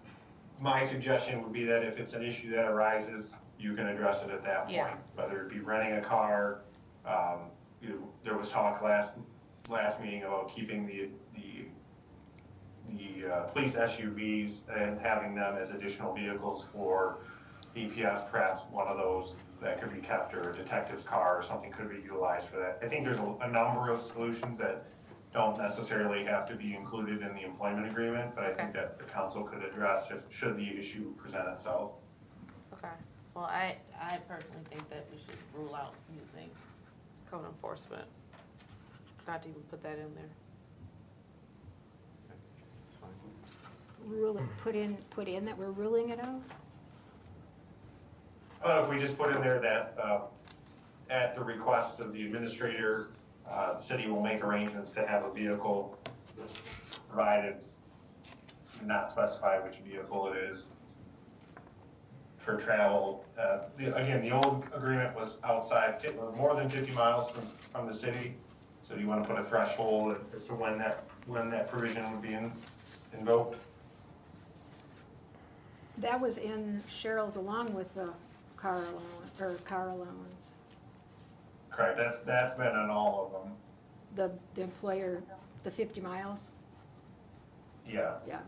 my 0.59 0.83
suggestion 0.85 1.43
would 1.43 1.53
be 1.53 1.65
that 1.65 1.83
if 1.83 1.99
it's 1.99 2.13
an 2.13 2.23
issue 2.23 2.49
that 2.55 2.65
arises, 2.65 3.35
you 3.59 3.75
can 3.75 3.85
address 3.87 4.23
it 4.23 4.31
at 4.31 4.43
that 4.43 4.63
point. 4.63 4.71
Yeah. 4.75 4.95
Whether 5.13 5.43
it 5.45 5.49
be 5.51 5.59
renting 5.59 5.99
a 5.99 6.01
car, 6.01 6.61
um, 7.05 7.41
you, 7.79 8.07
there 8.23 8.35
was 8.35 8.49
talk 8.49 8.81
last, 8.81 9.13
last 9.69 10.01
meeting 10.01 10.23
about 10.23 10.49
keeping 10.49 10.87
the, 10.87 11.09
the, 11.35 11.65
the, 12.97 13.31
uh, 13.31 13.39
police 13.49 13.75
SUVs 13.75 14.61
and 14.75 14.99
having 14.99 15.35
them 15.35 15.57
as 15.57 15.69
additional 15.71 16.15
vehicles 16.15 16.65
for 16.73 17.19
DPS, 17.77 18.29
perhaps 18.31 18.61
one 18.71 18.87
of 18.87 18.97
those 18.97 19.35
that 19.61 19.79
could 19.79 19.93
be 19.93 19.99
kept, 19.99 20.33
or 20.33 20.51
a 20.51 20.55
detective's 20.55 21.03
car 21.03 21.37
or 21.37 21.43
something 21.43 21.71
could 21.71 21.89
be 21.89 21.97
utilized 21.97 22.47
for 22.47 22.57
that. 22.57 22.79
I 22.81 22.87
think 22.87 23.05
there's 23.05 23.19
a, 23.19 23.35
a 23.41 23.47
number 23.47 23.91
of 23.91 24.01
solutions 24.01 24.57
that 24.57 24.85
don't 25.31 25.57
necessarily 25.57 26.23
have 26.23 26.47
to 26.47 26.55
be 26.55 26.73
included 26.73 27.21
in 27.21 27.33
the 27.35 27.43
employment 27.43 27.87
agreement, 27.87 28.33
but 28.33 28.45
I 28.45 28.53
think 28.53 28.73
that 28.73 28.97
the 28.97 29.03
council 29.03 29.43
could 29.43 29.63
address 29.63 30.09
if, 30.09 30.19
should 30.35 30.57
the 30.57 30.67
issue 30.67 31.13
present 31.17 31.47
itself. 31.49 31.91
Okay, 32.73 32.93
well, 33.35 33.45
I, 33.45 33.75
I 33.99 34.17
personally 34.27 34.63
think 34.71 34.89
that 34.89 35.05
we 35.11 35.19
should 35.19 35.37
rule 35.55 35.75
out 35.75 35.93
using 36.19 36.49
code 37.29 37.45
enforcement. 37.45 38.05
Not 39.27 39.43
to 39.43 39.49
even 39.49 39.61
put 39.63 39.83
that 39.83 39.99
in 39.99 40.15
there. 40.15 40.29
It's. 42.31 42.95
Rule 44.05 44.37
it, 44.37 44.43
put 44.63 44.75
in, 44.75 44.95
put 45.11 45.27
in 45.27 45.45
that 45.45 45.57
we're 45.57 45.71
ruling 45.71 46.09
it 46.09 46.19
out? 46.19 46.41
Well, 48.63 48.83
if 48.83 48.89
we 48.89 48.99
just 48.99 49.17
put 49.17 49.33
in 49.35 49.41
there 49.41 49.59
that, 49.59 49.95
uh, 50.01 50.19
at 51.09 51.35
the 51.35 51.43
request 51.43 51.99
of 51.99 52.13
the 52.13 52.25
administrator, 52.25 53.09
uh, 53.49 53.73
the 53.73 53.79
city 53.79 54.07
will 54.07 54.21
make 54.21 54.43
arrangements 54.43 54.91
to 54.91 55.05
have 55.07 55.23
a 55.23 55.31
vehicle 55.31 55.97
provided, 57.07 57.55
not 58.83 59.09
specify 59.09 59.59
which 59.59 59.75
vehicle 59.87 60.31
it 60.33 60.37
is, 60.37 60.65
for 62.39 62.57
travel. 62.57 63.25
Uh, 63.37 63.59
the- 63.77 63.95
Again, 63.95 64.21
the 64.21 64.31
old 64.31 64.65
agreement 64.73 65.15
was 65.15 65.37
outside, 65.43 66.05
more 66.35 66.55
than 66.55 66.69
fifty 66.69 66.91
miles 66.93 67.31
from, 67.31 67.45
from 67.71 67.87
the 67.87 67.93
city. 67.93 68.35
So 68.87 68.95
do 68.95 69.01
you 69.01 69.07
want 69.07 69.23
to 69.23 69.29
put 69.29 69.39
a 69.39 69.43
threshold 69.43 70.17
as 70.35 70.45
to 70.45 70.53
when 70.55 70.77
that, 70.79 71.03
when 71.25 71.49
that 71.49 71.67
provision 71.67 72.09
would 72.11 72.21
be 72.21 72.33
in- 72.33 72.51
invoked? 73.17 73.57
That 75.97 76.19
was 76.21 76.37
in 76.37 76.83
Cheryl's 76.89 77.35
along 77.37 77.73
with 77.73 77.93
the 77.95 78.09
car 78.57 78.77
allowance, 78.77 79.39
or 79.39 79.53
car 79.65 79.89
allowance. 79.89 80.53
Correct, 81.71 81.97
that's, 81.97 82.19
that's 82.19 82.55
been 82.55 82.67
on 82.67 82.89
all 82.89 83.25
of 83.27 83.43
them, 83.43 83.53
The, 84.15 84.31
the 84.55 84.63
employer, 84.63 85.21
the 85.63 85.71
fifty 85.71 86.01
miles, 86.01 86.51
yeah. 87.87 88.15
yeah. 88.27 88.39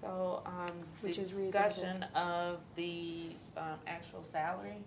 So, 0.00 0.42
um, 0.46 0.66
Which 1.00 1.18
is 1.18 1.32
reasonable. 1.32 1.68
discussion 1.68 2.02
of 2.14 2.58
the, 2.76 3.36
um, 3.56 3.78
actual 3.86 4.22
salary. 4.22 4.78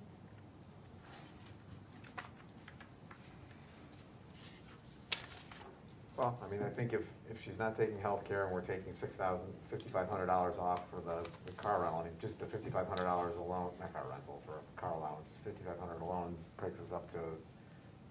Well, 6.18 6.36
I 6.43 6.49
mean, 6.49 6.63
I 6.63 6.70
think 6.70 6.93
if, 6.93 7.01
if 7.30 7.38
she's 7.43 7.59
not 7.59 7.78
taking 7.78 7.99
health 7.99 8.26
care 8.28 8.45
and 8.45 8.53
we're 8.53 8.61
taking 8.61 8.91
six 8.99 9.15
thousand, 9.15 9.45
fifty-five 9.70 10.09
hundred 10.09 10.26
dollars 10.26 10.55
off 10.57 10.82
for 10.89 10.99
the, 10.99 11.28
the 11.45 11.51
car 11.51 11.84
rental, 11.84 11.99
I 11.99 12.05
mean, 12.05 12.13
just 12.20 12.39
the 12.39 12.47
fifty-five 12.47 12.88
hundred 12.88 13.03
dollars 13.03 13.36
alone, 13.38 13.70
not 13.80 13.93
car 13.93 14.07
rental, 14.09 14.41
for 14.43 14.61
car 14.76 14.93
allowance, 14.93 15.32
fifty-five 15.43 15.78
hundred 15.80 16.01
alone 16.01 16.36
brings 16.57 16.80
us 16.80 16.91
up 16.91 17.07
to, 17.11 17.20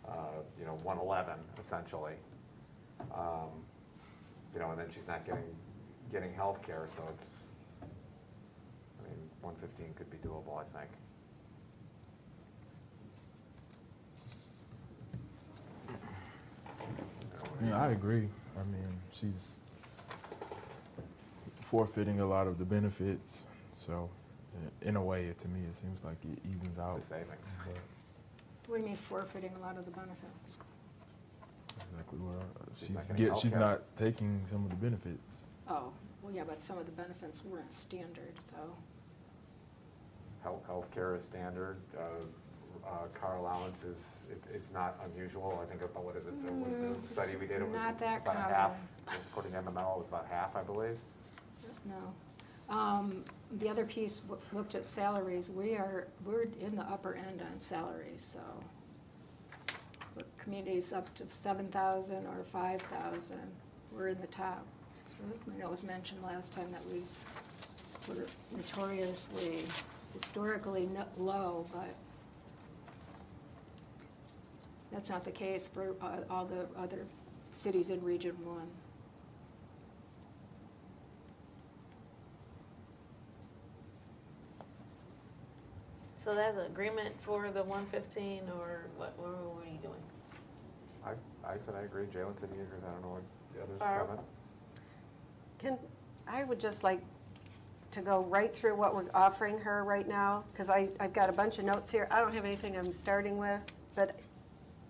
uh, 0.08 0.12
you 0.58 0.64
know, 0.64 0.78
one 0.84 0.98
eleven 0.98 1.34
essentially. 1.58 2.14
Um, 3.12 3.50
You 4.54 4.60
know, 4.60 4.70
and 4.70 4.78
then 4.78 4.86
she's 4.94 5.06
not 5.08 5.26
getting, 5.26 5.44
getting 6.12 6.32
health 6.32 6.62
care, 6.62 6.86
so 6.96 7.02
it's, 7.12 7.30
I 7.82 9.02
mean, 9.08 9.18
one 9.42 9.54
fifteen 9.60 9.92
could 9.94 10.08
be 10.10 10.16
doable, 10.18 10.56
I 10.58 10.78
think. 10.78 10.90
Yeah, 17.64 17.82
I 17.82 17.90
agree. 17.90 18.28
I 18.58 18.64
mean, 18.64 18.88
she's 19.12 19.56
forfeiting 21.60 22.20
a 22.20 22.26
lot 22.26 22.46
of 22.46 22.58
the 22.58 22.64
benefits, 22.64 23.44
so 23.76 24.08
uh, 24.56 24.88
in 24.88 24.96
a 24.96 25.02
way, 25.02 25.32
to 25.38 25.48
me, 25.48 25.60
it 25.68 25.74
seems 25.74 26.02
like 26.04 26.18
it 26.24 26.38
evens 26.44 26.78
out. 26.78 26.98
It's 26.98 27.08
savings. 27.08 27.28
But 27.64 27.76
What 28.68 28.76
do 28.76 28.82
you 28.82 28.88
mean 28.88 28.96
forfeiting 28.96 29.52
a 29.56 29.60
lot 29.60 29.76
of 29.78 29.84
the 29.84 29.90
benefits? 29.90 30.58
Exactly 31.90 32.18
what 32.18 32.36
I, 32.40 32.74
She's 32.78 32.88
she's 32.88 33.08
not 33.08 33.16
get, 33.16 33.36
she's 33.36 33.52
not 33.52 33.96
taking 33.96 34.40
some 34.46 34.64
of 34.64 34.70
the 34.70 34.76
benefits. 34.76 35.36
Oh, 35.68 35.92
well, 36.22 36.32
yeah, 36.32 36.44
but 36.46 36.62
some 36.62 36.78
of 36.78 36.86
the 36.86 36.92
benefits 36.92 37.44
weren't 37.44 37.72
standard, 37.72 38.34
so. 38.44 38.56
Health, 40.42 40.62
healthcare 40.68 41.16
is 41.16 41.24
standard, 41.24 41.76
uh, 41.98 42.24
uh, 42.86 43.06
car 43.18 43.36
allowance 43.36 43.82
is, 43.84 43.98
it, 44.30 44.42
it's 44.52 44.72
not 44.72 44.98
unusual, 45.12 45.60
I 45.62 45.66
think 45.68 45.82
about, 45.82 46.04
what 46.04 46.16
is 46.16 46.26
it, 46.26 46.46
the, 46.46 46.52
what- 46.52 46.70
Mm, 46.70 47.02
the 47.02 47.12
study 47.12 47.36
we 47.36 47.46
did, 47.46 47.60
it 47.62 47.64
was 47.68 47.74
not 47.74 47.98
that 47.98 48.22
about 48.22 48.34
common. 48.36 48.54
half, 48.54 48.72
according 49.30 49.52
to 49.52 49.58
MML, 49.58 49.94
it 49.96 49.98
was 49.98 50.08
about 50.08 50.26
half, 50.30 50.56
I 50.56 50.62
believe. 50.62 50.98
No. 51.84 52.74
Um, 52.74 53.24
The 53.58 53.68
other 53.68 53.84
piece 53.84 54.18
w- 54.18 54.40
looked 54.52 54.74
at 54.74 54.84
salaries. 54.84 55.50
We 55.50 55.76
are, 55.76 56.08
we're 56.24 56.48
in 56.60 56.74
the 56.74 56.82
upper 56.82 57.14
end 57.14 57.40
on 57.40 57.60
salaries, 57.60 58.26
so. 58.28 58.40
For 60.14 60.24
communities 60.42 60.92
up 60.92 61.12
to 61.16 61.24
seven 61.30 61.68
thousand 61.68 62.26
or 62.26 62.42
five 62.44 62.80
thousand, 62.82 63.40
we're 63.92 64.08
in 64.08 64.20
the 64.20 64.26
top. 64.28 64.66
I 65.10 65.58
know 65.58 65.66
it 65.66 65.70
was 65.70 65.84
mentioned 65.84 66.22
last 66.22 66.54
time 66.54 66.72
that 66.72 66.82
we 66.92 67.02
were 68.08 68.26
notoriously, 68.56 69.62
historically 70.12 70.86
no- 70.86 71.06
low, 71.18 71.66
but 71.72 71.94
that's 74.96 75.10
not 75.10 75.26
the 75.26 75.30
case 75.30 75.68
for 75.68 75.94
uh, 76.00 76.20
all 76.30 76.46
the 76.46 76.66
other 76.80 77.04
cities 77.52 77.90
in 77.90 78.02
Region 78.02 78.34
1. 78.42 78.66
So 86.16 86.34
that's 86.34 86.56
an 86.56 86.64
agreement 86.64 87.14
for 87.20 87.50
the 87.50 87.62
115, 87.62 88.44
or 88.58 88.86
what, 88.96 89.12
what 89.18 89.28
were 89.54 89.70
you 89.70 89.78
doing? 89.82 90.00
I, 91.04 91.10
I 91.46 91.56
said 91.66 91.74
I 91.78 91.82
agree, 91.82 92.06
Jalen 92.06 92.40
said 92.40 92.48
he 92.54 92.62
agrees, 92.62 92.80
I 92.82 92.90
don't 92.90 93.02
know 93.02 93.20
what 93.20 93.22
the 93.54 93.62
others 93.64 93.78
Can, 95.58 95.76
I 96.26 96.44
would 96.44 96.58
just 96.58 96.82
like 96.82 97.02
to 97.90 98.00
go 98.00 98.22
right 98.22 98.56
through 98.56 98.76
what 98.76 98.94
we're 98.94 99.10
offering 99.12 99.58
her 99.58 99.84
right 99.84 100.08
now, 100.08 100.44
because 100.52 100.70
I, 100.70 100.88
I've 100.98 101.12
got 101.12 101.28
a 101.28 101.34
bunch 101.34 101.58
of 101.58 101.66
notes 101.66 101.90
here. 101.90 102.08
I 102.10 102.22
don't 102.22 102.32
have 102.32 102.46
anything 102.46 102.78
I'm 102.78 102.90
starting 102.90 103.36
with, 103.36 103.62
but 103.94 104.18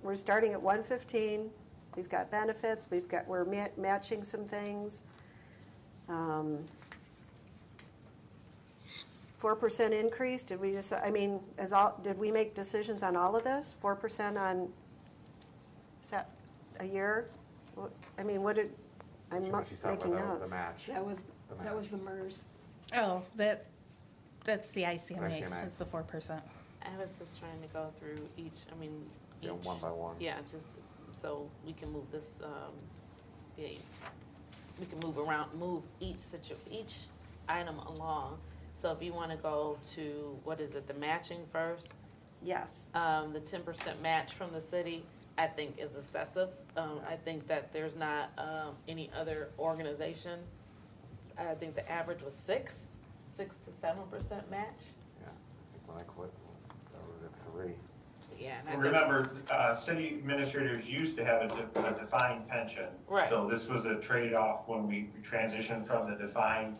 we're 0.07 0.15
starting 0.15 0.53
at 0.53 0.63
one 0.63 0.83
fifteen. 0.83 1.51
We've 1.97 2.09
got 2.09 2.31
benefits, 2.31 2.89
we've 2.91 3.09
got, 3.09 3.27
we're 3.27 3.47
ma- 3.47 3.69
matching 3.79 4.23
some 4.23 4.45
things. 4.45 5.03
Um, 6.11 6.59
four 9.39 9.57
percent 9.57 9.95
increase, 9.95 10.45
did 10.45 10.61
we 10.61 10.73
just, 10.73 10.93
I 10.93 11.11
mean, 11.11 11.41
as 11.59 11.73
all, 11.73 11.99
did 12.03 12.19
we 12.19 12.31
make 12.31 12.55
decisions 12.55 13.03
on 13.03 13.17
all 13.17 13.35
of 13.35 13.45
this? 13.45 13.77
Four 13.81 13.97
percent 13.97 14.37
on, 14.37 14.69
is 16.05 16.11
that 16.11 16.29
a 16.81 16.85
year? 16.85 17.29
I 18.19 18.23
mean, 18.23 18.43
what 18.43 18.57
did, 18.57 18.71
I'm 19.33 19.45
So 19.47 19.51
mo- 19.53 19.65
making 19.87 20.13
about 20.15 20.29
notes. 20.39 20.51
The 20.51 20.57
match. 20.59 20.83
That 20.89 21.05
was, 21.05 21.23
The 21.49 21.65
that 21.65 21.75
was 21.75 21.89
the 21.89 21.97
MERS. 21.99 22.45
Oh, 22.95 23.23
that, 23.37 23.65
that's 24.45 24.71
the 24.73 24.83
ICMA, 24.83 25.43
ICMA. 25.49 25.67
is 25.67 25.77
the 25.79 25.87
four 25.87 26.03
percent. 26.03 26.43
I 26.83 26.95
was 27.01 27.17
just 27.17 27.41
trying 27.41 27.61
to 27.63 27.69
go 27.73 27.89
through 27.99 28.19
each, 28.37 28.61
I 28.71 28.79
mean, 28.79 28.93
each. 29.43 29.49
Yeah, 29.49 29.53
one 29.53 29.79
by 29.79 29.91
one. 29.91 30.17
Yeah, 30.21 30.37
just 30.51 30.67
so 31.13 31.49
we 31.65 31.73
can 31.73 31.91
move 31.93 32.11
this, 32.13 32.41
um, 32.43 32.73
yeah, 33.57 33.69
we 34.79 34.87
can 34.87 34.99
move 35.01 35.19
around, 35.19 35.53
move 35.59 35.83
each 36.01 36.19
situ, 36.19 36.55
each 36.71 36.95
item 37.49 37.79
along. 37.79 38.39
So 38.75 38.93
if 38.93 39.03
you 39.03 39.13
wanna 39.15 39.37
go 39.37 39.79
to, 39.95 40.39
what 40.45 40.61
is 40.61 40.75
it, 40.75 40.87
the 40.87 40.95
matching 40.95 41.41
first? 41.51 41.95
Yes. 42.43 42.91
Um, 42.95 43.33
the 43.33 43.41
ten 43.41 43.63
percent 43.63 44.03
match 44.03 44.35
from 44.35 44.53
the 44.53 44.61
city, 44.61 45.05
I 45.39 45.47
think 45.47 45.79
is 45.79 45.97
excessive. 45.97 46.51
Um, 46.77 47.01
I 47.09 47.17
think 47.17 47.47
that 47.49 47.73
there's 47.73 47.97
not, 47.97 48.31
um, 48.37 48.75
any 48.87 49.11
other 49.19 49.49
organization. 49.59 50.41
I 51.39 51.55
think 51.55 51.75
the 51.75 51.91
average 51.91 52.23
was 52.23 52.35
six, 52.35 52.89
six 53.25 53.57
to 53.59 53.73
seven 53.73 54.05
percent 54.11 54.51
match. 54.51 54.77
Yeah, 55.23 55.29
I 55.29 55.73
think 55.73 55.89
when 55.89 55.99
I 55.99 56.03
quit, 56.03 56.31
that 56.93 57.03
was 57.09 57.23
at 57.25 57.53
three. 57.53 57.75
Yeah. 58.39 58.59
and 58.61 58.69
I 58.69 58.73
think- 58.73 58.85
Remember, 58.85 59.31
uh, 59.51 59.75
city 59.75 60.09
administrators 60.09 60.89
used 60.89 61.17
to 61.17 61.25
have 61.25 61.43
a 61.43 61.49
de- 61.49 61.85
a 61.87 61.99
defined 61.99 62.49
pension. 62.49 62.89
Right. 63.09 63.29
So 63.29 63.49
this 63.49 63.69
was 63.69 63.87
a 63.87 63.97
trade-off 63.97 64.67
when 64.69 64.87
we 64.87 65.11
transitioned 65.29 65.87
from 65.87 66.11
the 66.11 66.17
defined 66.17 66.77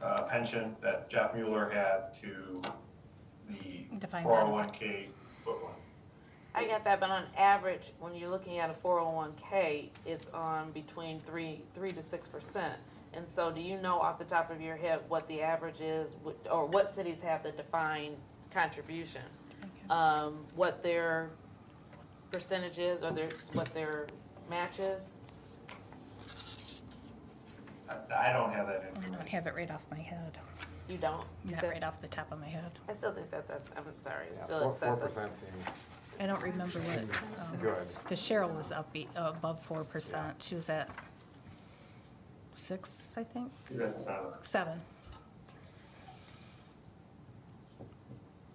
uh, 0.00 0.22
pension 0.24 0.76
that 0.80 1.10
Jeff 1.10 1.34
Mueller 1.34 1.68
had 1.70 2.14
to 2.22 2.60
the 3.48 3.86
Defined 3.98 4.26
401K 4.26 5.08
put 5.44 5.62
one. 5.62 5.72
I 6.54 6.64
get 6.66 6.84
that, 6.84 7.00
but 7.00 7.10
on 7.10 7.24
average, 7.36 7.92
when 7.98 8.14
you're 8.14 8.28
looking 8.28 8.58
at 8.58 8.70
a 8.70 8.74
four 8.74 9.00
oh 9.00 9.10
one 9.10 9.32
K, 9.50 9.90
it's 10.06 10.28
on 10.30 10.70
between 10.72 11.18
three, 11.20 11.62
three 11.74 11.92
to 11.92 12.02
six 12.02 12.28
percent. 12.28 12.74
And 13.14 13.28
so 13.28 13.50
do 13.50 13.60
you 13.60 13.80
know 13.80 13.98
off 13.98 14.18
the 14.18 14.24
top 14.24 14.50
of 14.50 14.60
your 14.60 14.76
head 14.76 15.00
what 15.08 15.26
the 15.28 15.40
average 15.42 15.80
is, 15.80 16.14
what- 16.22 16.36
or 16.50 16.66
what 16.66 16.88
cities 16.90 17.20
have 17.22 17.42
the 17.42 17.52
defined 17.52 18.16
contribution? 18.52 19.22
Um, 19.90 20.44
what 20.54 20.82
their 20.82 21.30
percentage 22.30 22.78
is, 22.78 23.02
or 23.02 23.10
their, 23.10 23.30
what 23.54 23.72
their 23.74 24.06
match 24.50 24.78
is? 24.78 25.10
I- 27.88 28.28
I 28.28 28.32
don't 28.32 28.52
have 28.52 28.66
that 28.66 28.92
I 29.02 29.08
don't 29.08 29.26
have 29.28 29.46
it 29.46 29.54
right 29.54 29.70
off 29.70 29.80
my 29.90 29.98
head, 29.98 30.36
You 30.88 30.98
don't? 30.98 31.24
You 31.44 31.52
not 31.52 31.60
said- 31.60 31.70
right 31.70 31.82
off 31.82 32.00
the 32.02 32.08
top 32.08 32.30
of 32.30 32.38
my 32.38 32.46
head. 32.46 32.70
I 32.88 32.92
still 32.92 33.12
think 33.12 33.30
that 33.30 33.48
that's, 33.48 33.70
I'm 33.76 33.84
sorry, 34.00 34.26
it's 34.28 34.38
Yeah, 34.40 34.44
still 34.44 34.60
four, 34.60 34.74
four 34.74 34.88
excessive. 34.90 35.14
percent 35.14 35.36
seems, 35.36 35.64
I 36.20 36.26
don't 36.26 36.42
remember 36.42 36.80
what, 36.80 37.60
Good. 37.62 37.74
because 38.02 38.20
Cheryl 38.20 38.54
was 38.54 38.72
up, 38.72 38.92
be- 38.92 39.08
uh, 39.16 39.32
above 39.36 39.62
four 39.62 39.84
percent. 39.84 40.42
She 40.42 40.54
was 40.54 40.68
at 40.68 40.90
six, 42.52 43.14
I 43.16 43.24
think, 43.24 43.50
That's, 43.70 44.06
uh, 44.06 44.36
seven. 44.42 44.80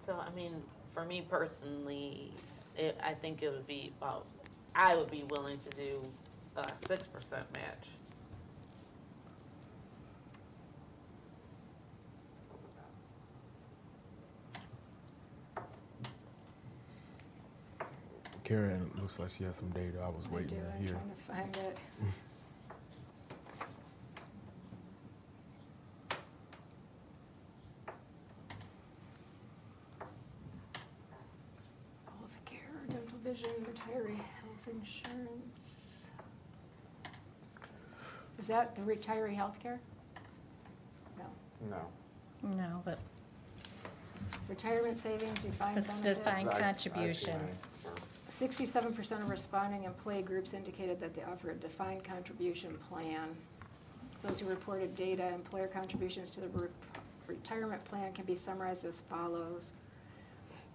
So, 0.06 0.14
I 0.20 0.30
mean, 0.36 0.62
for 0.94 1.04
me 1.04 1.26
personally, 1.28 2.32
it, 2.76 2.98
I 3.02 3.12
think 3.14 3.42
it 3.42 3.50
would 3.50 3.66
be 3.66 3.92
about, 4.00 4.26
I 4.74 4.96
would 4.96 5.10
be 5.10 5.24
willing 5.28 5.58
to 5.58 5.70
do 5.70 6.00
a 6.56 6.64
six 6.86 7.06
percent 7.06 7.50
match. 7.52 7.88
Karen 18.44 18.90
looks 19.00 19.18
like 19.18 19.30
she 19.30 19.44
has 19.44 19.56
some 19.56 19.70
data 19.70 19.98
I 20.04 20.08
was 20.08 20.28
I 20.30 20.34
waiting 20.34 20.48
do, 20.50 20.56
to 20.56 20.72
I'm 20.72 20.82
hear. 20.82 20.90
trying 20.90 21.10
to 21.48 21.52
find 21.54 21.56
it. 21.66 21.78
Healthcare, 32.08 32.88
dental 32.88 33.18
vision, 33.22 33.50
retiree 33.70 34.16
health 34.16 34.68
insurance. 34.68 36.08
Is 38.44 38.48
that 38.48 38.76
the 38.76 38.82
retiree 38.82 39.34
healthcare? 39.34 39.78
No. 41.18 41.24
no. 41.70 42.50
No, 42.58 42.82
that, 42.84 42.98
Retirement 44.50 44.98
savings, 44.98 45.38
defined 45.38 45.78
It's 45.78 45.98
benefits. 45.98 46.18
defined 46.26 46.48
I- 46.50 46.58
I 46.58 46.60
contribution. 46.60 47.40
Sixty-seven 48.28 48.92
percent 48.92 49.22
of 49.22 49.30
responding 49.30 49.84
employee 49.84 50.20
groups 50.20 50.52
indicated 50.52 51.00
that 51.00 51.14
they 51.14 51.22
offer 51.22 51.52
a 51.52 51.54
defined 51.54 52.04
contribution 52.04 52.76
plan. 52.90 53.34
Those 54.22 54.40
who 54.40 54.46
reported 54.50 54.94
data, 54.94 55.26
employer 55.28 55.66
contributions 55.68 56.28
to 56.32 56.42
the 56.42 56.48
re- 56.48 56.68
retirement 57.26 57.82
plan 57.86 58.12
can 58.12 58.26
be 58.26 58.36
summarized 58.36 58.84
as 58.84 59.00
follows. 59.00 59.72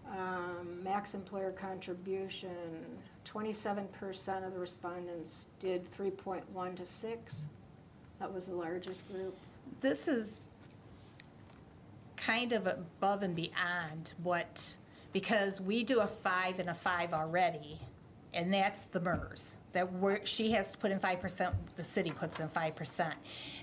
Um, 0.10 0.84
max 0.84 1.14
employer 1.14 1.52
contribution, 1.52 2.84
twenty-seven 3.26 3.88
percent 3.90 4.44
of 4.44 4.54
the 4.54 4.60
respondents 4.60 5.50
did 5.60 5.88
three 5.92 6.10
point 6.10 6.50
one 6.50 6.76
to 6.78 6.86
six. 6.88 7.46
That 8.20 8.34
was 8.34 8.48
the 8.48 8.56
largest 8.56 9.08
group. 9.12 9.36
this 9.82 10.08
is 10.08 10.50
kind 12.18 12.52
of 12.52 12.68
above 12.68 13.24
and 13.24 13.36
beyond 13.36 14.14
what, 14.22 14.76
because 15.14 15.62
we 15.62 15.84
do 15.84 16.02
a 16.02 16.08
five 16.08 16.60
and 16.60 16.70
a 16.70 16.74
five 16.74 17.14
already, 17.14 17.80
and 18.34 18.54
that's 18.54 18.86
the 18.86 19.00
MERS. 19.00 19.56
That 19.72 19.92
we're, 19.94 20.26
she 20.26 20.52
has 20.52 20.72
to 20.74 20.78
put 20.78 20.92
in 20.92 21.00
five 21.00 21.22
percent, 21.22 21.56
the 21.76 21.84
city 21.84 22.12
puts 22.12 22.40
in 22.40 22.50
five 22.50 22.76
percent. 22.76 23.16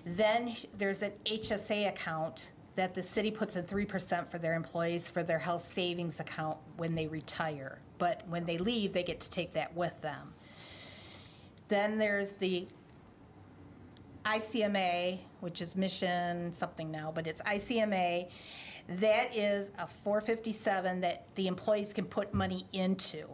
Then 0.05 0.57
there's 0.79 1.03
an 1.03 1.13
HSA 1.27 1.89
account 1.89 2.51
that 2.77 2.95
the 2.95 3.03
city 3.03 3.31
puts 3.31 3.57
in 3.57 3.65
three 3.65 3.85
percent 3.85 4.31
for 4.31 4.39
their 4.39 4.55
employees 4.55 5.09
for 5.09 5.23
their 5.23 5.39
health 5.39 5.63
savings 5.63 6.19
account 6.21 6.59
when 6.77 6.95
they 6.95 7.07
retire. 7.09 7.79
But 7.99 8.23
when 8.29 8.47
they 8.47 8.59
leave, 8.59 8.93
they 8.93 9.03
get 9.03 9.21
to 9.21 9.31
take 9.31 9.53
that 9.55 9.77
with 9.77 10.01
them. 10.01 10.33
Then 11.69 11.99
there's 11.99 12.31
the 12.35 12.69
ICMA, 14.27 15.18
which 15.41 15.62
is 15.62 15.77
Mission 15.77 16.53
something 16.53 16.91
now, 16.91 17.12
but 17.14 17.27
it's 17.27 17.41
ICMA. 17.43 18.29
That 18.89 19.37
is 19.37 19.70
a 19.79 19.87
457 19.87 21.01
that 21.01 21.27
the 21.37 21.47
employees 21.47 21.93
can 21.93 22.05
put 22.07 22.35
money 22.35 22.66
into. 22.72 23.29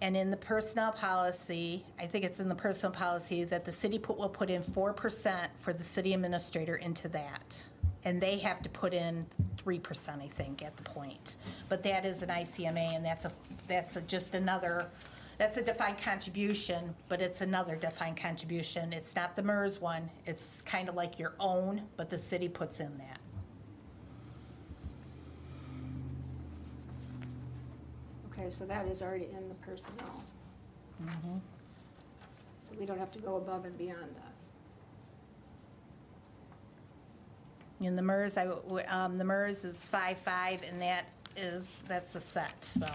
And 0.00 0.16
in 0.16 0.30
the 0.30 0.36
personnel 0.36 0.92
policy, 0.92 1.84
I 1.98 2.06
think 2.06 2.24
it's 2.24 2.40
in 2.40 2.48
the 2.48 2.54
personnel 2.54 2.92
policy 2.92 3.44
that 3.44 3.64
the 3.64 3.72
city 3.72 3.98
put, 3.98 4.18
will 4.18 4.28
put 4.28 4.50
in 4.50 4.62
4% 4.62 5.48
for 5.60 5.72
the 5.72 5.84
city 5.84 6.14
administrator 6.14 6.76
into 6.76 7.08
that. 7.08 7.62
And 8.04 8.20
they 8.20 8.38
have 8.38 8.62
to 8.62 8.68
put 8.68 8.92
in 8.92 9.26
3%, 9.56 10.22
I 10.22 10.26
think, 10.26 10.62
at 10.62 10.76
the 10.76 10.82
point. 10.82 11.36
But 11.68 11.82
that 11.84 12.04
is 12.04 12.22
an 12.22 12.28
ICMA, 12.28 12.96
and 12.96 13.04
that's 13.04 13.24
a, 13.24 13.32
that's 13.66 13.96
a, 13.96 14.02
just 14.02 14.34
another, 14.34 14.86
that's 15.38 15.56
a 15.56 15.62
defined 15.62 15.98
contribution, 15.98 16.94
but 17.08 17.20
it's 17.20 17.40
another 17.40 17.76
defined 17.76 18.16
contribution. 18.16 18.92
It's 18.92 19.14
not 19.14 19.36
the 19.36 19.42
MERS 19.42 19.80
one, 19.80 20.10
it's 20.26 20.62
kind 20.62 20.88
of 20.88 20.94
like 20.94 21.18
your 21.18 21.34
own, 21.40 21.82
but 21.96 22.08
the 22.08 22.18
city 22.18 22.48
puts 22.48 22.80
in 22.80 22.96
that. 22.98 23.18
Okay, 28.32 28.50
so 28.50 28.66
that 28.66 28.86
is 28.86 29.02
already 29.02 29.26
in 29.26 29.48
the 29.48 29.54
personnel. 29.56 30.22
So 32.62 32.74
we 32.78 32.86
don't 32.86 32.98
have 32.98 33.12
to 33.12 33.18
go 33.18 33.36
above 33.36 33.64
and 33.64 33.76
beyond 33.76 34.14
that. 34.16 34.32
In 37.86 37.96
the 37.96 38.02
MERS, 38.02 38.36
I, 38.36 38.46
um, 38.88 39.18
the 39.18 39.24
MERS 39.24 39.64
is 39.64 39.88
five-five, 39.88 40.62
and 40.62 40.80
that 40.80 41.06
is, 41.36 41.82
that's 41.86 42.14
a 42.14 42.20
set, 42.20 42.64
so. 42.64 42.86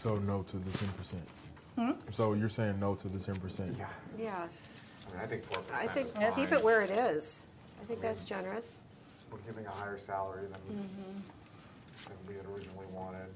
So 0.00 0.16
no 0.16 0.42
to 0.44 0.56
the 0.56 0.78
ten 0.78 0.88
percent. 0.96 1.28
Hmm? 1.76 1.90
So 2.08 2.32
you're 2.32 2.48
saying 2.48 2.80
no 2.80 2.94
to 2.94 3.06
the 3.06 3.18
ten 3.18 3.36
percent? 3.36 3.76
Yeah, 3.78 3.84
Yes. 4.18 4.80
I 5.06 5.12
mean, 5.12 5.22
I 5.22 5.26
think 5.26 5.42
four 5.44 5.62
I 5.74 5.86
think, 5.88 6.06
is 6.06 6.34
keep 6.34 6.48
fine. 6.48 6.58
it 6.58 6.64
where 6.64 6.80
it 6.80 6.88
is. 6.88 7.48
I 7.82 7.84
think 7.84 8.00
that's 8.00 8.24
generous. 8.24 8.80
We're 9.30 9.40
giving 9.40 9.66
a 9.66 9.70
higher 9.70 9.98
salary 9.98 10.46
than, 10.50 10.78
than 10.78 12.16
we 12.26 12.34
had 12.34 12.46
originally 12.46 12.86
wanted. 12.94 13.26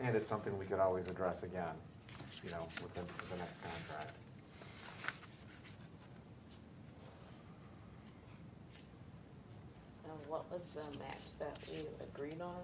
And 0.00 0.16
it's 0.16 0.28
something 0.28 0.58
we 0.58 0.64
could 0.64 0.80
always 0.80 1.06
address 1.06 1.44
again, 1.44 1.74
you 2.42 2.50
know, 2.50 2.66
with 2.82 2.92
the, 2.94 3.02
with 3.02 3.30
the 3.30 3.36
next 3.36 3.62
contract. 3.62 4.16
So 10.10 10.16
what 10.28 10.50
was 10.50 10.66
the 10.70 10.80
match 10.98 11.22
that 11.38 11.56
we 11.70 11.86
agreed 12.02 12.40
on? 12.40 12.56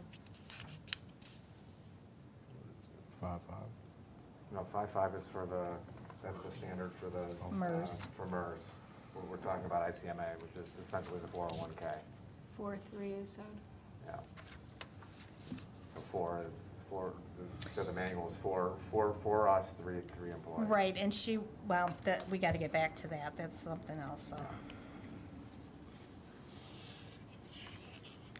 Five, 3.20 3.40
five. 3.48 3.70
No, 4.52 4.66
five-five 4.72 5.14
is 5.14 5.28
for 5.28 5.46
the, 5.46 5.64
that's 6.24 6.44
the 6.44 6.50
standard 6.50 6.90
for 7.00 7.08
the. 7.08 7.22
uh, 7.22 7.50
MERS. 7.52 8.04
For 8.16 8.26
MERS. 8.26 8.62
We're, 9.14 9.30
we're 9.30 9.36
talking 9.44 9.64
about 9.64 9.88
ICMA, 9.88 10.42
which 10.42 10.64
is 10.64 10.72
essentially 10.80 11.20
the 11.20 11.28
four 11.28 11.48
oh 11.52 11.56
one 11.56 11.70
K, 11.78 11.84
Four, 12.56 12.78
three, 12.90 13.10
you 13.10 13.24
said? 13.24 13.44
yeah. 14.06 14.16
So 15.94 16.00
four 16.10 16.44
is, 16.48 16.54
four, 16.90 17.12
so 17.72 17.84
the 17.84 17.92
manual 17.92 18.28
is 18.28 18.36
four, 18.42 18.72
four, 18.90 19.14
four 19.22 19.48
us, 19.48 19.66
three, 19.82 20.00
three 20.18 20.30
employees. 20.32 20.68
Right, 20.68 20.96
and 20.96 21.14
she, 21.14 21.38
well, 21.68 21.90
that, 22.04 22.28
we 22.28 22.38
gotta 22.38 22.58
get 22.58 22.72
back 22.72 22.96
to 22.96 23.08
that, 23.08 23.34
that's 23.36 23.60
something 23.60 23.98
else, 24.00 24.30
so. 24.30 24.36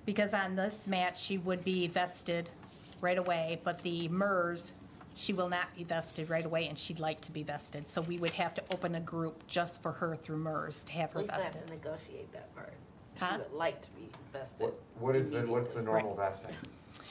Because 0.06 0.32
on 0.32 0.54
this 0.54 0.86
match, 0.86 1.20
she 1.20 1.36
would 1.38 1.64
be 1.64 1.88
vested 1.88 2.48
right 3.00 3.18
away, 3.18 3.60
but 3.64 3.82
the 3.82 4.08
MERS, 4.08 4.72
she 5.16 5.32
will 5.32 5.48
not 5.48 5.66
be 5.76 5.82
vested 5.84 6.30
right 6.30 6.46
away, 6.46 6.68
and 6.68 6.78
she'd 6.78 7.00
like 7.00 7.20
to 7.22 7.32
be 7.32 7.42
vested. 7.42 7.88
So 7.88 8.00
we 8.02 8.18
would 8.18 8.30
have 8.30 8.54
to 8.54 8.62
open 8.72 8.94
a 8.94 9.00
group 9.00 9.46
just 9.48 9.82
for 9.82 9.90
her 9.92 10.14
through 10.14 10.38
MERS 10.38 10.84
to 10.84 10.92
have 10.92 11.12
her 11.12 11.20
We 11.20 11.26
still 11.26 11.42
have 11.42 11.52
vested. 11.52 11.66
to 11.66 11.72
negotiate 11.74 12.32
that 12.32 12.54
part. 12.54 12.72
Huh? 13.18 13.32
She 13.32 13.38
would 13.38 13.52
like 13.52 13.82
to 13.82 13.90
be 13.90 14.08
vested. 14.32 14.66
What, 14.66 14.80
what 15.00 15.16
is 15.16 15.30
the, 15.30 15.40
what's 15.40 15.68
the 15.72 15.80
immediately. 15.80 16.02
normal 16.02 16.14
vesting? 16.14 16.54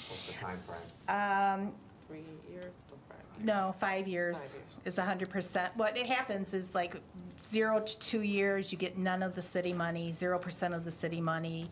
What's 0.09 0.27
the 0.27 0.33
timeframe? 0.33 1.53
Um, 1.63 1.71
Three 2.07 2.19
years 2.49 2.73
or 2.91 2.97
five 3.09 3.17
years? 3.37 3.45
No, 3.45 3.75
five 3.79 4.07
years 4.07 4.37
Five 4.37 4.53
years. 4.53 4.63
is 4.85 4.97
a 4.99 5.01
hundred 5.01 5.29
percent. 5.31 5.75
What 5.75 5.97
it 5.97 6.05
happens 6.05 6.53
is 6.53 6.75
like 6.75 6.95
zero 7.41 7.79
to 7.81 7.99
two 7.99 8.21
years, 8.21 8.71
you 8.71 8.77
get 8.77 8.97
none 8.97 9.23
of 9.23 9.33
the 9.33 9.41
city 9.41 9.73
money, 9.73 10.11
zero 10.11 10.37
percent 10.37 10.73
of 10.75 10.85
the 10.85 10.91
city 10.91 11.19
money. 11.19 11.69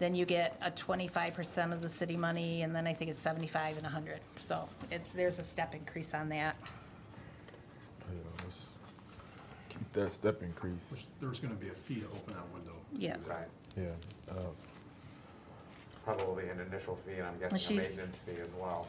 Then 0.00 0.14
you 0.14 0.24
get 0.24 0.56
a 0.62 0.70
twenty-five 0.70 1.34
percent 1.34 1.74
of 1.74 1.82
the 1.82 1.88
city 1.88 2.16
money, 2.16 2.62
and 2.62 2.74
then 2.74 2.86
I 2.86 2.94
think 2.94 3.10
it's 3.10 3.18
seventy-five 3.18 3.76
and 3.76 3.84
a 3.86 3.90
hundred. 3.90 4.20
So 4.38 4.66
it's, 4.90 5.12
there's 5.12 5.38
a 5.38 5.44
step 5.44 5.74
increase 5.74 6.14
on 6.14 6.30
that. 6.30 6.56
Yeah, 8.10 8.16
let's 8.42 8.68
keep 9.68 9.92
that 9.92 10.10
step 10.10 10.42
increase. 10.42 10.96
There's 11.20 11.38
gonna 11.38 11.54
be 11.54 11.68
a 11.68 11.72
fee 11.72 11.96
to 12.00 12.06
open 12.06 12.32
that 12.34 12.48
window. 12.54 12.72
Yeah. 12.96 13.16
Right. 13.28 13.46
Yeah, 13.76 13.90
uh, 14.30 14.34
Probably 16.02 16.48
an 16.48 16.60
initial 16.60 16.96
fee, 17.06 17.12
and 17.18 17.26
I'm 17.26 17.38
guessing 17.38 17.56
a 17.56 17.58
she's- 17.58 17.82
maintenance 17.82 18.16
fee 18.26 18.40
as 18.42 18.48
well. 18.58 18.88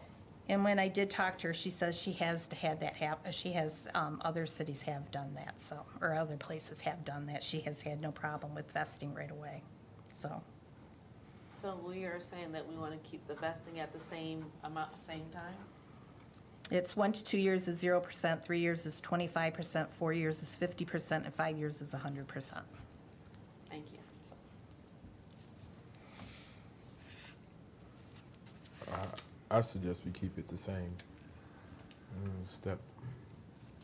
And 0.50 0.64
when 0.64 0.80
I 0.80 0.88
did 0.88 1.10
talk 1.10 1.38
to 1.40 1.48
her, 1.48 1.54
she 1.54 1.70
says 1.70 2.02
she 2.02 2.14
has 2.14 2.48
had 2.48 2.80
that 2.80 2.96
happen. 2.96 3.32
she 3.32 3.52
has, 3.52 3.88
um, 3.94 4.20
other 4.26 4.46
cities 4.46 4.82
have 4.84 5.12
done 5.12 5.34
that, 5.36 5.62
so, 5.62 5.86
or 6.02 6.14
other 6.16 6.36
places 6.36 6.82
have 6.82 7.06
done 7.06 7.28
that. 7.28 7.44
She 7.44 7.60
has 7.62 7.82
had 7.84 8.02
no 8.02 8.12
problem 8.12 8.56
with 8.56 8.72
vesting 8.72 9.14
right 9.14 9.30
away, 9.30 9.62
so. 10.14 10.42
So 11.62 11.80
we 11.88 12.06
are 12.06 12.20
saying 12.20 12.54
that 12.54 12.68
we 12.68 12.76
want 12.76 12.92
to 12.92 13.10
keep 13.10 13.28
the 13.28 13.36
vesting 13.36 13.80
at 13.80 13.94
the 13.94 14.00
same 14.00 14.46
amount, 14.64 14.94
the 14.94 15.00
same 15.00 15.26
time? 15.32 15.54
It's 16.72 16.98
one 16.98 17.12
to 17.12 17.24
two 17.24 17.38
years 17.38 17.68
is 17.68 17.78
zero 17.78 18.00
percent, 18.00 18.44
three 18.44 18.60
years 18.60 18.88
is 18.88 19.00
twenty-five 19.00 19.54
percent, 19.54 19.94
four 19.94 20.12
years 20.12 20.42
is 20.42 20.56
fifty 20.56 20.86
percent, 20.86 21.26
and 21.26 21.36
five 21.36 21.58
years 21.58 21.80
is 21.82 21.92
hundred 21.92 22.28
percent. 22.28 22.64
Thank 23.70 23.86
you. 23.92 24.00
I, 29.52 29.58
I 29.58 29.62
suggest 29.62 30.04
we 30.06 30.12
keep 30.14 30.36
it 30.40 30.48
the 30.48 30.58
same. 30.58 30.96
Mm, 32.24 32.50
Step 32.50 32.80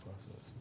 process. 0.03 0.51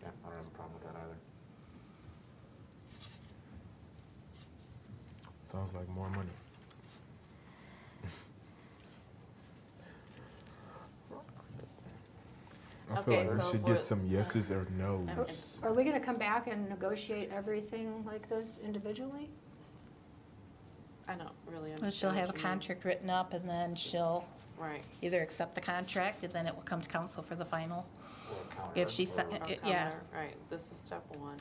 Yeah, 0.00 0.08
I 0.24 0.28
don't 0.28 0.36
have 0.36 0.46
a 0.46 0.50
problem 0.50 0.74
with 0.74 0.84
that 0.84 1.00
either. 1.00 1.16
Sounds 5.54 5.72
like 5.72 5.88
more 5.90 6.10
money. 6.10 6.28
I 12.90 12.96
feel 13.02 13.14
Okay, 13.14 13.26
like 13.28 13.36
we 13.36 13.42
so 13.42 13.50
should 13.52 13.60
for- 13.62 13.66
get 13.74 13.84
some 13.84 14.06
yeses 14.06 14.50
or 14.50 14.66
nos. 14.76 15.08
Okay. 15.18 15.32
Are 15.62 15.72
we 15.72 15.84
gonna 15.84 16.00
come 16.00 16.16
back 16.16 16.46
and 16.48 16.68
negotiate 16.68 17.30
everything 17.32 18.04
like 18.04 18.28
this 18.28 18.60
individually? 18.64 19.30
I 21.08 21.14
don't 21.14 21.30
really 21.46 21.70
Well, 21.70 21.84
understand. 21.84 21.94
she'll 21.94 22.10
have 22.10 22.24
a 22.30 22.32
what 22.32 22.36
you 22.38 22.42
mean. 22.44 22.50
contract 22.52 22.84
written 22.84 23.10
up, 23.10 23.32
and 23.32 23.48
then 23.48 23.74
she'll 23.74 24.24
Right. 24.58 24.82
either 25.02 25.22
accept 25.22 25.54
the 25.54 25.60
contract, 25.60 26.24
and 26.24 26.32
then 26.32 26.46
it 26.46 26.54
will 26.54 26.62
come 26.62 26.80
to 26.82 26.88
council 26.88 27.22
for 27.22 27.34
the 27.36 27.44
final. 27.44 27.86
Or 28.58 28.72
If 28.74 28.90
she 28.90 29.04
or- 29.06 29.20
Or 29.20 29.48
yeah. 29.48 29.90
counter, 29.90 30.02
Right, 30.12 30.36
this 30.50 30.72
is 30.72 30.78
step 30.78 31.04
one. 31.16 31.36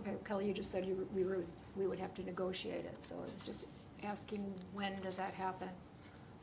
Okay, 0.00 0.16
Kelly, 0.24 0.46
you 0.46 0.54
just 0.54 0.70
said 0.70 0.86
you, 0.86 1.08
we 1.12 1.24
were, 1.24 1.44
we 1.76 1.86
would 1.86 1.98
have 1.98 2.14
to 2.14 2.24
negotiate 2.24 2.84
it, 2.84 3.02
so 3.02 3.14
I 3.16 3.34
was 3.34 3.46
just 3.46 3.66
asking, 4.02 4.52
when 4.72 4.98
does 5.00 5.16
that 5.16 5.34
happen? 5.34 5.68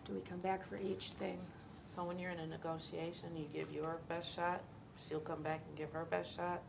Do 0.06 0.14
we 0.14 0.22
come 0.22 0.40
back 0.40 0.68
for 0.68 0.78
each 0.78 1.12
thing? 1.20 1.38
So 1.84 2.04
when 2.04 2.20
you're 2.20 2.32
in 2.32 2.40
a 2.40 2.48
negotiation, 2.48 3.30
you 3.36 3.46
give 3.54 3.72
your 3.72 3.98
best 4.10 4.34
shot, 4.36 4.62
she'll 5.08 5.20
come 5.20 5.42
back 5.42 5.62
and 5.68 5.78
give 5.78 5.92
her 5.92 6.06
best 6.06 6.36
shot, 6.36 6.62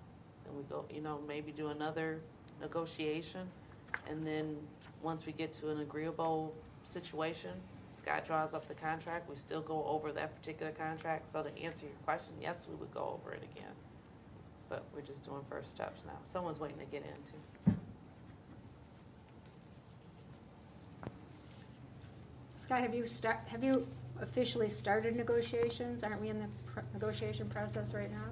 and 0.47 0.57
we 0.57 0.63
go, 0.65 0.85
you 0.93 1.01
know, 1.01 1.21
maybe 1.27 1.53
do 1.53 1.69
another 1.69 2.21
negotiation. 2.61 3.47
And 4.09 4.27
then, 4.27 4.57
once 5.03 5.27
we 5.27 5.33
get 5.33 5.53
to 5.55 5.71
an 5.71 5.81
agreeable 5.81 6.55
situation, 6.85 7.53
Scott 7.93 8.27
draws 8.27 8.55
up 8.55 8.69
the 8.69 8.75
contract, 8.75 9.29
we 9.29 9.37
still 9.37 9.63
go 9.63 9.85
over 9.87 10.13
that 10.13 10.37
particular 10.37 10.73
contract. 10.73 11.27
So 11.27 11.43
to 11.43 11.63
answer 11.63 11.87
your 11.87 11.95
question, 12.05 12.35
yes, 12.41 12.69
we 12.69 12.75
would 12.77 12.93
go 12.93 13.19
over 13.19 13.35
it 13.35 13.43
again. 13.55 13.73
But 14.69 14.85
we're 14.95 15.01
just 15.01 15.25
doing 15.25 15.41
first 15.49 15.71
steps 15.71 16.03
now. 16.07 16.19
Someone's 16.25 16.61
waiting 16.61 16.79
to 16.79 16.85
get 16.87 17.03
in 17.03 17.73
Scott, 22.67 22.81
have 22.81 22.97
you 22.97 23.07
start, 23.07 23.39
have 23.47 23.63
you 23.63 23.87
officially 24.21 24.69
started 24.69 25.15
negotiations? 25.15 26.03
Aren't 26.03 26.21
we 26.21 26.31
in 26.31 26.41
the 26.41 26.49
pr- 26.67 26.81
negotiation 26.93 27.49
process 27.49 27.95
right 27.95 28.11
now? 28.11 28.25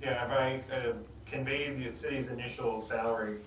Yeah, 0.00 0.26
if 0.26 0.30
I 0.30 0.76
uh, 0.76 0.92
conveyed 1.26 1.84
the 1.84 1.92
city's 1.92 2.28
initial 2.28 2.80
salary 2.80 3.38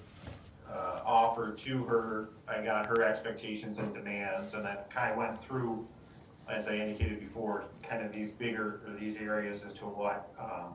uh, 0.69 0.99
offer 1.05 1.53
to 1.53 1.83
her, 1.85 2.31
I 2.45 2.61
got 2.61 2.87
her 2.87 3.03
expectations 3.03 3.77
and 3.77 3.93
demands, 3.93 4.53
and 4.53 4.65
then 4.65 4.75
kind 4.89 5.13
of 5.13 5.17
went 5.17 5.39
through, 5.39 5.87
as 6.49 6.67
I 6.67 6.75
indicated 6.75 7.21
before, 7.21 7.63
kind 7.87 8.05
of 8.05 8.11
these 8.11 8.31
bigger, 8.31 8.81
or 8.85 8.99
these 8.99 9.15
areas 9.15 9.63
as 9.63 9.75
to 9.75 9.85
what, 9.85 10.33
um, 10.37 10.73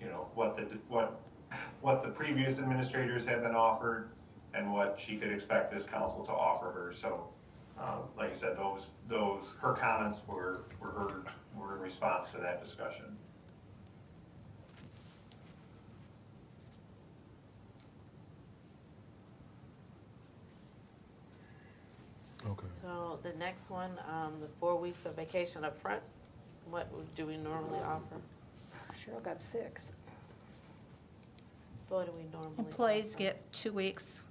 you 0.00 0.06
know, 0.06 0.26
what 0.34 0.56
the, 0.56 0.62
what, 0.88 1.20
what 1.82 2.02
the 2.02 2.08
previous 2.08 2.60
administrators 2.60 3.26
had 3.26 3.42
been 3.42 3.54
offered, 3.54 4.08
and 4.54 4.72
what 4.72 4.98
she 4.98 5.18
could 5.18 5.30
expect 5.30 5.70
this 5.70 5.84
council 5.84 6.24
to 6.24 6.32
offer 6.32 6.70
her, 6.72 6.94
so, 6.98 7.28
um, 7.80 8.02
like 8.16 8.30
I 8.30 8.34
said, 8.34 8.56
those, 8.56 8.90
those, 9.08 9.44
her 9.60 9.72
comments 9.72 10.20
were, 10.26 10.62
were 10.80 10.90
heard, 10.90 11.26
were 11.56 11.76
in 11.76 11.82
response 11.82 12.28
to 12.30 12.38
that 12.38 12.62
discussion. 12.62 13.16
Okay. 22.46 22.66
So 22.80 23.18
the 23.22 23.32
next 23.38 23.70
one, 23.70 23.92
um, 24.10 24.34
the 24.40 24.48
four 24.58 24.76
weeks 24.76 25.04
of 25.06 25.14
vacation 25.14 25.64
up 25.64 25.78
front. 25.78 26.02
what 26.68 26.88
do 27.14 27.26
we 27.26 27.36
normally 27.36 27.80
offer? 27.80 28.16
Cheryl 28.94 29.22
got 29.22 29.40
six. 29.40 29.92
What 31.88 32.06
do 32.06 32.12
we 32.12 32.24
normally 32.32 32.52
offer? 32.58 32.68
Employees 32.68 33.14
get 33.14 33.52
two 33.52 33.72
weeks 33.72 34.22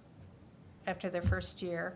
after 0.88 1.10
their 1.10 1.22
first 1.22 1.62
year, 1.62 1.96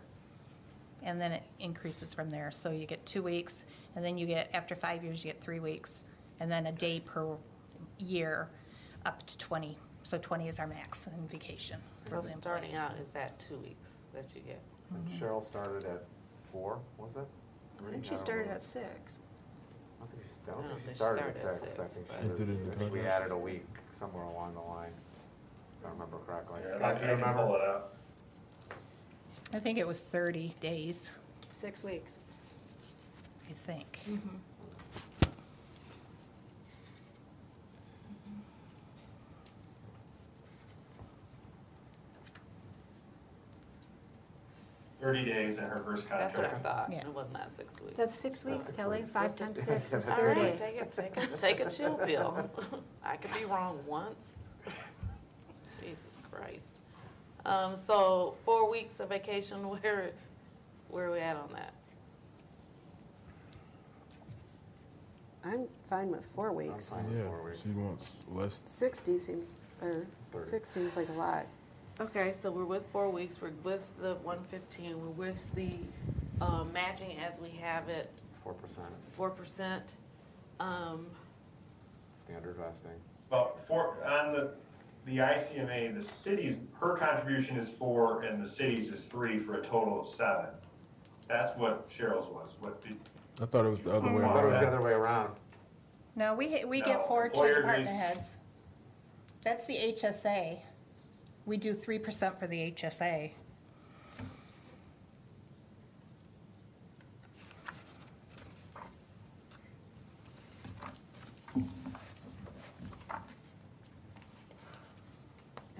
and 1.04 1.20
then 1.20 1.32
it 1.32 1.42
increases 1.60 2.12
from 2.12 2.30
there. 2.30 2.50
So 2.50 2.70
you 2.70 2.86
get 2.86 3.04
two 3.06 3.22
weeks, 3.22 3.64
and 3.94 4.04
then 4.04 4.18
you 4.18 4.26
get, 4.26 4.50
after 4.54 4.74
five 4.74 5.04
years, 5.04 5.24
you 5.24 5.30
get 5.30 5.40
three 5.40 5.60
weeks, 5.60 6.04
and 6.40 6.50
then 6.50 6.66
a 6.66 6.72
day 6.72 7.00
per 7.04 7.36
year, 7.98 8.48
up 9.06 9.24
to 9.26 9.38
20. 9.38 9.76
So 10.02 10.18
20 10.18 10.48
is 10.48 10.58
our 10.58 10.66
max 10.66 11.06
in 11.06 11.26
vacation 11.26 11.78
for 12.02 12.08
So 12.08 12.20
the 12.22 12.30
starting 12.30 12.70
employees. 12.70 12.78
out, 12.78 12.96
is 13.00 13.08
that 13.08 13.38
two 13.38 13.56
weeks 13.58 13.98
that 14.14 14.24
you 14.34 14.40
get? 14.42 14.60
And 14.90 15.06
mm-hmm. 15.06 15.24
Cheryl 15.24 15.46
started 15.46 15.84
at 15.84 16.04
four, 16.50 16.78
was 16.98 17.16
it? 17.16 17.26
I 17.86 17.90
think 17.90 18.04
she 18.04 18.10
don't 18.10 18.18
started 18.18 18.48
know. 18.48 18.54
at 18.54 18.62
six. 18.62 19.20
I 20.00 20.04
don't 20.04 20.10
think 20.10 20.22
she, 20.24 20.50
I 20.50 20.54
don't 20.54 20.68
think 20.68 20.88
she 20.88 20.94
started 20.94 21.36
at 21.36 21.36
six, 21.60 21.78
I 21.78 21.84
think 21.86 22.08
but- 22.08 22.20
she 22.20 22.26
Is 22.28 22.40
it 22.40 22.48
in 22.48 22.66
the 22.66 22.72
I 22.72 22.76
think 22.76 22.92
we 22.92 22.98
contract? 23.00 23.22
added 23.22 23.32
a 23.32 23.38
week 23.38 23.66
somewhere 23.92 24.24
along 24.24 24.54
the 24.54 24.60
line, 24.60 24.92
if 25.80 25.86
I 25.86 25.90
remember 25.90 26.16
correctly. 26.26 26.60
Yeah, 26.64 26.86
I 26.86 26.94
do 26.94 27.00
you 27.00 27.06
can 27.16 27.18
pull 27.18 27.32
remember? 27.32 27.56
it 27.56 27.68
up. 27.68 27.96
I 29.54 29.60
think 29.60 29.78
it 29.78 29.86
was 29.86 30.02
30 30.02 30.52
days, 30.60 31.10
six 31.52 31.84
weeks. 31.84 32.18
I 33.48 33.52
think. 33.52 34.00
Mm-hmm. 34.10 34.36
thirty 45.00 45.24
days 45.24 45.58
in 45.58 45.64
her 45.64 45.82
first 45.84 46.08
That's 46.08 46.36
what 46.36 46.46
I 46.46 46.58
thought. 46.60 46.88
Yeah. 46.90 47.00
It 47.00 47.08
wasn't 47.08 47.36
that 47.36 47.52
six 47.52 47.80
weeks. 47.80 47.96
That's 47.96 48.14
six 48.14 48.42
That's 48.42 48.52
weeks, 48.52 48.64
six 48.66 48.76
Kelly, 48.76 48.98
weeks. 49.00 49.12
five 49.12 49.36
times 49.36 49.62
six 49.90 50.08
All 50.08 50.14
right, 50.16 50.34
thirty. 50.34 50.56
take 50.58 50.80
a, 50.80 50.86
take 50.86 51.16
a, 51.16 51.26
take 51.36 51.60
a 51.60 51.70
chill 51.70 51.94
pill. 51.96 52.48
I 53.04 53.16
could 53.16 53.32
be 53.34 53.44
wrong 53.44 53.78
once. 53.86 54.38
Jesus 55.82 56.18
Christ. 56.30 56.73
Um, 57.46 57.76
so 57.76 58.34
four 58.44 58.70
weeks 58.70 59.00
of 59.00 59.08
vacation, 59.10 59.68
where, 59.68 60.10
where 60.88 61.06
are 61.08 61.12
we 61.12 61.18
at 61.20 61.36
on 61.36 61.48
that? 61.52 61.74
I'm 65.44 65.66
fine 65.88 66.10
with 66.10 66.24
four 66.26 66.52
weeks. 66.52 66.88
fine. 67.06 67.18
Yeah, 67.18 67.24
Four 67.24 67.42
weeks. 67.44 67.62
she 67.62 67.68
wants 67.70 68.16
less. 68.30 68.62
Sixty 68.64 69.18
seems, 69.18 69.46
or 69.82 70.06
Thirty. 70.32 70.44
six 70.44 70.70
seems 70.70 70.96
like 70.96 71.08
a 71.10 71.12
lot. 71.12 71.44
Okay, 72.00 72.32
so 72.32 72.50
we're 72.50 72.64
with 72.64 72.84
four 72.92 73.10
weeks, 73.10 73.40
we're 73.42 73.50
with 73.62 73.84
the 74.00 74.14
one 74.16 74.38
fifteen, 74.50 74.98
we're 75.00 75.26
with 75.28 75.36
the, 75.54 75.74
uh, 76.40 76.64
matching 76.72 77.18
as 77.18 77.38
we 77.38 77.50
have 77.60 77.88
it, 77.90 78.10
Four 78.42 78.54
percent 78.54 78.86
four 79.16 79.30
percent. 79.30 79.96
Um, 80.60 81.06
standard 82.24 82.56
vesting. 82.56 82.90
Well, 83.30 83.56
four, 83.68 83.96
on 84.06 84.32
the, 84.32 84.50
the 85.04 85.18
ICMA, 85.18 85.94
the 85.94 86.02
city's, 86.02 86.56
her 86.80 86.96
contribution 86.96 87.56
is 87.56 87.68
four 87.68 88.22
and 88.22 88.42
the 88.42 88.46
city's 88.46 88.90
is 88.90 89.06
three 89.06 89.38
for 89.38 89.60
a 89.60 89.62
total 89.62 90.00
of 90.00 90.08
seven. 90.08 90.46
That's 91.28 91.56
what 91.58 91.88
Cheryl's 91.90 92.28
was, 92.28 92.54
what 92.60 92.82
did, 92.82 92.96
I 93.40 93.46
thought 93.46 93.66
it 93.66 93.70
was 93.70 93.82
the 93.82 93.92
other 93.92 94.08
hmm. 94.08 94.16
way 94.16 94.24
I 94.24 94.28
thought 94.28 94.44
it 94.44 94.46
was 94.46 94.52
around. 94.54 94.62
the 94.62 94.68
other 94.68 94.82
way 94.82 94.92
around. 94.92 95.40
No, 96.16 96.34
we, 96.34 96.64
we 96.64 96.80
No, 96.80 96.86
get 96.86 97.06
four 97.06 97.22
to 97.22 97.26
employer 97.26 97.56
department 97.56 97.88
agrees- 97.88 98.00
heads. 98.00 98.36
That's 99.42 99.66
the 99.66 99.74
HSA. 99.74 100.60
We 101.44 101.58
do 101.58 101.74
three 101.74 101.98
percent 101.98 102.38
for 102.38 102.46
the 102.46 102.72
HSA. 102.72 103.32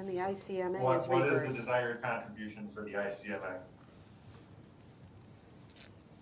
And 0.04 0.12
the 0.12 0.20
ICMA 0.20 0.80
what, 0.80 0.96
is 0.96 1.08
what 1.08 1.22
is 1.22 1.30
the 1.30 1.36
reversed. 1.36 1.56
desired 1.56 2.02
contribution 2.02 2.68
for 2.74 2.82
the 2.82 2.92
ICMA? 2.92 3.56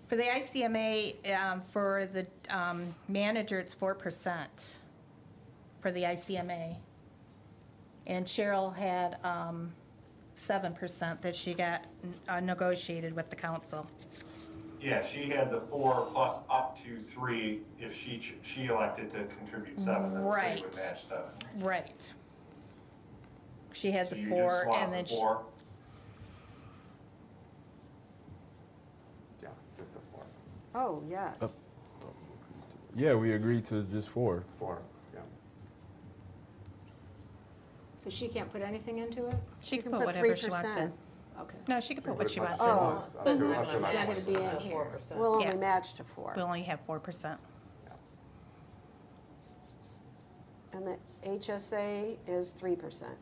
For 0.06 0.14
the 0.14 0.22
ICMA, 0.22 1.36
um, 1.36 1.60
for 1.60 2.06
the, 2.06 2.26
um, 2.48 2.94
manager, 3.08 3.58
it's 3.58 3.74
four 3.74 3.96
percent 3.96 4.78
for 5.80 5.90
the 5.90 6.02
ICMA. 6.02 6.76
And 8.06 8.24
Cheryl 8.24 8.72
had, 8.76 9.16
um, 9.24 9.72
seven 10.36 10.74
percent 10.74 11.20
that 11.22 11.34
she 11.34 11.52
got 11.52 11.84
uh, 12.28 12.38
negotiated 12.38 13.16
with 13.16 13.30
the 13.30 13.36
council. 13.36 13.86
Yeah, 14.80 15.04
she 15.04 15.28
had 15.28 15.50
the 15.50 15.60
four 15.60 16.06
plus 16.12 16.38
up 16.48 16.78
to 16.84 16.98
three, 17.12 17.62
if 17.80 17.96
she, 17.96 18.18
ch- 18.18 18.34
she 18.42 18.66
elected 18.66 19.10
to 19.12 19.24
contribute 19.24 19.80
seven, 19.80 20.14
then 20.14 20.22
the 20.24 20.32
city 20.40 20.62
would 20.62 20.76
Right. 20.76 20.76
match 20.76 21.04
seven. 21.04 21.24
Right. 21.58 22.14
She 23.72 23.90
had 23.90 24.08
So 24.08 24.14
the 24.14 24.20
you 24.20 24.28
four 24.28 24.50
just 24.66 24.78
and 24.82 24.92
the 24.92 24.96
then 24.96 25.04
she, 25.06 25.14
four? 25.16 25.42
Yeah, 29.42 29.48
just 29.78 29.94
the 29.94 30.00
four. 30.12 30.22
Oh, 30.74 31.02
yes. 31.08 31.58
Yeah, 32.94 33.14
we 33.14 33.32
agreed 33.32 33.64
to 33.66 33.82
just 33.84 34.08
four. 34.10 34.44
Four, 34.58 34.82
yeah. 35.14 35.20
So 38.04 38.10
she 38.10 38.28
can't 38.28 38.50
put 38.52 38.60
anything 38.62 38.98
into 38.98 39.26
it? 39.26 39.36
she 39.62 39.76
can 39.78 39.84
can 39.84 39.92
put 39.92 40.00
put 40.00 40.06
whatever 40.08 40.36
she 40.36 40.48
wants 40.50 40.76
in. 40.76 40.92
Okay. 41.40 41.56
No, 41.66 41.80
she 41.80 41.94
can 41.94 42.02
put 42.02 42.16
what 42.18 42.30
she 42.30 42.40
Put 42.40 42.50
wants 42.50 42.62
six 42.62 42.72
in. 42.72 42.78
Oh. 42.78 42.90
months, 42.94 43.16
up 43.16 43.24
but 43.24 43.38
to- 43.38 43.50
it's 43.50 43.58
up 43.58 43.66
to 43.72 43.80
not 43.80 43.94
nine. 43.94 44.06
gonna 44.06 44.20
be 44.20 44.34
in 44.34 44.60
here. 44.60 44.72
Four 44.72 44.84
percent. 44.84 45.20
We'll 45.20 45.32
only 45.32 45.44
Yeah. 45.46 45.54
match 45.54 45.94
to 45.94 46.04
four. 46.04 46.32
We'll 46.36 46.44
only 46.46 46.62
have 46.62 46.80
four 46.80 47.00
percent. 47.00 47.40
And 50.74 50.86
the 50.86 50.96
HSA 51.28 52.16
is 52.26 52.50
three 52.50 52.76
percent. 52.76 53.16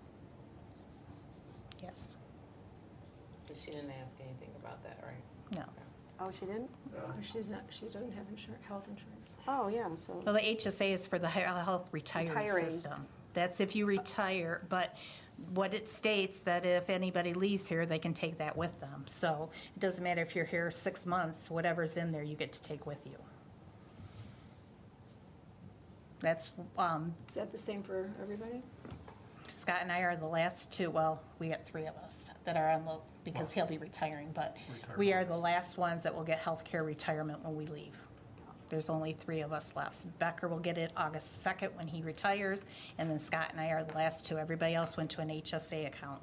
Yes. 1.83 2.17
But 3.47 3.57
She 3.65 3.71
didn't 3.71 3.93
ask 4.03 4.15
anything 4.21 4.51
about 4.63 4.83
that, 4.85 4.99
right? 5.03 5.57
No. 5.59 5.65
Oh, 6.21 6.31
she 6.31 6.45
didn't? 6.47 6.71
Because 6.93 7.25
she's 7.33 7.51
not, 7.51 7.63
she 7.71 7.87
doesn't 7.87 8.13
have 8.13 8.27
insurance, 8.31 8.63
health 8.67 8.85
insurance. 8.89 9.37
Oh, 9.49 9.69
yeah, 9.69 9.89
so, 9.95 10.21
Well, 10.25 10.35
the 10.35 10.41
HSA 10.41 10.93
is 10.93 11.07
for 11.07 11.19
the 11.19 11.29
he- 11.31 11.41
health 11.41 11.89
retiring 11.93 12.29
Retiring. 12.29 12.69
system. 12.71 13.07
That's 13.33 13.61
if 13.61 13.75
you 13.75 13.87
retire, 13.87 14.67
but 14.69 14.97
what 15.55 15.73
it 15.73 15.89
states 15.89 16.41
that 16.41 16.67
if 16.67 16.91
anybody 16.91 17.33
leaves 17.33 17.67
here, 17.67 17.87
they 17.87 17.99
can 17.99 18.13
take 18.13 18.37
that 18.39 18.55
with 18.57 18.79
them. 18.81 19.05
So 19.07 19.49
it 19.75 19.81
doesn't 19.81 20.05
matter 20.05 20.21
if 20.21 20.37
you're 20.37 20.45
here 20.45 20.71
six 20.71 21.07
months, 21.07 21.51
whatever's 21.51 21.97
in 21.97 22.13
there, 22.13 22.23
you 22.23 22.35
get 22.37 22.53
to 22.53 22.63
take 22.63 22.85
with 22.87 23.07
you. 23.07 23.17
That's, 26.19 26.53
um, 26.77 27.15
Is 27.29 27.37
that 27.37 27.51
the 27.51 27.57
same 27.59 27.83
for 27.83 28.11
everybody? 28.21 28.63
Scott 29.51 29.79
and 29.83 29.93
I 29.93 30.01
are 30.01 30.17
the 30.17 30.27
last 30.27 30.71
two, 30.71 30.91
well, 30.91 31.23
we 31.39 31.49
got 31.49 31.65
three 31.65 31.87
of 31.87 31.97
us 31.97 32.31
that 32.45 32.57
are 32.57 32.71
on 32.71 32.85
the, 32.85 32.97
because 33.25 33.53
he'll 33.53 33.67
be 33.67 33.79
retiring, 33.79 34.31
but 34.35 34.57
we 34.97 35.13
are 35.13 35.25
the 35.25 35.37
last 35.37 35.77
ones 35.77 36.03
that 36.03 36.15
will 36.15 36.25
get 36.25 36.39
health 36.39 36.65
care 36.65 36.85
retirement 36.85 37.45
when 37.45 37.57
we 37.57 37.67
leave. 37.67 37.97
There's 38.69 38.89
only 38.89 39.13
three 39.13 39.41
of 39.41 39.53
us 39.53 39.73
left. 39.75 40.07
Becker 40.21 40.47
will 40.47 40.61
get 40.61 40.79
it 40.79 40.93
August 40.97 41.43
second 41.43 41.71
when 41.75 41.89
he 41.89 42.03
retires, 42.03 42.65
and 42.99 43.11
then 43.11 43.19
Scott 43.19 43.49
and 43.51 43.61
I 43.61 43.71
are 43.71 43.83
the 43.83 43.95
last 43.95 44.25
two. 44.25 44.39
Everybody 44.39 44.75
else 44.75 44.97
went 44.97 45.11
to 45.11 45.21
an 45.21 45.29
HSA 45.29 45.89
account. 45.89 46.23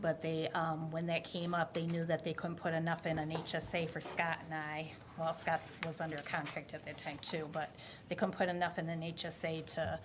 But 0.00 0.20
they, 0.20 0.48
um, 0.50 0.90
when 0.90 1.06
that 1.06 1.24
came 1.24 1.54
up, 1.54 1.72
they 1.72 1.86
knew 1.86 2.04
that 2.04 2.24
they 2.24 2.32
couldn't 2.32 2.56
put 2.56 2.74
enough 2.74 3.06
in 3.06 3.18
an 3.18 3.30
HSA 3.30 3.88
for 3.90 4.00
Scott 4.00 4.38
and 4.44 4.54
I. 4.54 4.92
Well, 5.18 5.32
Scott 5.32 5.62
was 5.86 6.00
under 6.00 6.16
contract 6.18 6.74
at 6.74 6.84
that 6.84 6.98
time 6.98 7.18
too, 7.22 7.48
but 7.52 7.74
they 8.08 8.14
couldn't 8.14 8.36
put 8.36 8.48
enough 8.48 8.78
in 8.78 8.88
an 8.88 9.00
HSA 9.00 9.64
to, 9.66 9.98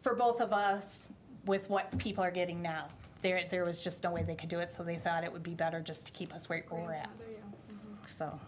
for 0.00 0.14
both 0.14 0.40
of 0.40 0.52
us 0.52 1.08
with 1.46 1.68
what 1.70 1.96
people 1.98 2.22
are 2.24 2.30
getting 2.30 2.60
now. 2.62 2.88
There, 3.22 3.42
there 3.50 3.64
was 3.64 3.82
just 3.82 4.02
no 4.02 4.12
way 4.12 4.22
they 4.22 4.34
could 4.34 4.48
do 4.48 4.60
it, 4.60 4.70
so 4.70 4.82
they 4.82 4.96
thought 4.96 5.24
it 5.24 5.32
would 5.32 5.42
be 5.42 5.54
better 5.54 5.80
just 5.80 6.06
to 6.06 6.12
keep 6.12 6.32
us 6.34 6.48
where 6.48 6.64
we're 6.70 6.92
at, 6.92 7.10
There 7.18 7.28
you 7.28 7.36
go. 7.36 8.08
so. 8.08 8.40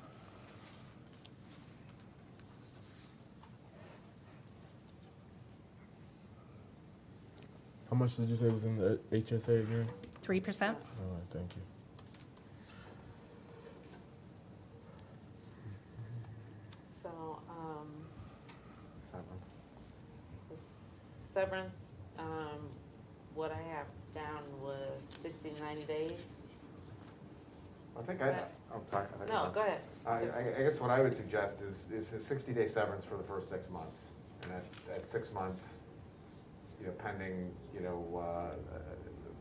How 7.91 7.97
much 7.97 8.17
did 8.17 8.29
you 8.29 8.37
say 8.37 8.49
was 8.49 8.65
in 8.65 8.77
the 8.79 8.99
HSA 9.13 9.61
again? 9.65 9.89
Three 10.23 10.41
percent? 10.41 10.77
All 10.99 11.15
right, 11.15 11.23
thank 11.31 11.51
you. 11.57 11.63
So, 17.03 17.11
um, 17.51 17.87
Seven. 19.05 19.25
the 20.49 20.57
severance, 21.33 21.95
um, 22.19 22.69
what 23.35 23.51
I 23.53 23.63
have 23.75 23.87
down 24.15 24.43
was 24.61 25.01
sixty 25.23 25.51
to 25.51 25.61
ninety 25.63 25.85
days. 25.85 26.13
I 27.99 28.03
think 28.03 28.23
I, 28.23 28.29
I'm 28.75 28.87
sorry. 28.87 29.07
I 29.15 29.19
think 29.19 29.31
No, 29.31 29.37
I'm- 29.37 29.53
go 29.53 29.61
ahead. 29.61 29.81
I, 30.07 30.11
I 30.11 30.55
I 30.59 30.63
guess 30.63 30.81
what 30.81 30.91
I 30.91 31.01
would 31.01 31.15
suggest 31.17 31.59
is, 31.61 31.85
is 31.93 32.13
a 32.13 32.21
sixty-day 32.21 32.69
severance 32.69 33.05
for 33.05 33.17
the 33.17 33.23
first 33.23 33.49
six 33.49 33.69
months. 33.71 34.01
And 34.43 34.53
at, 34.53 34.65
at 34.97 35.09
six 35.09 35.31
months, 35.33 35.63
you 36.81 36.87
know, 36.87 36.93
pending, 36.95 37.53
you 37.73 37.81
know, 37.81 38.25
uh, 38.27 38.77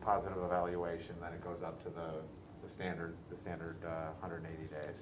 positive 0.06 0.38
evaluation, 0.44 1.16
then 1.20 1.34
it 1.34 1.44
goes 1.44 1.64
up 1.64 1.82
to 1.84 1.90
the, 1.90 2.22
the 2.64 2.70
standard, 2.72 3.16
the 3.32 3.36
standard, 3.36 3.78
uh, 3.84 4.12
hundred 4.22 4.44
and 4.44 4.48
eighty 4.54 4.68
days. 4.68 4.98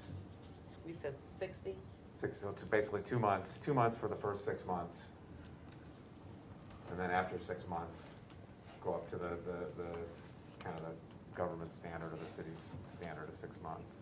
You 0.87 0.93
said 0.93 1.15
sixty? 1.17 1.75
Six, 2.15 2.39
so 2.39 2.49
it's 2.49 2.63
basically 2.63 3.01
two 3.01 3.19
months, 3.19 3.59
two 3.59 3.73
months 3.73 3.97
for 3.97 4.07
the 4.07 4.15
first 4.15 4.45
six 4.45 4.65
months. 4.65 4.97
And 6.89 6.99
then 6.99 7.11
after 7.11 7.37
six 7.39 7.67
months, 7.67 8.03
go 8.83 8.93
up 8.93 9.09
to 9.11 9.17
the, 9.17 9.29
the, 9.45 9.83
the, 9.83 10.63
kind 10.63 10.75
of 10.77 10.83
the 10.83 11.35
government 11.35 11.73
standard 11.75 12.11
or 12.11 12.17
the 12.17 12.31
city's 12.35 12.59
standard 12.87 13.29
of 13.29 13.35
six 13.35 13.55
months. 13.63 13.97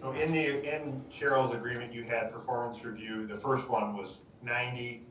So 0.00 0.12
in 0.12 0.32
the, 0.32 0.74
in 0.74 1.02
Cheryl's 1.12 1.54
agreement, 1.54 1.92
you 1.92 2.04
had 2.04 2.30
performance 2.32 2.84
review, 2.84 3.26
the 3.26 3.38
first 3.38 3.68
one 3.70 3.96
was 3.96 4.22
90, 4.42 5.02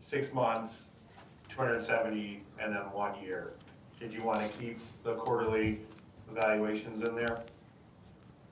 six 0.00 0.32
months, 0.32 0.88
two 1.48 1.56
hundred 1.56 1.78
and 1.78 1.86
seventy, 1.86 2.42
and 2.60 2.74
then 2.74 2.82
one 2.92 3.20
year. 3.22 3.52
Did 3.98 4.12
you 4.12 4.22
want 4.22 4.46
to 4.46 4.58
keep 4.58 4.78
the 5.02 5.14
quarterly 5.14 5.80
evaluations 6.30 7.02
in 7.02 7.16
there? 7.16 7.40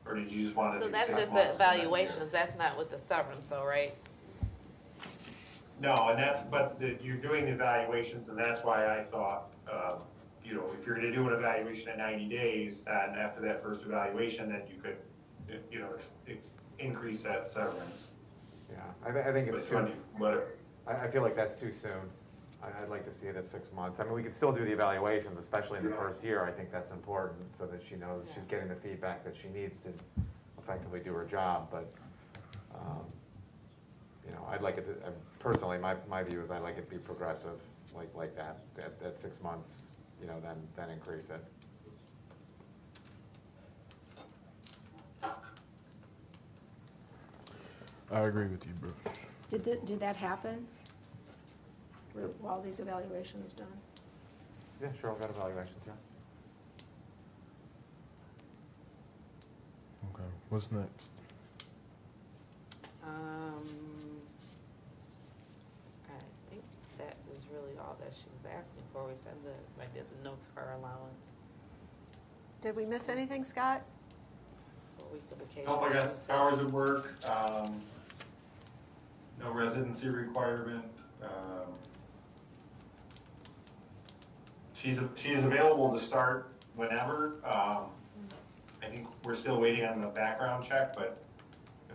Or 0.04 0.14
did 0.14 0.30
you 0.30 0.44
just 0.44 0.56
want 0.56 0.72
to 0.72 0.78
So 0.78 0.86
do 0.86 0.92
that's 0.92 1.06
six 1.08 1.20
just 1.20 1.32
months 1.32 1.58
the 1.58 1.64
and 1.64 1.72
then 1.72 1.78
year? 1.78 1.86
evaluations, 1.86 2.30
that's 2.30 2.56
not 2.56 2.76
with 2.76 2.90
the 2.90 2.98
severance, 2.98 3.48
though, 3.48 3.64
right? 3.64 3.94
No, 5.78 6.08
and 6.08 6.18
that's, 6.18 6.40
but 6.42 6.78
the- 6.80 6.96
you're 7.02 7.16
doing 7.16 7.44
the 7.44 7.52
evaluations, 7.52 8.28
and 8.28 8.38
that's 8.38 8.64
why 8.64 8.86
I 8.98 9.04
thought, 9.04 9.50
um, 9.70 9.98
you 10.42 10.54
know, 10.54 10.70
if 10.78 10.86
you're 10.86 10.94
gonna 10.96 11.12
do 11.12 11.26
an 11.28 11.34
evaluation 11.34 11.88
at 11.88 11.98
ninety 11.98 12.28
days, 12.28 12.84
and 12.86 13.16
after 13.16 13.40
that 13.42 13.62
first 13.62 13.82
evaluation, 13.82 14.48
then 14.50 14.62
you 14.72 14.80
could, 14.80 14.96
you 15.70 15.80
know, 15.80 15.90
ex- 15.94 16.12
increase 16.78 17.22
that 17.24 17.48
severance. 17.50 18.08
Yeah, 18.70 18.80
I, 19.04 19.12
thi- 19.12 19.28
I 19.28 19.32
think 19.32 19.48
it's 19.48 19.62
But 19.64 19.68
too, 19.68 19.74
twenty, 19.74 19.92
whatever. 20.18 20.44
I, 20.86 20.92
I 21.06 21.10
feel 21.10 21.22
like 21.22 21.36
that's 21.36 21.56
too 21.56 21.72
soon. 21.72 22.10
I- 22.62 22.82
I'd 22.82 22.88
like 22.88 23.04
to 23.04 23.12
see 23.12 23.26
it 23.26 23.36
at 23.36 23.46
six 23.46 23.70
months. 23.72 24.00
I 24.00 24.04
mean, 24.04 24.12
we 24.14 24.22
could 24.22 24.32
still 24.34 24.52
do 24.52 24.64
the 24.64 24.72
evaluations, 24.72 25.38
especially 25.38 25.78
in 25.78 25.84
the 25.84 25.94
first 25.94 26.22
year. 26.24 26.44
I 26.44 26.52
think 26.52 26.70
that's 26.72 26.90
important, 26.92 27.54
so 27.56 27.66
that 27.66 27.82
she 27.86 27.96
knows 27.96 28.26
she's 28.34 28.46
getting 28.46 28.68
the 28.68 28.76
feedback 28.76 29.24
that 29.24 29.34
she 29.36 29.48
needs 29.48 29.80
to 29.80 29.92
effectively 30.58 31.00
do 31.00 31.12
her 31.12 31.24
job, 31.24 31.68
but, 31.70 31.92
um, 32.74 33.04
you 34.26 34.32
know, 34.32 34.46
I'd 34.50 34.62
like 34.62 34.78
it 34.78 34.86
to, 34.86 35.06
uh, 35.06 35.10
personally, 35.46 35.78
my, 35.78 35.94
my 36.08 36.24
view 36.24 36.42
is 36.42 36.50
I'd 36.50 36.62
like 36.62 36.76
it 36.76 36.90
to 36.90 36.96
be 36.96 36.98
progressive, 36.98 37.60
like, 37.94 38.12
like 38.16 38.34
that, 38.34 38.58
at, 38.78 38.94
at 39.06 39.20
six 39.20 39.40
months, 39.40 39.74
you 40.20 40.26
know, 40.26 40.40
then, 40.42 40.56
then 40.74 40.90
increase 40.90 41.30
it. 41.30 41.44
I 48.10 48.20
agree 48.20 48.46
with 48.46 48.64
you, 48.66 48.72
Bruce. 48.80 49.26
Did, 49.50 49.64
th- 49.64 49.84
did 49.84 50.00
that 50.00 50.16
happen? 50.16 50.66
Were 52.14 52.30
were 52.40 52.50
all 52.50 52.60
these 52.60 52.80
evaluations 52.80 53.52
done? 53.52 53.66
Yeah, 54.82 54.88
sure, 55.00 55.12
I've 55.12 55.20
got 55.20 55.30
evaluations, 55.30 55.80
yeah. 55.86 55.92
Okay, 60.12 60.28
what's 60.48 60.72
next? 60.72 61.10
Um, 63.04 63.66
I 66.08 66.50
think 66.50 66.62
that 66.98 67.16
is 67.34 67.42
really 67.52 67.76
all 67.78 67.96
that 68.00 68.12
she 68.14 68.24
was 68.32 68.35
asking 68.46 68.82
for. 68.92 69.06
We 69.06 69.14
said 69.16 69.34
that, 69.44 69.82
I 69.82 69.86
did 69.94 70.04
the 70.08 70.24
note 70.24 70.38
for 70.54 70.60
her 70.60 70.72
allowance, 70.74 71.32
Did 72.60 72.76
we 72.76 72.84
miss 72.84 73.08
anything, 73.08 73.44
Scott? 73.44 73.82
four 74.98 75.08
weeks 75.12 75.32
of 75.32 75.38
vacation. 75.38 75.64
Nope, 75.66 75.82
I 75.82 75.92
got 75.92 76.14
we 76.14 76.34
hours 76.34 76.58
of 76.58 76.72
work, 76.72 77.14
um, 77.28 77.80
no 79.40 79.52
residency 79.52 80.08
requirement, 80.08 80.84
um. 81.22 81.30
She's, 84.74 84.98
she's 85.14 85.42
available 85.42 85.92
to 85.92 85.98
start 85.98 86.52
whenever, 86.76 87.36
um, 87.44 87.86
I 88.82 88.86
think 88.88 89.06
we're 89.24 89.34
still 89.34 89.58
waiting 89.58 89.84
on 89.84 90.00
the 90.00 90.06
background 90.06 90.64
check, 90.64 90.94
but 90.94 91.22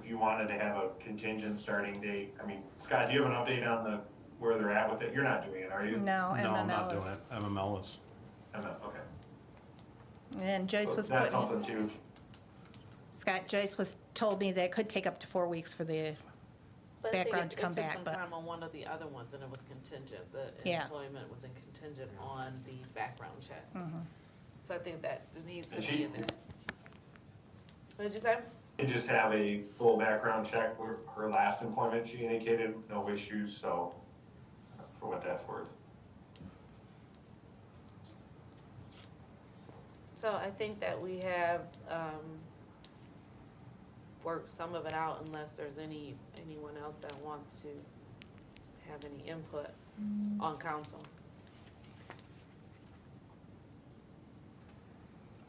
if 0.01 0.09
you 0.09 0.17
wanted 0.17 0.47
to 0.47 0.55
have 0.55 0.77
a 0.77 0.89
contingent 0.99 1.59
starting 1.59 2.01
date, 2.01 2.33
I 2.43 2.45
mean, 2.47 2.61
Scott, 2.79 3.07
do 3.09 3.13
you 3.13 3.23
have 3.23 3.31
an 3.31 3.37
update 3.37 3.67
on 3.67 3.83
the, 3.83 4.01
where 4.41 4.57
they're 4.57 4.71
at 4.71 4.91
with 4.91 5.01
it? 5.03 5.13
You're 5.13 5.23
not 5.23 5.45
doing 5.45 5.61
it, 5.63 5.71
are 5.71 5.85
you? 5.85 5.97
No, 5.97 6.33
No, 6.33 6.49
I'm 6.51 6.67
not 6.67 6.87
MML 6.87 6.89
doing 6.89 7.01
is. 7.01 7.07
it. 7.07 7.19
MML 7.31 7.81
is, 7.81 7.97
I'm 8.55 8.63
not, 8.63 8.81
okay. 8.85 10.43
And 10.43 10.67
Joyce 10.67 10.89
So 10.89 10.95
was 10.97 11.07
That's 11.07 11.31
putting, 11.31 11.47
something 11.49 11.63
too, 11.63 11.89
Scott, 13.13 13.47
Joyce 13.47 13.77
was, 13.77 13.95
told 14.15 14.39
me 14.39 14.51
that 14.51 14.63
it 14.65 14.71
could 14.71 14.89
take 14.89 15.05
up 15.05 15.19
to 15.19 15.27
four 15.27 15.47
weeks 15.47 15.73
for 15.75 15.83
the, 15.83 16.15
But 17.03 17.09
I 17.09 17.11
think 17.11 17.25
background 17.25 17.53
it- 17.53 17.55
to 17.55 17.61
come 17.61 17.71
It 17.71 17.75
took 17.75 17.85
back, 17.85 17.95
some 17.95 18.03
but- 18.03 18.13
time 18.15 18.33
on 18.33 18.43
one 18.45 18.63
of 18.63 18.71
the 18.71 18.85
other 18.87 19.05
ones, 19.07 19.33
and 19.35 19.43
it 19.43 19.49
was 19.51 19.61
contingent, 19.63 20.31
the 20.33 20.51
Yeah. 20.67 20.83
employment 20.85 21.31
was 21.33 21.43
in 21.43 21.51
contingent 21.53 22.09
on 22.19 22.53
the 22.65 22.73
background 22.95 23.39
check. 23.47 23.71
Mm-hmm. 23.75 23.99
So 24.63 24.73
I 24.73 24.79
think 24.79 25.03
that 25.03 25.21
needs 25.45 25.71
to 25.73 25.77
And 25.77 25.87
be 25.87 26.03
in 26.03 26.13
there. 26.13 26.25
What 27.97 28.05
did 28.05 28.13
you 28.15 28.19
say? 28.19 28.39
you 28.79 28.87
just 28.87 29.07
have 29.07 29.31
a 29.33 29.61
full 29.77 29.97
background 29.99 30.47
check, 30.47 30.79
where 30.79 30.97
her 31.15 31.29
last 31.29 31.61
employment, 31.61 32.07
she 32.07 32.25
indicated 32.25 32.73
no 32.89 33.07
issues, 33.09 33.55
so, 33.55 33.93
for 35.01 35.09
what 35.09 35.23
that's 35.23 35.45
worth. 35.47 35.67
So 40.15 40.33
I 40.33 40.51
think 40.51 40.79
that 40.79 41.01
we 41.01 41.17
have, 41.17 41.61
um, 41.89 42.39
worked 44.23 44.51
some 44.51 44.75
of 44.75 44.85
it 44.85 44.93
out 44.93 45.23
unless 45.25 45.53
there's 45.53 45.79
any, 45.79 46.13
anyone 46.45 46.77
else 46.77 46.97
that 46.97 47.13
wants 47.23 47.61
to 47.61 47.67
have 48.87 49.03
any 49.03 49.27
input 49.27 49.71
on 50.39 50.57
council. 50.59 50.99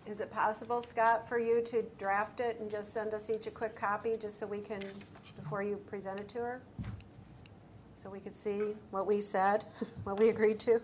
Is 0.06 0.20
it 0.20 0.30
possible, 0.30 0.80
Scott, 0.80 1.28
for 1.28 1.38
you 1.38 1.60
to 1.66 1.82
draft 1.98 2.40
it 2.40 2.58
and 2.60 2.70
just 2.70 2.92
send 2.92 3.14
us 3.14 3.28
each 3.30 3.46
a 3.46 3.50
quick 3.50 3.76
copy, 3.76 4.16
just 4.18 4.38
so 4.38 4.46
we 4.46 4.58
can, 4.58 4.82
before 5.36 5.62
you 5.62 5.76
present 5.76 6.18
it 6.18 6.28
to 6.28 6.38
her? 6.38 6.60
So 8.02 8.10
we 8.10 8.18
could 8.18 8.34
see 8.34 8.74
what 8.90 9.06
we 9.06 9.20
said, 9.20 9.64
what 10.02 10.18
we 10.18 10.28
agreed 10.28 10.58
to? 10.60 10.80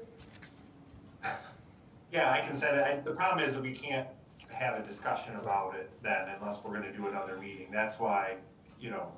Yeah, 2.13 2.31
I 2.31 2.39
can 2.47 2.57
send 2.57 2.77
it, 2.77 2.85
I, 2.85 3.01
the 3.01 3.11
problem 3.11 3.45
is 3.45 3.55
that 3.55 3.63
we 3.63 3.73
can't 3.73 4.07
have 4.49 4.79
a 4.79 4.87
discussion 4.87 5.35
about 5.35 5.75
it 5.75 5.91
then 6.01 6.29
unless 6.41 6.63
we're 6.63 6.73
gonna 6.73 6.93
do 6.93 7.09
another 7.09 7.37
meeting, 7.37 7.71
that's 7.73 7.99
why, 7.99 8.37
you 8.81 8.91
know, 8.91 9.11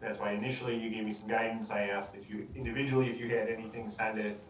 that's 0.00 0.18
why 0.18 0.32
initially 0.32 0.76
you 0.76 0.90
gave 0.90 1.04
me 1.04 1.12
some 1.12 1.28
guidance, 1.28 1.70
I 1.70 1.82
asked 1.82 2.16
if 2.16 2.28
you, 2.28 2.48
individually, 2.56 3.08
if 3.08 3.20
you 3.20 3.28
had 3.28 3.48
anything, 3.48 3.88
send 3.88 4.18
it, 4.18 4.40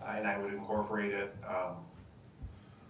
uh, 0.00 0.14
and 0.16 0.26
I 0.26 0.38
would 0.38 0.54
incorporate 0.54 1.12
it, 1.12 1.36
um, 1.46 1.74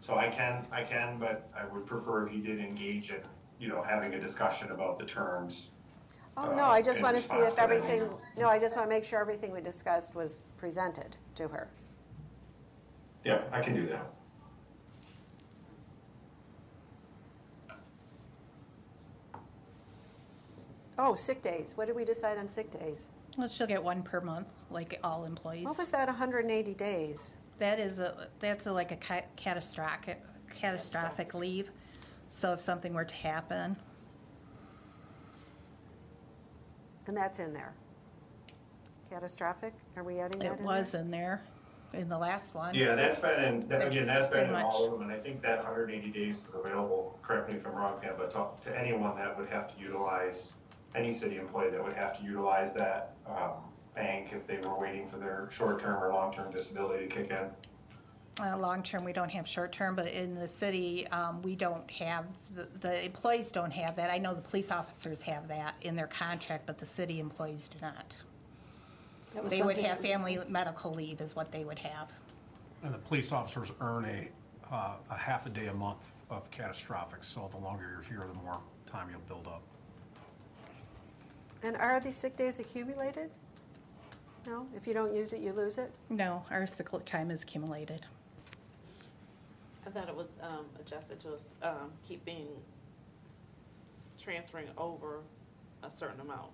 so 0.00 0.14
I 0.14 0.28
can, 0.28 0.64
I 0.70 0.84
can, 0.84 1.18
but 1.18 1.50
I 1.52 1.66
would 1.74 1.84
prefer 1.84 2.28
if 2.28 2.32
you 2.32 2.42
did 2.42 2.60
engage 2.60 3.10
in, 3.10 3.18
you 3.58 3.66
know, 3.66 3.82
having 3.82 4.14
a 4.14 4.20
discussion 4.20 4.70
about 4.70 5.00
the 5.00 5.04
terms. 5.04 5.70
Oh, 6.36 6.50
Uh, 6.50 6.54
no, 6.56 6.64
I 6.66 6.82
just 6.82 7.02
want 7.02 7.16
to 7.16 7.22
see 7.22 7.36
if 7.36 7.58
everything, 7.58 8.08
no, 8.36 8.48
I 8.48 8.58
just 8.58 8.76
want 8.76 8.88
to 8.88 8.94
make 8.94 9.04
sure 9.04 9.20
everything 9.20 9.52
we 9.52 9.60
discussed 9.60 10.14
was 10.14 10.40
presented 10.56 11.16
to 11.36 11.48
her. 11.48 11.68
Yeah, 13.24 13.40
I 13.52 13.60
can 13.60 13.74
do 13.74 13.86
that. 13.86 14.06
Oh, 20.98 21.14
sick 21.14 21.42
days, 21.42 21.76
what 21.76 21.86
did 21.86 21.96
we 21.96 22.04
decide 22.04 22.38
on 22.38 22.48
sick 22.48 22.70
days? 22.70 23.10
well, 23.36 23.48
she'll 23.48 23.66
get 23.66 23.82
one 23.82 24.02
per 24.02 24.20
month, 24.22 24.48
like 24.70 24.98
all 25.04 25.26
employees. 25.26 25.66
What 25.66 25.76
was 25.76 25.90
that, 25.90 26.06
180 26.08 26.72
days? 26.74 27.36
That 27.58 27.78
is 27.78 27.98
a, 27.98 28.28
that's 28.40 28.64
a, 28.66 28.72
like 28.72 28.92
a 28.92 28.96
ca- 28.96 29.26
catastrophic, 29.36 30.22
catastrophic 30.58 31.34
leave. 31.34 31.70
So 32.30 32.54
if 32.54 32.60
something 32.60 32.94
were 32.94 33.04
to 33.04 33.14
happen, 33.14 33.76
And 37.06 37.16
that's 37.16 37.38
in 37.38 37.52
there. 37.52 37.72
Catastrophic, 39.08 39.72
are 39.96 40.02
we 40.02 40.18
adding 40.18 40.40
that 40.40 40.46
in 40.46 40.52
it 40.54 40.56
there? 40.58 40.66
was 40.66 40.94
in 40.94 41.10
there, 41.10 41.42
in 41.92 42.08
the 42.08 42.18
last 42.18 42.54
one. 42.54 42.74
Yeah, 42.74 42.96
that's 42.96 43.20
been 43.20 43.44
in, 43.44 43.60
that- 43.68 43.86
again, 43.86 44.06
That's 44.06 44.22
that's 44.22 44.32
been 44.32 44.44
in 44.44 44.48
pretty 44.50 44.64
all 44.64 44.84
of 44.86 44.92
them, 44.98 45.02
and 45.02 45.12
I 45.12 45.22
think 45.22 45.40
that 45.42 45.64
hundred 45.64 45.90
and 45.90 46.02
eighty 46.02 46.10
days 46.10 46.38
is 46.48 46.54
available, 46.54 47.16
correct 47.22 47.48
me 47.48 47.56
if 47.56 47.66
I'm 47.66 47.74
wrong, 47.74 48.00
Pam, 48.02 48.14
but 48.18 48.32
to, 48.32 48.68
to 48.68 48.78
anyone 48.78 49.16
that 49.16 49.38
would 49.38 49.48
have 49.48 49.72
to 49.74 49.80
utilize, 49.80 50.52
any 50.96 51.12
city 51.12 51.36
employee 51.36 51.70
that 51.70 51.82
would 51.82 51.92
have 51.94 52.18
to 52.18 52.24
utilize 52.24 52.74
that, 52.74 53.14
um, 53.28 53.52
bank 53.94 54.30
if 54.32 54.44
they 54.46 54.58
were 54.68 54.78
waiting 54.78 55.08
for 55.08 55.16
their 55.18 55.48
short-term 55.50 56.02
or 56.02 56.12
long-term 56.12 56.52
disability 56.52 57.06
to 57.06 57.14
kick 57.14 57.30
in. 57.30 57.48
Uh, 58.38 58.54
long-term, 58.58 59.02
we 59.02 59.14
don't 59.14 59.30
have 59.30 59.48
short-term, 59.48 59.96
but 59.96 60.08
in 60.08 60.34
the 60.34 60.46
city, 60.46 61.06
um, 61.08 61.40
we 61.40 61.56
don't 61.56 61.90
have, 61.90 62.26
the, 62.54 62.68
the 62.80 63.02
employees 63.02 63.50
don't 63.50 63.70
have 63.72 63.96
that. 63.96 64.10
I 64.10 64.18
know 64.18 64.34
the 64.34 64.42
police 64.42 64.70
officers 64.70 65.22
have 65.22 65.48
that 65.48 65.74
in 65.80 65.96
their 65.96 66.06
contract, 66.06 66.66
but 66.66 66.76
the 66.76 66.84
city 66.84 67.18
employees 67.18 67.66
do 67.68 67.78
not. 67.80 68.14
That 69.32 69.42
was 69.42 69.52
They 69.52 69.62
would 69.62 69.76
something 69.76 69.84
have 69.86 69.96
that 69.96 70.02
was- 70.02 70.10
family 70.10 70.38
medical 70.48 70.92
leave 70.92 71.22
is 71.22 71.34
what 71.34 71.50
they 71.50 71.64
would 71.64 71.78
have. 71.78 72.10
and 72.82 72.92
the 72.92 72.98
police 72.98 73.32
officers 73.32 73.72
earn 73.80 74.04
a, 74.04 74.28
uh, 74.72 74.96
a 75.10 75.16
half 75.16 75.46
a 75.46 75.48
day 75.48 75.68
a 75.68 75.74
month 75.74 76.12
of 76.28 76.48
catastrophic, 76.50 77.24
so 77.24 77.48
the 77.50 77.56
longer 77.56 77.84
you're 77.90 78.02
here, 78.02 78.28
the 78.28 78.34
more 78.44 78.60
time 78.86 79.08
you'll 79.10 79.18
build 79.20 79.46
up. 79.48 79.62
And 81.62 81.74
are 81.76 81.98
these 82.00 82.14
sick 82.16 82.36
days 82.36 82.60
accumulated? 82.60 83.30
No, 84.46 84.66
if 84.76 84.86
you 84.86 84.92
don't 84.92 85.16
use 85.16 85.32
it, 85.32 85.40
you 85.40 85.52
lose 85.52 85.78
it? 85.78 85.90
No, 86.10 86.44
our 86.50 86.66
sick 86.66 86.88
time 87.06 87.30
is 87.30 87.42
accumulated. 87.42 88.04
I 89.86 89.90
thought 89.90 90.08
it 90.08 90.16
was, 90.16 90.36
um, 90.42 90.66
adjusted 90.80 91.20
to, 91.20 91.32
us, 91.34 91.54
um, 91.62 91.92
keeping, 92.06 92.48
transferring 94.20 94.66
over 94.76 95.20
a 95.84 95.90
certain 95.90 96.20
amount. 96.20 96.50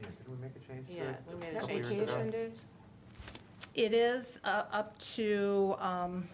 Yeah, 0.00 0.08
did 0.08 0.28
we 0.28 0.36
make 0.36 0.52
a 0.56 0.58
change 0.72 0.86
to 0.88 0.92
it? 0.92 0.96
Yeah, 0.96 1.12
we 1.28 1.34
made 1.40 1.56
a 1.56 1.60
That 1.60 1.66
change. 1.68 1.86
years 1.86 2.02
ago? 2.02 2.14
vacation 2.14 2.30
days? 2.30 2.66
It 3.74 3.94
is 3.94 4.40
uh, 4.44 4.64
up 4.72 4.98
to, 5.14 5.74
um, 5.78 6.28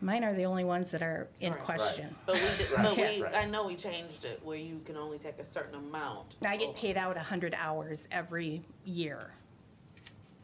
mine 0.00 0.22
are 0.22 0.34
the 0.34 0.44
only 0.44 0.64
ones 0.64 0.90
that 0.92 1.02
are 1.02 1.26
in 1.40 1.50
Right. 1.52 1.58
Right. 1.58 1.64
question. 1.64 2.14
But 2.26 2.34
we, 2.36 2.40
did- 2.40 2.68
but 2.76 2.96
we, 2.96 3.22
Right. 3.22 3.34
I 3.34 3.46
know 3.46 3.66
we 3.66 3.74
changed 3.74 4.24
it 4.24 4.40
where 4.44 4.58
you 4.58 4.80
can 4.84 4.96
only 4.96 5.18
take 5.18 5.38
a 5.40 5.44
certain 5.44 5.74
amount. 5.74 6.34
I 6.44 6.56
get 6.56 6.68
over. 6.68 6.78
paid 6.78 6.96
out 6.96 7.16
100 7.16 7.54
hours 7.58 8.06
every 8.12 8.62
year. 8.84 9.32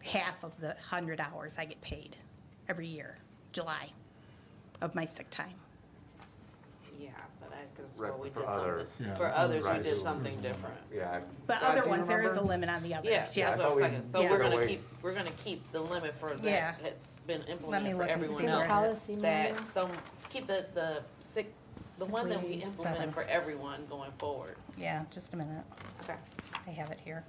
Half 0.03 0.43
of 0.43 0.59
the 0.61 0.69
100 0.69 1.21
hours 1.21 1.57
I 1.59 1.65
get 1.67 1.81
paid 1.83 2.17
every 2.73 2.87
year, 2.87 3.19
July, 3.53 3.91
of 4.81 4.95
my 4.95 5.05
sick 5.05 5.29
time. 5.29 5.53
Yeah, 6.99 7.11
but 7.39 7.53
I 7.53 7.65
guess 7.79 7.99
we 8.19 8.31
for 8.31 8.41
something, 8.41 8.49
others. 8.49 8.97
Yeah. 8.99 9.15
for 9.17 9.27
others, 9.31 9.67
we 9.67 9.83
did 9.83 9.99
something 9.99 10.41
different. 10.41 10.77
Yeah. 10.95 11.21
But 11.47 11.61
So 11.61 11.67
other 11.67 11.87
ones, 11.87 12.09
there 12.09 12.23
is 12.23 12.37
a 12.37 12.41
limit 12.41 12.71
on 12.71 12.83
the 12.83 12.95
others, 12.95 13.11
yeah, 13.11 13.27
yes. 13.35 13.59
that's 13.59 14.11
so 14.11 14.23
we're 14.23 14.39
gonna 14.39 14.67
keep, 14.67 14.81
we're 15.03 15.13
gonna 15.15 15.31
keep 15.45 15.71
the 15.73 15.81
limit 15.81 16.15
for 16.19 16.31
Yeah. 16.43 16.73
that, 16.73 16.83
that's 16.83 17.19
been 17.27 17.43
implemented 17.43 17.93
for 17.93 17.99
look 17.99 18.09
and 18.09 18.23
everyone 18.23 18.39
see 18.41 18.47
where 18.47 18.55
else. 18.61 18.69
Policy. 18.69 19.17
That 19.17 19.61
So 19.61 19.91
keep 20.31 20.47
the, 20.47 20.65
the 20.73 21.03
sick, 21.21 21.53
the 21.99 22.05
Sick 22.07 22.09
one 22.13 22.31
that 22.31 22.43
we 22.43 22.55
leave, 22.55 22.69
seven. 22.69 22.93
implemented 22.93 23.15
for 23.15 23.25
everyone 23.25 23.81
going 23.91 24.13
forward. 24.17 24.57
Yeah, 24.79 25.05
just 25.11 25.35
a 25.35 25.37
minute. 25.37 25.65
Okay. 26.05 26.15
I 26.67 26.71
have 26.71 26.91
it 26.91 27.01
here. 27.05 27.23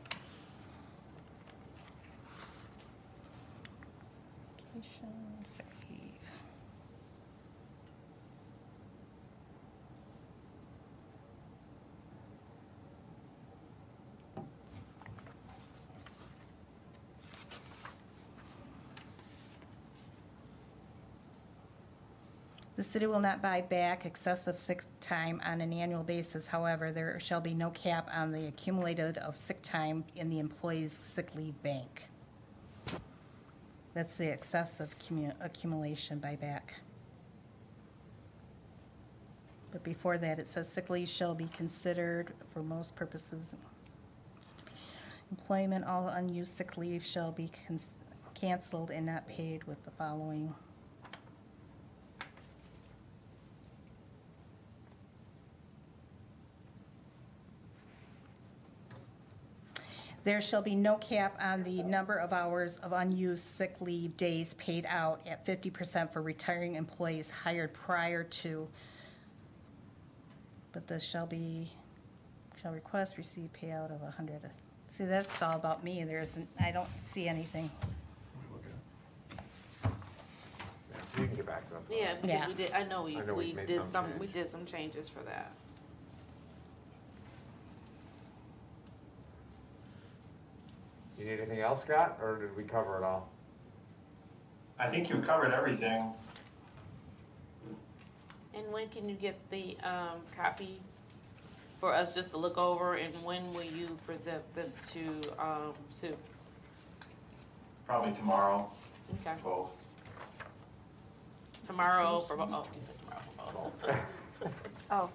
The 22.76 22.84
city 22.84 23.06
will 23.06 23.20
not 23.20 23.42
buy 23.42 23.62
back 23.62 24.06
excessive 24.06 24.58
sick 24.58 24.84
time 25.00 25.40
on 25.46 25.62
an 25.62 25.72
annual 25.72 26.02
basis. 26.02 26.48
However, 26.48 26.92
there 26.92 27.20
shall 27.20 27.40
be 27.40 27.54
no 27.54 27.70
cap 27.70 28.10
on 28.12 28.32
the 28.32 28.48
accumulated 28.48 29.20
of 29.20 29.38
sick 29.38 29.62
time 29.62 30.06
in 30.16 30.30
the 30.30 30.40
employee's 30.40 30.92
sick 30.92 31.36
leave 31.36 31.62
bank. 31.62 32.10
That's 33.94 34.18
the 34.18 34.32
excessive 34.32 34.96
accumulation 35.40 36.20
buyback. 36.20 36.62
But 39.72 39.84
before 39.84 40.18
that, 40.18 40.40
it 40.40 40.48
says 40.48 40.68
sick 40.68 40.90
leave 40.90 41.10
shall 41.10 41.36
be 41.36 41.48
considered 41.48 42.34
for 42.50 42.64
most 42.64 42.96
purposes. 42.96 43.56
Employment, 45.30 45.86
all 45.86 46.08
unused 46.08 46.54
sick 46.54 46.76
leave 46.78 47.06
shall 47.06 47.32
be 47.32 47.52
cons- 47.68 47.98
canceled 48.34 48.90
and 48.90 49.06
not 49.06 49.28
paid 49.28 49.64
with 49.66 49.84
the 49.86 49.92
following. 49.92 50.56
There 60.24 60.40
shall 60.40 60.62
be 60.62 60.74
no 60.76 60.96
cap 60.96 61.38
on 61.42 61.64
the 61.64 61.84
number 61.84 62.16
of 62.16 62.32
hours 62.32 62.78
of 62.78 62.94
unused 62.94 63.44
sick 63.44 63.76
leave 63.82 64.16
days 64.16 64.54
paid 64.54 64.86
out 64.88 65.20
at 65.28 65.46
fifty 65.46 65.70
percent 65.70 66.14
for 66.14 66.22
retiring 66.22 66.76
employees 66.76 67.30
hired 67.30 67.74
prior 67.74 68.24
to. 68.24 68.68
But 70.72 70.88
this 70.88 71.04
shall 71.04 71.26
be, 71.28 71.70
shall 72.62 72.72
request 72.72 73.18
receive 73.18 73.50
payout 73.62 73.94
of 73.94 74.02
a 74.02 74.12
hundred. 74.12 74.40
See, 74.88 75.06
that's 75.06 75.42
all 75.42 75.56
about 75.56 75.84
me. 75.84 76.04
There's, 76.04 76.40
I 76.60 76.72
don't 76.72 76.88
see 77.04 77.28
anything. 77.28 77.70
You 81.18 81.28
can 81.28 81.36
get 81.36 81.46
back 81.46 81.70
to 81.70 81.76
us. 81.78 81.84
Yeah, 81.92 82.16
because 82.16 82.30
Yeah. 82.30 82.48
we 82.48 82.54
did, 82.54 82.72
I 82.72 82.84
know 82.86 83.04
we, 83.04 83.18
I 83.18 83.26
know 83.26 83.34
we 83.36 83.48
we 83.48 83.54
made 83.54 83.68
did 83.68 83.78
some 83.78 83.88
some, 83.88 84.06
we 84.20 84.26
change. 84.28 84.34
did 84.34 84.48
some 84.48 84.66
changes 84.66 85.10
for 85.10 85.20
that. 85.24 85.52
You 91.24 91.30
need 91.30 91.40
anything 91.40 91.62
else, 91.62 91.84
Scott, 91.84 92.18
or 92.22 92.36
did 92.36 92.54
we 92.58 92.64
cover 92.64 92.98
it 92.98 93.04
all? 93.04 93.30
I 94.78 94.90
think 94.90 95.10
you've 95.10 95.26
covered 95.26 95.54
everything. 95.54 96.12
And 98.54 98.74
when 98.74 98.90
can 98.90 99.08
you 99.08 99.16
get 99.16 99.40
the, 99.50 99.78
um, 99.84 100.20
copy 100.36 100.82
for 101.80 101.94
us 101.94 102.14
just 102.14 102.32
to 102.32 102.38
look 102.38 102.58
over, 102.58 102.96
and 102.96 103.14
when 103.24 103.54
will 103.54 103.64
you 103.64 103.98
present 104.06 104.42
this 104.54 104.78
to, 104.92 105.22
um, 105.42 105.74
Sue? 105.92 106.14
Probably 107.88 108.12
tomorrow, 108.12 108.70
Okay, 109.22 109.36
both. 109.42 109.72
tomorrow 111.66 112.20
for, 112.20 112.36
bo- 112.36 112.50
oh, 112.52 112.66
you 112.76 112.82
said 112.86 113.00
tomorrow 113.00 113.72
for 113.82 113.92
both. 113.94 114.52
Oh, 114.92 115.10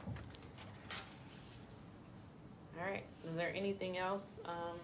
All 2.78 2.84
right, 2.90 3.04
is 3.28 3.36
there 3.36 3.52
anything 3.54 3.98
else, 3.98 4.40
um, 4.46 4.78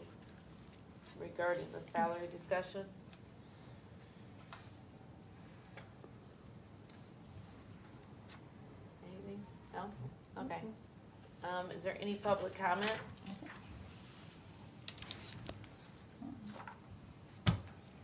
regarding 1.21 1.67
the 1.73 1.81
salary 1.91 2.29
discussion? 2.31 2.85
Anything? 9.07 9.45
No? 9.73 10.43
Okay. 10.43 10.61
Um, 11.43 11.71
is 11.71 11.83
there 11.83 11.97
any 12.01 12.15
public 12.15 12.57
comment? 12.59 12.93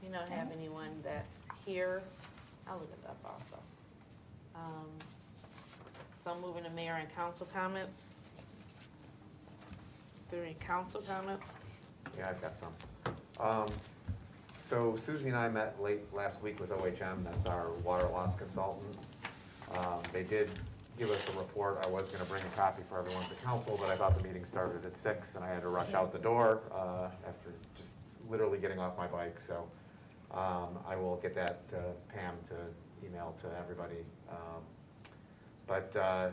You 0.02 0.16
don't 0.16 0.28
have 0.28 0.48
anyone 0.56 0.90
that's 1.04 1.46
here, 1.64 2.02
I'll 2.66 2.78
look 2.78 2.90
it 2.92 3.08
up 3.08 3.18
also. 3.24 3.62
Um, 4.54 4.88
so 6.22 6.36
moving 6.44 6.64
to 6.64 6.70
mayor 6.70 6.94
and 6.94 7.14
council 7.14 7.46
comments. 7.52 8.08
Are 10.28 10.36
there 10.36 10.44
any 10.44 10.54
council 10.54 11.00
comments? 11.02 11.54
Yeah, 12.18 12.30
I've 12.30 12.40
got 12.40 12.58
some. 12.58 12.72
Um, 13.40 13.66
So 14.68 14.96
Susie 15.04 15.28
and 15.28 15.36
I 15.36 15.48
met 15.48 15.82
late 15.82 16.12
last 16.14 16.40
week 16.42 16.60
with 16.60 16.70
OHM, 16.70 17.24
that's 17.24 17.46
our 17.46 17.70
water 17.82 18.06
loss 18.06 18.36
consultant. 18.36 18.96
Um, 19.74 20.00
They 20.12 20.22
did 20.22 20.48
give 20.96 21.10
us 21.10 21.28
a 21.34 21.38
report, 21.38 21.80
I 21.84 21.88
was 21.88 22.08
gonna 22.10 22.26
bring 22.26 22.42
a 22.44 22.56
copy 22.56 22.82
for 22.88 22.98
everyone 22.98 23.24
to 23.24 23.34
council, 23.36 23.76
but 23.80 23.90
I 23.90 23.96
thought 23.96 24.16
the 24.16 24.22
meeting 24.22 24.44
started 24.44 24.84
at 24.84 24.96
six, 24.96 25.34
and 25.34 25.42
I 25.44 25.48
had 25.48 25.62
to 25.62 25.68
rush 25.68 25.92
out 25.94 26.12
the 26.12 26.18
door 26.18 26.60
uh, 26.72 27.08
after 27.26 27.50
just 27.76 27.88
literally 28.28 28.58
getting 28.58 28.78
off 28.78 28.96
my 28.96 29.06
bike, 29.08 29.40
so 29.40 29.66
um, 30.30 30.78
I 30.86 30.94
will 30.94 31.16
get 31.16 31.34
that 31.34 31.68
to 31.70 31.82
Pam 32.14 32.34
to 32.50 32.54
email 33.04 33.34
to 33.40 33.48
everybody. 33.58 34.04
Um, 34.30 34.62
But 35.66 35.96
uh, 35.96 36.30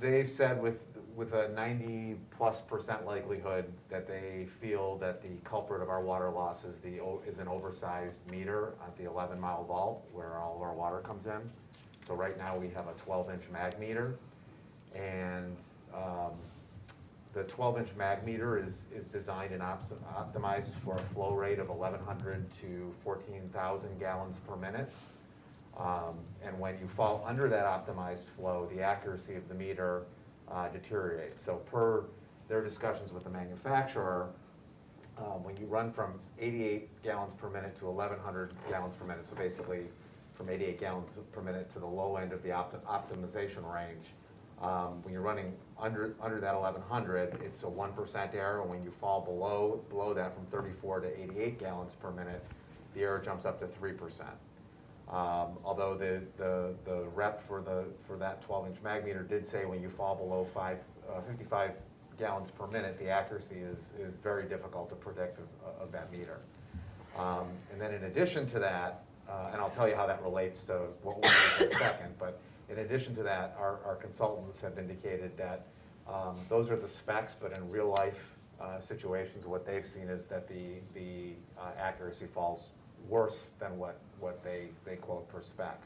they've 0.00 0.30
said 0.30 0.60
with, 0.60 0.78
with 1.16 1.32
a 1.32 1.48
ninety-plus 1.48 2.62
percent 2.62 3.06
likelihood 3.06 3.66
that 3.88 4.06
they 4.06 4.46
feel 4.60 4.96
that 4.98 5.22
the 5.22 5.36
culprit 5.48 5.82
of 5.82 5.88
our 5.88 6.02
water 6.02 6.30
loss 6.30 6.64
is 6.64 6.78
the, 6.78 7.00
is 7.26 7.38
an 7.38 7.48
oversized 7.48 8.18
meter 8.30 8.74
at 8.86 8.96
the 8.96 9.04
eleven-mile 9.04 9.64
vault 9.64 10.04
where 10.12 10.38
all 10.38 10.56
of 10.56 10.62
our 10.62 10.74
water 10.74 10.98
comes 10.98 11.26
in. 11.26 11.40
So 12.06 12.14
right 12.14 12.36
now, 12.36 12.56
we 12.56 12.68
have 12.70 12.86
a 12.88 12.92
twelve-inch 13.04 13.44
mag 13.52 13.78
meter, 13.78 14.18
and 14.94 15.56
um, 15.94 16.32
the 17.32 17.44
twelve-inch 17.44 17.88
mag 17.96 18.24
meter 18.24 18.62
is, 18.62 18.86
is 18.94 19.06
designed 19.06 19.52
and 19.52 19.62
optimized 19.62 20.70
for 20.84 20.94
a 20.96 21.14
flow 21.14 21.32
rate 21.32 21.58
of 21.58 21.68
eleven 21.70 22.00
hundred 22.00 22.44
to 22.60 22.92
fourteen 23.02 23.48
thousand 23.52 23.98
gallons 23.98 24.36
per 24.46 24.56
minute. 24.56 24.90
Um, 25.76 26.18
And 26.44 26.58
when 26.60 26.78
you 26.78 26.86
fall 26.86 27.24
under 27.26 27.48
that 27.48 27.64
optimized 27.64 28.26
flow, 28.36 28.68
the 28.72 28.82
accuracy 28.82 29.34
of 29.34 29.48
the 29.48 29.54
meter 29.54 30.02
uh, 30.50 30.68
deteriorates. 30.68 31.42
So 31.42 31.56
per 31.56 32.04
their 32.48 32.62
discussions 32.62 33.12
with 33.12 33.24
the 33.24 33.30
manufacturer, 33.30 34.28
um, 35.16 35.42
when 35.42 35.56
you 35.56 35.66
run 35.66 35.90
from 35.92 36.20
88 36.38 37.02
gallons 37.02 37.32
per 37.34 37.48
minute 37.48 37.76
to 37.78 37.86
1,100 37.86 38.52
gallons 38.68 38.94
per 38.94 39.06
minute, 39.06 39.26
so 39.28 39.34
basically 39.36 39.86
from 40.34 40.50
88 40.50 40.78
gallons 40.78 41.10
per 41.32 41.40
minute 41.40 41.70
to 41.72 41.78
the 41.78 41.86
low 41.86 42.16
end 42.16 42.32
of 42.32 42.42
the 42.42 42.52
opt- 42.52 42.84
optimization 42.84 43.64
range, 43.72 44.08
um, 44.60 45.02
when 45.02 45.12
you're 45.12 45.22
running 45.22 45.56
under, 45.78 46.14
under 46.20 46.40
that 46.40 46.54
1,100, 46.54 47.40
it's 47.42 47.62
a 47.62 47.66
1% 47.66 48.34
error. 48.34 48.62
When 48.62 48.82
you 48.84 48.92
fall 49.00 49.20
below, 49.20 49.82
below 49.88 50.12
that 50.14 50.34
from 50.34 50.46
34 50.46 51.00
to 51.00 51.22
88 51.22 51.58
gallons 51.58 51.94
per 51.94 52.10
minute, 52.10 52.44
the 52.94 53.02
error 53.02 53.20
jumps 53.24 53.44
up 53.44 53.58
to 53.60 53.66
3%. 53.66 54.24
Um, 55.08 55.58
Although 55.64 55.96
the, 55.96 56.22
the, 56.36 56.74
the 56.84 57.04
rep 57.14 57.46
for 57.46 57.60
the, 57.60 57.84
for 58.06 58.16
that 58.16 58.42
twelve-inch 58.42 58.78
mag 58.82 59.04
meter 59.04 59.22
did 59.22 59.46
say 59.46 59.64
when 59.66 59.82
you 59.82 59.90
fall 59.90 60.14
below 60.14 60.46
five, 60.54 60.78
uh, 61.08 61.20
fifty-five 61.20 61.72
gallons 62.18 62.50
per 62.50 62.66
minute, 62.68 62.98
the 62.98 63.08
accuracy 63.10 63.56
is, 63.56 63.90
is 63.98 64.14
very 64.22 64.48
difficult 64.48 64.88
to 64.88 64.94
predict 64.94 65.38
of, 65.38 65.82
of 65.82 65.92
that 65.92 66.10
meter. 66.10 66.40
Um, 67.18 67.48
And 67.72 67.80
then 67.80 67.92
in 67.92 68.04
addition 68.04 68.48
to 68.50 68.58
that, 68.60 69.04
uh, 69.28 69.50
and 69.52 69.60
I'll 69.60 69.70
tell 69.70 69.88
you 69.88 69.94
how 69.94 70.06
that 70.06 70.22
relates 70.22 70.62
to 70.64 70.74
what 71.02 71.20
we'll 71.20 71.30
do 71.58 71.64
in 71.64 71.70
a 71.72 71.74
second, 71.78 72.14
but 72.18 72.40
in 72.68 72.78
addition 72.78 73.14
to 73.16 73.22
that, 73.24 73.56
our, 73.58 73.80
our 73.84 73.96
consultants 73.96 74.60
have 74.60 74.78
indicated 74.78 75.36
that 75.36 75.66
um, 76.08 76.36
those 76.48 76.70
are 76.70 76.76
the 76.76 76.88
specs, 76.88 77.34
but 77.40 77.56
in 77.56 77.70
real-life 77.70 78.36
uh, 78.60 78.80
situations, 78.80 79.46
what 79.46 79.66
they've 79.66 79.86
seen 79.86 80.08
is 80.08 80.26
that 80.26 80.48
the, 80.48 80.76
the 80.94 81.32
uh, 81.58 81.70
accuracy 81.78 82.26
falls 82.26 82.68
worse 83.08 83.50
than 83.58 83.78
what, 83.78 83.98
what 84.20 84.42
they, 84.42 84.68
they 84.84 84.96
quote 84.96 85.28
per 85.28 85.42
spec. 85.42 85.80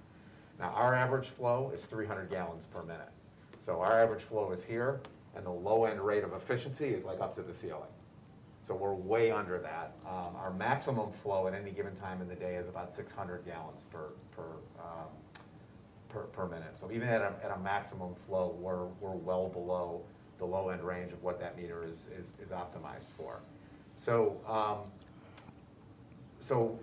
Now, 0.58 0.70
our 0.74 0.94
average 0.94 1.28
flow 1.28 1.70
is 1.74 1.84
three 1.84 2.06
hundred 2.06 2.30
gallons 2.30 2.64
per 2.66 2.82
minute. 2.82 3.10
So 3.64 3.80
our 3.80 4.02
average 4.02 4.22
flow 4.22 4.50
is 4.52 4.64
here, 4.64 5.00
and 5.36 5.44
the 5.44 5.50
low-end 5.50 6.00
rate 6.00 6.24
of 6.24 6.32
efficiency 6.32 6.86
is 6.86 7.04
like 7.04 7.20
up 7.20 7.34
to 7.36 7.42
the 7.42 7.54
ceiling. 7.54 7.90
So 8.66 8.74
we're 8.74 8.92
way 8.92 9.30
under 9.30 9.58
that. 9.58 9.92
Um, 10.06 10.36
our 10.36 10.52
maximum 10.52 11.12
flow 11.22 11.46
at 11.46 11.54
any 11.54 11.70
given 11.70 11.94
time 11.96 12.20
in 12.20 12.28
the 12.28 12.34
day 12.34 12.56
is 12.56 12.68
about 12.68 12.90
six 12.90 13.12
hundred 13.12 13.44
gallons 13.46 13.82
per, 13.92 14.10
per, 14.36 14.42
um, 14.78 15.08
per, 16.08 16.20
per 16.24 16.46
minute. 16.46 16.74
So 16.76 16.90
even 16.90 17.08
at 17.08 17.22
a, 17.22 17.32
at 17.44 17.50
a 17.56 17.60
maximum 17.60 18.14
flow, 18.26 18.56
we're, 18.60 18.86
we're 19.00 19.16
well 19.16 19.48
below 19.48 20.02
the 20.38 20.44
low-end 20.44 20.82
range 20.82 21.12
of 21.12 21.22
what 21.22 21.40
that 21.40 21.56
meter 21.56 21.84
is, 21.84 22.08
is, 22.18 22.28
is 22.44 22.52
optimized 22.52 23.08
for. 23.16 23.40
So, 23.98 24.36
um, 24.46 24.90
so 26.40 26.78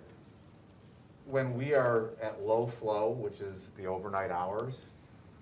when 1.26 1.56
we 1.56 1.74
are 1.74 2.10
at 2.22 2.42
low 2.42 2.66
flow, 2.66 3.10
which 3.10 3.40
is 3.40 3.68
the 3.76 3.86
overnight 3.86 4.30
hours, 4.30 4.86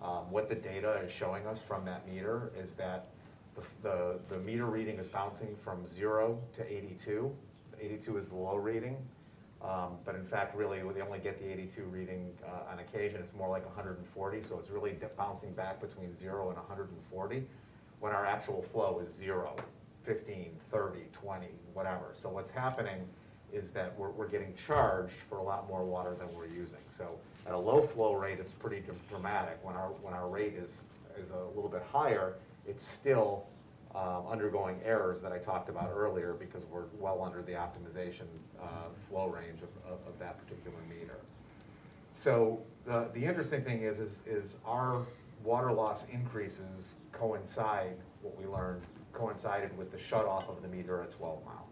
um, 0.02 0.30
what 0.30 0.48
the 0.48 0.54
data 0.54 1.00
is 1.04 1.12
showing 1.12 1.46
us 1.46 1.60
from 1.60 1.84
that 1.84 2.08
meter 2.08 2.50
is 2.58 2.72
that 2.74 3.08
the, 3.54 3.62
the, 3.82 4.18
the 4.30 4.38
meter 4.40 4.66
reading 4.66 4.98
is 4.98 5.06
bouncing 5.08 5.54
from 5.62 5.86
zero 5.86 6.38
to 6.54 6.66
eighty-two. 6.72 7.30
Eighty-two 7.80 8.16
is 8.18 8.28
the 8.30 8.34
low 8.34 8.56
reading. 8.56 8.96
Um, 9.62 9.96
But 10.04 10.14
in 10.14 10.26
fact, 10.26 10.54
really, 10.56 10.80
they 10.92 11.00
only 11.00 11.20
get 11.20 11.38
the 11.38 11.50
82 11.50 11.84
reading 11.84 12.32
uh, 12.44 12.70
on 12.70 12.80
occasion. 12.80 13.20
It's 13.22 13.32
more 13.34 13.48
like 13.48 13.64
140, 13.64 14.42
so 14.42 14.58
it's 14.58 14.68
really 14.68 14.98
bouncing 15.16 15.52
back 15.52 15.80
between 15.80 16.14
zero 16.18 16.48
and 16.48 16.58
140, 16.58 17.46
when 18.00 18.12
our 18.12 18.26
actual 18.26 18.62
flow 18.72 19.00
is 19.02 19.14
zero, 19.14 19.56
15, 20.02 20.50
30, 20.70 20.98
20, 21.12 21.46
whatever. 21.72 22.10
So 22.12 22.28
what's 22.28 22.50
happening 22.50 23.08
is 23.54 23.70
that 23.70 23.96
we're, 23.98 24.10
we're 24.10 24.28
getting 24.28 24.54
charged 24.66 25.16
for 25.28 25.38
a 25.38 25.42
lot 25.42 25.68
more 25.68 25.84
water 25.84 26.14
than 26.18 26.32
we're 26.34 26.46
using. 26.46 26.80
So 26.96 27.18
at 27.46 27.52
a 27.52 27.58
low 27.58 27.82
flow 27.82 28.14
rate, 28.14 28.38
it's 28.40 28.52
pretty 28.52 28.82
dramatic. 29.08 29.58
When 29.62 29.76
our, 29.76 29.88
when 30.02 30.12
our 30.12 30.28
rate 30.28 30.54
is, 30.54 30.70
is 31.16 31.30
a 31.30 31.44
little 31.54 31.70
bit 31.70 31.84
higher, 31.90 32.34
it's 32.66 32.86
still 32.86 33.46
um, 33.94 34.24
undergoing 34.28 34.80
errors 34.84 35.20
that 35.22 35.30
I 35.30 35.38
talked 35.38 35.68
about 35.68 35.92
earlier 35.94 36.32
because 36.32 36.64
we're 36.64 36.86
well 36.98 37.22
under 37.22 37.42
the 37.42 37.52
optimization 37.52 38.26
uh, 38.60 38.66
flow 39.08 39.28
range 39.28 39.60
of, 39.62 39.92
of, 39.92 39.98
of 40.08 40.18
that 40.18 40.38
particular 40.44 40.78
meter. 40.88 41.18
So 42.14 42.60
the, 42.86 43.08
the 43.14 43.24
interesting 43.24 43.62
thing 43.62 43.82
is, 43.82 44.00
is, 44.00 44.18
is 44.26 44.56
our 44.66 45.02
water 45.44 45.72
loss 45.72 46.06
increases 46.12 46.96
coincide, 47.12 47.96
what 48.22 48.36
we 48.38 48.46
learned, 48.46 48.82
coincided 49.12 49.76
with 49.78 49.92
the 49.92 49.98
shut 49.98 50.26
off 50.26 50.48
of 50.48 50.60
the 50.62 50.68
meter 50.68 51.02
at 51.02 51.16
12 51.16 51.44
mile. 51.44 51.63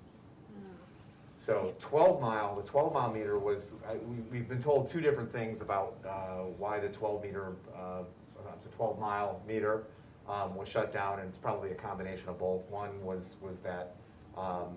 So 1.42 1.74
12 1.80 2.20
mile, 2.20 2.54
the 2.54 2.62
12 2.62 2.94
mile 2.94 3.12
meter 3.12 3.36
was, 3.36 3.74
I- 3.88 3.96
we, 3.96 4.18
we've 4.30 4.48
been 4.48 4.62
told 4.62 4.88
two 4.88 5.00
different 5.00 5.32
things 5.32 5.60
about 5.60 5.96
uh, 6.08 6.44
why 6.56 6.78
the 6.78 6.88
12 6.88 7.24
meter, 7.24 7.56
uh, 7.76 8.02
it's 8.54 8.66
a 8.66 8.68
12 8.68 9.00
mile 9.00 9.42
meter 9.46 9.82
um, 10.28 10.54
was 10.54 10.68
shut 10.68 10.92
down, 10.92 11.18
and 11.18 11.28
it's 11.28 11.38
probably 11.38 11.72
a 11.72 11.74
combination 11.74 12.28
of 12.28 12.38
both. 12.38 12.62
One 12.70 12.90
was, 13.02 13.34
was 13.40 13.58
that 13.58 13.96
um, 14.38 14.68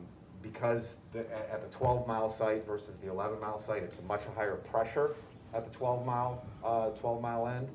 because 0.41 0.95
the, 1.13 1.19
at 1.31 1.49
at 1.51 1.71
the 1.71 1.77
12 1.77 2.07
mile 2.07 2.31
site 2.31 2.65
versus 2.65 2.97
the 2.97 3.11
11 3.11 3.39
mile 3.39 3.59
site, 3.59 3.83
it's 3.83 3.99
a 3.99 4.03
much 4.03 4.23
higher 4.35 4.55
pressure 4.55 5.13
at 5.53 5.71
the 5.71 5.77
12 5.77 6.03
mile, 6.03 6.43
uh, 6.63 6.89
12 6.89 7.21
mile 7.21 7.47
end. 7.47 7.69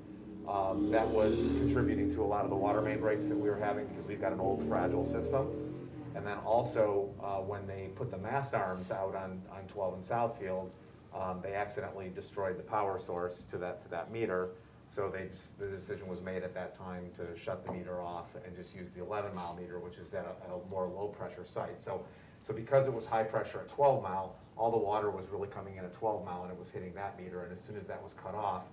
Um, 0.49 0.91
That 0.91 1.07
was 1.07 1.39
contributing 1.39 2.13
to 2.17 2.25
a 2.25 2.27
lot 2.27 2.43
of 2.43 2.51
the 2.51 2.57
water 2.57 2.81
main 2.83 2.99
breaks 2.99 3.27
that 3.29 3.37
we 3.37 3.49
were 3.49 3.59
having 3.59 3.87
because 3.87 4.05
we've 4.07 4.21
got 4.21 4.33
an 4.33 4.41
old 4.41 4.67
fragile 4.69 5.07
system. 5.07 5.70
And 6.15 6.27
then 6.27 6.39
also, 6.39 7.11
uh, 7.23 7.37
when 7.39 7.67
they 7.67 7.89
put 7.95 8.11
the 8.11 8.19
mast 8.19 8.55
arms 8.55 8.91
out 8.91 9.15
on, 9.15 9.41
on 9.53 9.63
12 9.69 9.95
and 9.95 10.05
Southfield, 10.05 10.71
um, 11.15 11.41
they 11.43 11.55
accidentally 11.55 12.11
destroyed 12.15 12.59
the 12.59 12.63
power 12.63 12.99
source 12.99 13.45
to 13.51 13.59
that, 13.59 13.81
to 13.83 13.89
that 13.91 14.11
meter. 14.13 14.51
So 14.93 15.09
they, 15.09 15.29
just- 15.29 15.57
the 15.59 15.67
decision 15.69 16.09
was 16.09 16.21
made 16.21 16.43
at 16.43 16.53
that 16.55 16.77
time 16.77 17.11
to 17.17 17.39
shut 17.39 17.65
the 17.65 17.73
meter 17.73 18.01
off 18.01 18.27
and 18.45 18.57
just 18.57 18.75
use 18.75 18.89
the 18.97 19.03
11 19.03 19.35
mile 19.35 19.55
meter, 19.55 19.79
which 19.79 19.97
is 19.99 20.13
at 20.15 20.25
a, 20.25 20.45
at 20.45 20.51
a 20.53 20.69
more 20.69 20.87
low 20.89 21.09
pressure 21.09 21.45
site. 21.47 21.81
So, 21.81 22.05
so 22.43 22.53
because 22.53 22.87
it 22.87 22.93
was 22.93 23.07
high 23.07 23.23
pressure 23.23 23.61
at 23.61 23.69
12 23.69 24.03
mile, 24.03 24.35
all 24.57 24.71
the 24.71 24.79
water 24.79 25.11
was 25.11 25.27
really 25.31 25.49
coming 25.49 25.77
in 25.77 25.85
at 25.85 25.93
12 25.93 26.25
mile 26.25 26.43
and 26.43 26.53
it 26.53 26.59
was 26.59 26.71
hitting 26.71 26.93
that 26.95 27.19
meter. 27.21 27.45
And 27.45 27.53
as 27.57 27.63
soon 27.65 27.77
as 27.77 27.87
that 27.87 28.03
was 28.03 28.15
cut 28.15 28.35
off, 28.35 28.65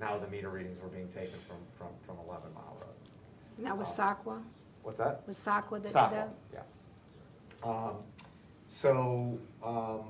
now 0.00 0.18
the 0.18 0.28
meter 0.28 0.48
readings 0.50 0.80
were 0.82 0.88
being 0.88 1.08
taken 1.08 1.38
from, 1.46 1.56
from, 1.76 1.88
from 2.06 2.16
11 2.26 2.52
mile 2.54 2.76
road. 2.80 2.94
And 3.58 3.66
that 3.66 3.76
was 3.76 3.88
SOCWA? 3.88 4.42
What's 4.82 4.98
that? 4.98 5.22
Was 5.26 5.36
SOCWA 5.38 5.82
that 5.82 5.82
did 5.82 5.94
that? 5.94 6.34
Yeah. 6.52 6.60
Um, 7.66 7.96
So, 8.68 9.38
um, 9.64 10.00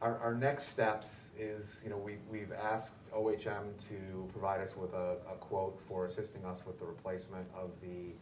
our, 0.00 0.18
our 0.18 0.34
next 0.34 0.68
steps 0.68 1.28
is, 1.38 1.80
you 1.84 1.90
know, 1.90 1.96
we, 1.98 2.16
we've 2.30 2.52
asked 2.52 2.94
OHM 3.12 3.66
to 3.88 4.28
provide 4.32 4.60
us 4.60 4.76
with 4.76 4.92
a, 4.92 5.16
a 5.30 5.36
quote 5.40 5.78
for 5.88 6.06
assisting 6.06 6.44
us 6.44 6.62
with 6.66 6.78
the 6.78 6.84
replacement 6.84 7.46
of 7.54 7.70
the 7.80 8.12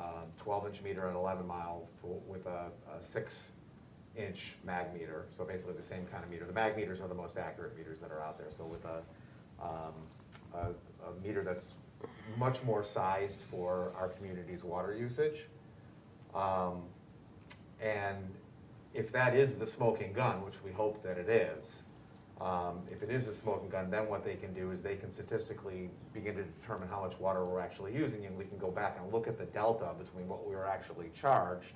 um, 0.00 0.24
twelve 0.38 0.66
inch 0.66 0.80
meter 0.82 1.06
and 1.08 1.16
eleven 1.16 1.46
mile 1.46 1.82
for- 2.00 2.20
with 2.26 2.46
a, 2.46 2.70
a 2.98 3.02
six 3.02 3.52
inch 4.16 4.54
mag 4.64 4.92
meter, 4.94 5.26
so 5.36 5.44
basically 5.44 5.74
the 5.74 5.82
same 5.82 6.06
kind 6.10 6.24
of 6.24 6.30
meter. 6.30 6.44
The 6.46 6.52
mag 6.52 6.76
meters 6.76 7.00
are 7.00 7.08
the 7.08 7.14
most 7.14 7.36
accurate 7.36 7.76
meters 7.76 7.98
that 8.00 8.10
are 8.10 8.22
out 8.22 8.38
there, 8.38 8.48
so 8.56 8.64
with 8.64 8.84
a, 8.84 9.02
um, 9.62 9.94
a, 10.54 10.58
a 11.08 11.26
meter 11.26 11.42
that's 11.42 11.72
much 12.38 12.62
more 12.62 12.84
sized 12.84 13.38
for 13.50 13.92
our 13.98 14.08
community's 14.08 14.64
water 14.64 14.94
usage. 14.94 15.46
Um, 16.34 16.82
And 17.82 18.32
if 18.94 19.10
that 19.12 19.34
is 19.34 19.56
the 19.56 19.66
smoking 19.66 20.12
gun, 20.12 20.44
which 20.44 20.54
we 20.64 20.70
hope 20.70 21.02
that 21.02 21.18
it 21.18 21.28
is, 21.28 21.82
um, 22.40 22.80
if 22.90 23.02
it 23.02 23.10
is 23.10 23.26
the 23.26 23.34
smoking 23.34 23.68
gun, 23.68 23.90
then 23.90 24.08
what 24.08 24.24
they 24.24 24.34
can 24.34 24.52
do 24.52 24.70
is 24.70 24.82
they 24.82 24.96
can 24.96 25.12
statistically 25.12 25.90
begin 26.12 26.36
to 26.36 26.42
determine 26.42 26.88
how 26.88 27.00
much 27.02 27.18
water 27.20 27.44
we're 27.44 27.60
actually 27.60 27.94
using, 27.94 28.26
and 28.26 28.36
we 28.36 28.44
can 28.44 28.58
go 28.58 28.70
back 28.70 28.98
and 29.00 29.12
look 29.12 29.28
at 29.28 29.38
the 29.38 29.44
delta 29.46 29.90
between 29.98 30.28
what 30.28 30.46
we 30.48 30.54
were 30.54 30.66
actually 30.66 31.10
charged 31.14 31.72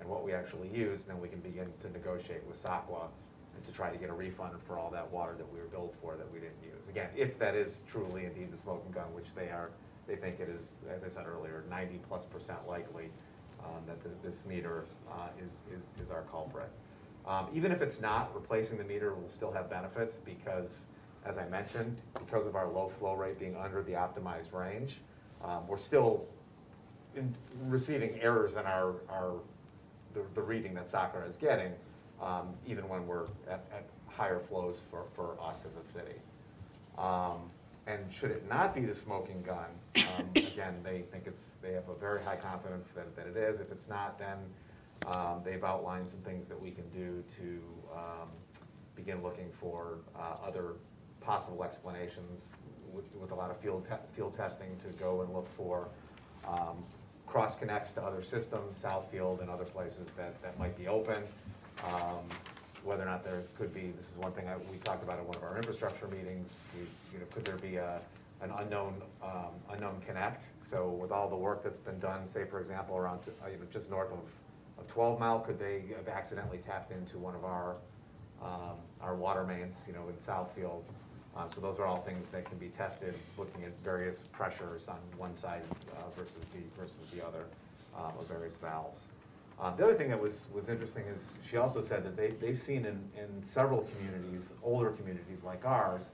and 0.00 0.08
what 0.08 0.24
we 0.24 0.32
actually 0.32 0.68
used, 0.68 1.06
and 1.08 1.16
then 1.16 1.20
we 1.20 1.28
can 1.28 1.40
begin 1.40 1.72
to 1.80 1.90
negotiate 1.90 2.44
with 2.48 2.62
SOCWA 2.62 3.08
and 3.56 3.64
to 3.64 3.72
try 3.72 3.90
to 3.90 3.98
get 3.98 4.10
a 4.10 4.12
refund 4.12 4.52
for 4.66 4.78
all 4.78 4.90
that 4.90 5.10
water 5.12 5.34
that 5.36 5.52
we 5.52 5.58
were 5.58 5.66
billed 5.66 5.94
for 6.00 6.16
that 6.16 6.30
we 6.32 6.38
didn't 6.38 6.62
use. 6.62 6.88
Again, 6.88 7.08
if 7.16 7.38
that 7.38 7.54
is 7.54 7.82
truly 7.88 8.24
indeed 8.24 8.52
the 8.52 8.58
smoking 8.58 8.90
gun, 8.92 9.12
which 9.14 9.34
they 9.34 9.46
are, 9.46 9.70
they 10.06 10.16
think 10.16 10.38
it 10.40 10.48
is, 10.48 10.72
as 10.90 11.02
I 11.02 11.08
said 11.08 11.26
earlier, 11.26 11.64
ninety 11.70 12.00
plus 12.08 12.24
percent 12.24 12.58
likely 12.68 13.10
um, 13.64 13.82
that 13.86 14.02
th- 14.02 14.14
this 14.22 14.44
meter 14.46 14.84
uh, 15.10 15.28
is, 15.38 15.78
is, 15.78 15.84
is 16.04 16.10
our 16.10 16.22
culprit. 16.22 16.70
Um, 17.26 17.48
Even 17.54 17.72
if 17.72 17.80
it's 17.80 18.00
not, 18.00 18.34
replacing 18.34 18.76
the 18.78 18.84
meter 18.84 19.14
will 19.14 19.28
still 19.28 19.50
have 19.52 19.70
benefits 19.70 20.16
because, 20.18 20.80
as 21.24 21.38
I 21.38 21.48
mentioned, 21.48 21.96
because 22.14 22.46
of 22.46 22.54
our 22.54 22.68
low 22.68 22.88
flow 22.98 23.14
rate 23.14 23.38
being 23.38 23.56
under 23.56 23.82
the 23.82 23.92
optimized 23.92 24.52
range, 24.52 25.00
um, 25.42 25.66
we're 25.66 25.78
still 25.78 26.26
in, 27.16 27.34
receiving 27.66 28.20
errors 28.20 28.52
in 28.52 28.66
our, 28.66 28.94
our, 29.08 29.34
the, 30.12 30.20
the 30.34 30.42
reading 30.42 30.74
that 30.74 30.88
SOCWA 30.88 31.28
is 31.28 31.36
getting, 31.36 31.72
um, 32.20 32.54
even 32.66 32.88
when 32.88 33.06
we're 33.06 33.24
at, 33.48 33.64
at 33.72 33.86
higher 34.06 34.40
flows 34.40 34.80
for, 34.90 35.04
for 35.16 35.36
us 35.42 35.60
as 35.66 35.72
a 35.82 35.92
city. 35.92 36.18
Um, 36.98 37.48
And 37.86 38.00
should 38.12 38.30
it 38.30 38.48
not 38.48 38.74
be 38.74 38.82
the 38.82 38.94
smoking 38.94 39.42
gun, 39.42 39.66
um, 39.96 40.26
again, 40.36 40.74
they 40.82 41.02
think 41.12 41.26
it's, 41.26 41.52
they 41.62 41.72
have 41.72 41.88
a 41.88 41.94
very 41.94 42.22
high 42.22 42.36
confidence 42.36 42.88
that, 42.92 43.14
that 43.16 43.26
it 43.26 43.36
is. 43.36 43.60
If 43.60 43.70
it's 43.70 43.88
not, 43.88 44.18
then 44.18 44.38
um, 45.06 45.42
they've 45.44 45.62
outlined 45.62 46.08
some 46.08 46.20
things 46.20 46.48
that 46.48 46.60
we 46.60 46.70
can 46.70 46.88
do 46.90 47.22
to 47.36 47.62
um, 47.94 48.28
begin 48.96 49.22
looking 49.22 49.50
for 49.60 49.98
uh, 50.16 50.36
other 50.46 50.74
possible 51.20 51.62
explanations 51.64 52.50
with, 52.92 53.04
with 53.20 53.32
a 53.32 53.34
lot 53.34 53.50
of 53.50 53.58
field, 53.58 53.86
te- 53.88 54.16
field 54.16 54.34
testing 54.34 54.76
to 54.78 54.96
go 54.98 55.22
and 55.22 55.34
look 55.34 55.48
for 55.56 55.88
um, 56.46 56.84
cross 57.26 57.56
connects 57.56 57.90
to 57.92 58.02
other 58.02 58.22
systems, 58.22 58.76
Southfield 58.82 59.40
and 59.40 59.50
other 59.50 59.64
places 59.64 60.06
that, 60.16 60.40
that 60.42 60.58
might 60.58 60.76
be 60.78 60.86
open. 60.88 61.22
Um, 61.86 62.22
Whether 62.84 63.02
or 63.02 63.06
not 63.06 63.24
there 63.24 63.42
could 63.58 63.74
be, 63.74 63.92
this 63.96 64.10
is 64.10 64.16
one 64.16 64.32
thing 64.32 64.46
I, 64.46 64.56
we 64.70 64.78
talked 64.84 65.02
about 65.02 65.18
at 65.18 65.24
one 65.26 65.36
of 65.36 65.42
our 65.42 65.56
infrastructure 65.56 66.06
meetings, 66.06 66.48
is, 66.78 66.78
you 66.78 66.82
know, 66.84 67.03
could 67.34 67.44
there 67.44 67.56
be 67.56 67.76
a, 67.76 68.00
an 68.40 68.50
unknown, 68.58 69.02
um, 69.22 69.52
unknown 69.72 70.00
connect? 70.06 70.44
So 70.62 70.88
with 70.88 71.10
all 71.10 71.28
the 71.28 71.36
work 71.36 71.64
that's 71.64 71.80
been 71.80 71.98
done, 71.98 72.28
say 72.28 72.44
for 72.44 72.60
example, 72.60 72.96
around, 72.96 73.20
uh, 73.26 73.48
you 73.48 73.56
know, 73.56 73.64
just 73.72 73.90
north 73.90 74.12
of, 74.12 74.20
of 74.78 74.86
twelve 74.86 75.18
mile, 75.18 75.40
could 75.40 75.58
they 75.58 75.82
have 75.96 76.08
accidentally 76.08 76.58
tapped 76.58 76.92
into 76.92 77.18
one 77.18 77.34
of 77.34 77.44
our, 77.44 77.76
um, 78.40 78.76
our 79.00 79.16
water 79.16 79.44
mains, 79.44 79.78
you 79.86 79.92
know, 79.92 80.04
in 80.08 80.14
Southfield? 80.14 80.82
Um, 81.36 81.48
so 81.52 81.60
those 81.60 81.80
are 81.80 81.84
all 81.84 82.02
things 82.02 82.28
that 82.30 82.44
can 82.44 82.58
be 82.58 82.68
tested, 82.68 83.14
looking 83.36 83.64
at 83.64 83.72
various 83.82 84.18
pressures 84.30 84.86
on 84.86 84.98
one 85.16 85.36
side 85.36 85.62
uh, 85.96 86.02
versus 86.16 86.44
the, 86.54 86.60
versus 86.80 87.10
the 87.12 87.26
other 87.26 87.46
um, 87.96 88.12
of 88.16 88.28
various 88.28 88.54
valves. 88.54 89.00
Uh, 89.60 89.74
The 89.74 89.82
other 89.84 89.94
thing 89.94 90.10
that 90.10 90.20
was, 90.20 90.42
was 90.52 90.68
interesting 90.68 91.04
is, 91.06 91.20
she 91.48 91.56
also 91.56 91.82
said 91.82 92.04
that 92.04 92.16
they, 92.16 92.30
they've 92.40 92.60
seen 92.60 92.84
in, 92.86 92.98
in 93.18 93.42
several 93.42 93.82
communities, 93.82 94.52
older 94.62 94.90
communities 94.90 95.42
like 95.44 95.64
ours, 95.64 96.10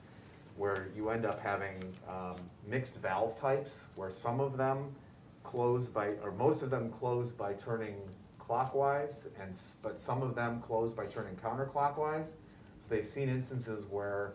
where 0.60 0.88
you 0.94 1.08
end 1.08 1.24
up 1.24 1.40
having 1.40 1.82
um, 2.06 2.36
mixed 2.68 2.96
valve 2.96 3.34
types, 3.40 3.84
where 3.94 4.10
some 4.10 4.40
of 4.40 4.58
them 4.58 4.94
close 5.42 5.86
by, 5.86 6.08
or 6.22 6.32
most 6.32 6.62
of 6.62 6.68
them 6.68 6.90
close 6.90 7.30
by 7.30 7.54
turning 7.54 7.96
clockwise, 8.38 9.26
and, 9.40 9.58
but 9.82 9.98
some 9.98 10.20
of 10.20 10.34
them 10.34 10.60
close 10.60 10.92
by 10.92 11.06
turning 11.06 11.34
counterclockwise. 11.36 12.26
So 12.26 12.84
they've 12.90 13.08
seen 13.08 13.30
instances 13.30 13.86
where, 13.88 14.34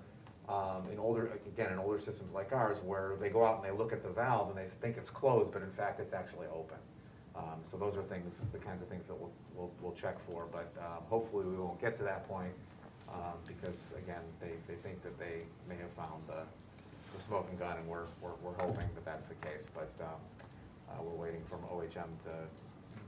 um, 0.49 0.87
in 0.91 0.97
older, 0.97 1.39
again, 1.45 1.71
in 1.71 1.77
older 1.77 1.99
systems 1.99 2.33
like 2.33 2.51
ours, 2.53 2.79
where 2.83 3.17
they 3.21 3.29
go 3.29 3.45
out 3.45 3.63
and 3.63 3.71
they 3.71 3.77
look 3.77 3.93
at 3.93 4.01
the 4.01 4.09
valve 4.09 4.49
and 4.49 4.57
they 4.57 4.67
think 4.81 4.97
it's 4.97 5.11
closed, 5.11 5.51
but 5.53 5.61
in 5.61 5.71
fact, 5.71 5.99
it's 5.99 6.13
actually 6.13 6.47
open. 6.47 6.77
Um, 7.35 7.59
So 7.69 7.77
those 7.77 7.95
are 7.97 8.03
things, 8.03 8.41
the 8.51 8.57
kinds 8.57 8.81
of 8.81 8.87
things 8.87 9.05
that 9.05 9.13
we'll, 9.13 9.31
we'll, 9.55 9.71
we'll 9.79 9.93
check 9.93 10.17
for, 10.27 10.47
but 10.51 10.73
um, 10.79 11.03
hopefully 11.07 11.45
we 11.45 11.55
won't 11.55 11.79
get 11.79 11.95
to 11.97 12.03
that 12.03 12.27
point, 12.27 12.53
um, 13.09 13.37
because 13.47 13.93
again, 13.97 14.23
they, 14.41 14.53
they 14.67 14.75
think 14.81 15.01
that 15.03 15.17
they 15.19 15.43
may 15.69 15.75
have 15.77 15.91
found 15.91 16.21
the, 16.27 16.43
the 17.15 17.23
smoking 17.23 17.57
gun, 17.57 17.77
and 17.77 17.87
we're, 17.87 18.07
we're, 18.21 18.35
we're 18.43 18.57
hoping 18.59 18.89
that 18.95 19.05
that's 19.05 19.25
the 19.25 19.35
case, 19.35 19.67
but 19.73 19.91
um, 20.01 20.19
uh, 20.89 21.03
we're 21.03 21.25
waiting 21.25 21.41
from 21.49 21.59
OHM 21.71 22.09
to 22.25 22.33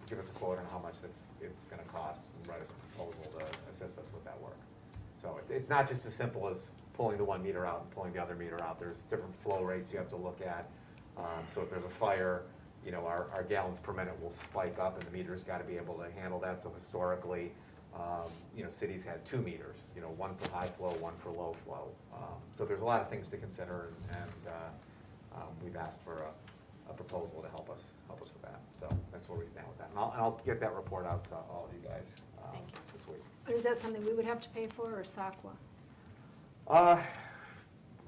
give 0.09 0.19
us 0.19 0.29
a 0.29 0.33
quote 0.33 0.57
on 0.57 0.65
how 0.71 0.79
much 0.79 0.95
it's, 1.03 1.31
it's 1.41 1.63
gonna 1.65 1.83
cost, 1.91 2.21
and 2.39 2.49
write 2.49 2.61
us 2.61 2.69
a 2.69 2.95
proposal 2.95 3.31
to 3.37 3.45
assist 3.71 3.99
us 3.99 4.09
with 4.13 4.23
that 4.23 4.39
work. 4.41 4.57
So 5.21 5.37
it, 5.37 5.53
it's 5.53 5.69
not 5.69 5.87
just 5.87 6.05
as 6.05 6.13
simple 6.13 6.47
as 6.47 6.71
pulling 6.93 7.17
the 7.17 7.23
one 7.23 7.43
meter 7.43 7.65
out 7.65 7.81
and 7.81 7.91
pulling 7.91 8.13
the 8.13 8.21
other 8.21 8.35
meter 8.35 8.61
out, 8.63 8.79
there's 8.79 9.03
different 9.09 9.35
flow 9.43 9.61
rates 9.61 9.91
you 9.91 9.97
have 9.97 10.09
to 10.09 10.15
look 10.15 10.39
at. 10.41 10.69
Um, 11.17 11.43
so 11.53 11.61
if 11.61 11.69
there's 11.69 11.85
a 11.85 11.89
fire, 11.89 12.43
you 12.85 12.91
know, 12.91 13.05
our, 13.05 13.27
our 13.33 13.43
gallons 13.43 13.79
per 13.79 13.93
minute 13.93 14.13
will 14.21 14.31
spike 14.31 14.77
up 14.79 14.97
and 14.97 15.07
the 15.07 15.15
meter's 15.15 15.43
gotta 15.43 15.63
be 15.63 15.77
able 15.77 15.95
to 15.95 16.05
handle 16.19 16.39
that, 16.39 16.61
so 16.61 16.71
historically, 16.77 17.51
Um, 17.99 18.29
You 18.55 18.63
know, 18.63 18.69
cities 18.69 19.03
had 19.03 19.23
two 19.25 19.37
meters, 19.41 19.91
you 19.95 20.01
know, 20.01 20.09
one 20.17 20.35
for 20.35 20.49
high 20.51 20.67
flow, 20.67 20.89
one 20.99 21.13
for 21.17 21.29
low 21.31 21.55
flow. 21.65 21.89
Um, 22.13 22.37
So 22.55 22.65
there's 22.65 22.81
a 22.81 22.85
lot 22.85 23.01
of 23.01 23.09
things 23.09 23.27
to 23.29 23.37
consider, 23.37 23.89
and- 24.09 24.17
and 24.21 24.47
uh, 24.47 25.37
um, 25.41 25.47
we've 25.63 25.75
asked 25.75 26.01
for 26.03 26.23
a, 26.23 26.31
a 26.89 26.93
proposal 26.93 27.41
to 27.41 27.49
help 27.49 27.69
us, 27.69 27.83
help 28.07 28.21
us 28.21 28.31
with 28.33 28.41
that. 28.43 28.59
So 28.73 28.87
that's 29.11 29.27
where 29.29 29.37
we 29.37 29.45
stand 29.45 29.67
with 29.67 29.77
that. 29.79 29.89
And 29.89 29.99
I'll, 29.99 30.11
and 30.11 30.21
I'll 30.21 30.41
get 30.45 30.59
that 30.59 30.73
report 30.75 31.05
out 31.05 31.25
to 31.25 31.35
all 31.35 31.67
of 31.69 31.73
you 31.75 31.87
guys 31.87 32.15
um, 32.43 32.49
Thank 32.53 32.71
you. 32.71 32.77
this 32.93 33.07
week. 33.07 33.21
But 33.45 33.55
Is 33.55 33.63
that 33.63 33.77
something 33.77 34.03
we 34.05 34.13
would 34.13 34.25
have 34.25 34.41
to 34.41 34.49
pay 34.49 34.67
for, 34.67 34.99
or 34.99 35.03
SOCWA? 35.03 35.55
Uh, 36.67 37.01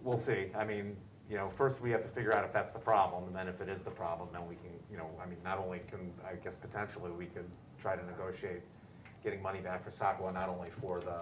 we'll 0.04 0.20
see. 0.20 0.52
I 0.56 0.66
mean, 0.66 0.98
you 1.30 1.38
know, 1.38 1.50
first 1.52 1.80
we 1.82 1.92
have 1.92 2.02
to 2.04 2.10
figure 2.10 2.34
out 2.34 2.44
if 2.44 2.52
that's 2.54 2.74
the 2.74 2.80
problem, 2.80 3.26
and 3.28 3.36
then 3.36 3.48
if 3.48 3.62
it 3.62 3.70
is 3.70 3.82
the 3.84 3.92
problem, 3.92 4.30
then 4.34 4.48
we 4.48 4.56
can, 4.56 4.72
you 4.92 4.98
know, 4.98 5.10
I 5.22 5.28
mean, 5.28 5.38
not 5.44 5.60
only 5.60 5.80
can, 5.88 6.12
I 6.28 6.36
guess 6.36 6.56
potentially 6.56 7.12
we 7.12 7.28
could 7.28 7.50
try 7.80 7.96
to 7.96 8.06
negotiate 8.06 8.62
getting 9.24 9.42
money 9.42 9.60
back 9.60 9.84
for 9.84 9.92
SOCWA, 9.92 10.34
not 10.34 10.50
only 10.50 10.70
for 10.82 11.00
the 11.02 11.18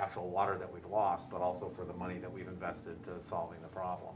actual 0.00 0.28
water 0.28 0.56
that 0.58 0.72
we've 0.72 0.86
lost, 0.86 1.28
but 1.30 1.40
also 1.40 1.70
for 1.76 1.84
the 1.84 1.92
money 1.92 2.18
that 2.18 2.32
we've 2.32 2.48
invested 2.48 3.02
to 3.04 3.10
solving 3.20 3.60
the 3.62 3.68
problem. 3.68 4.14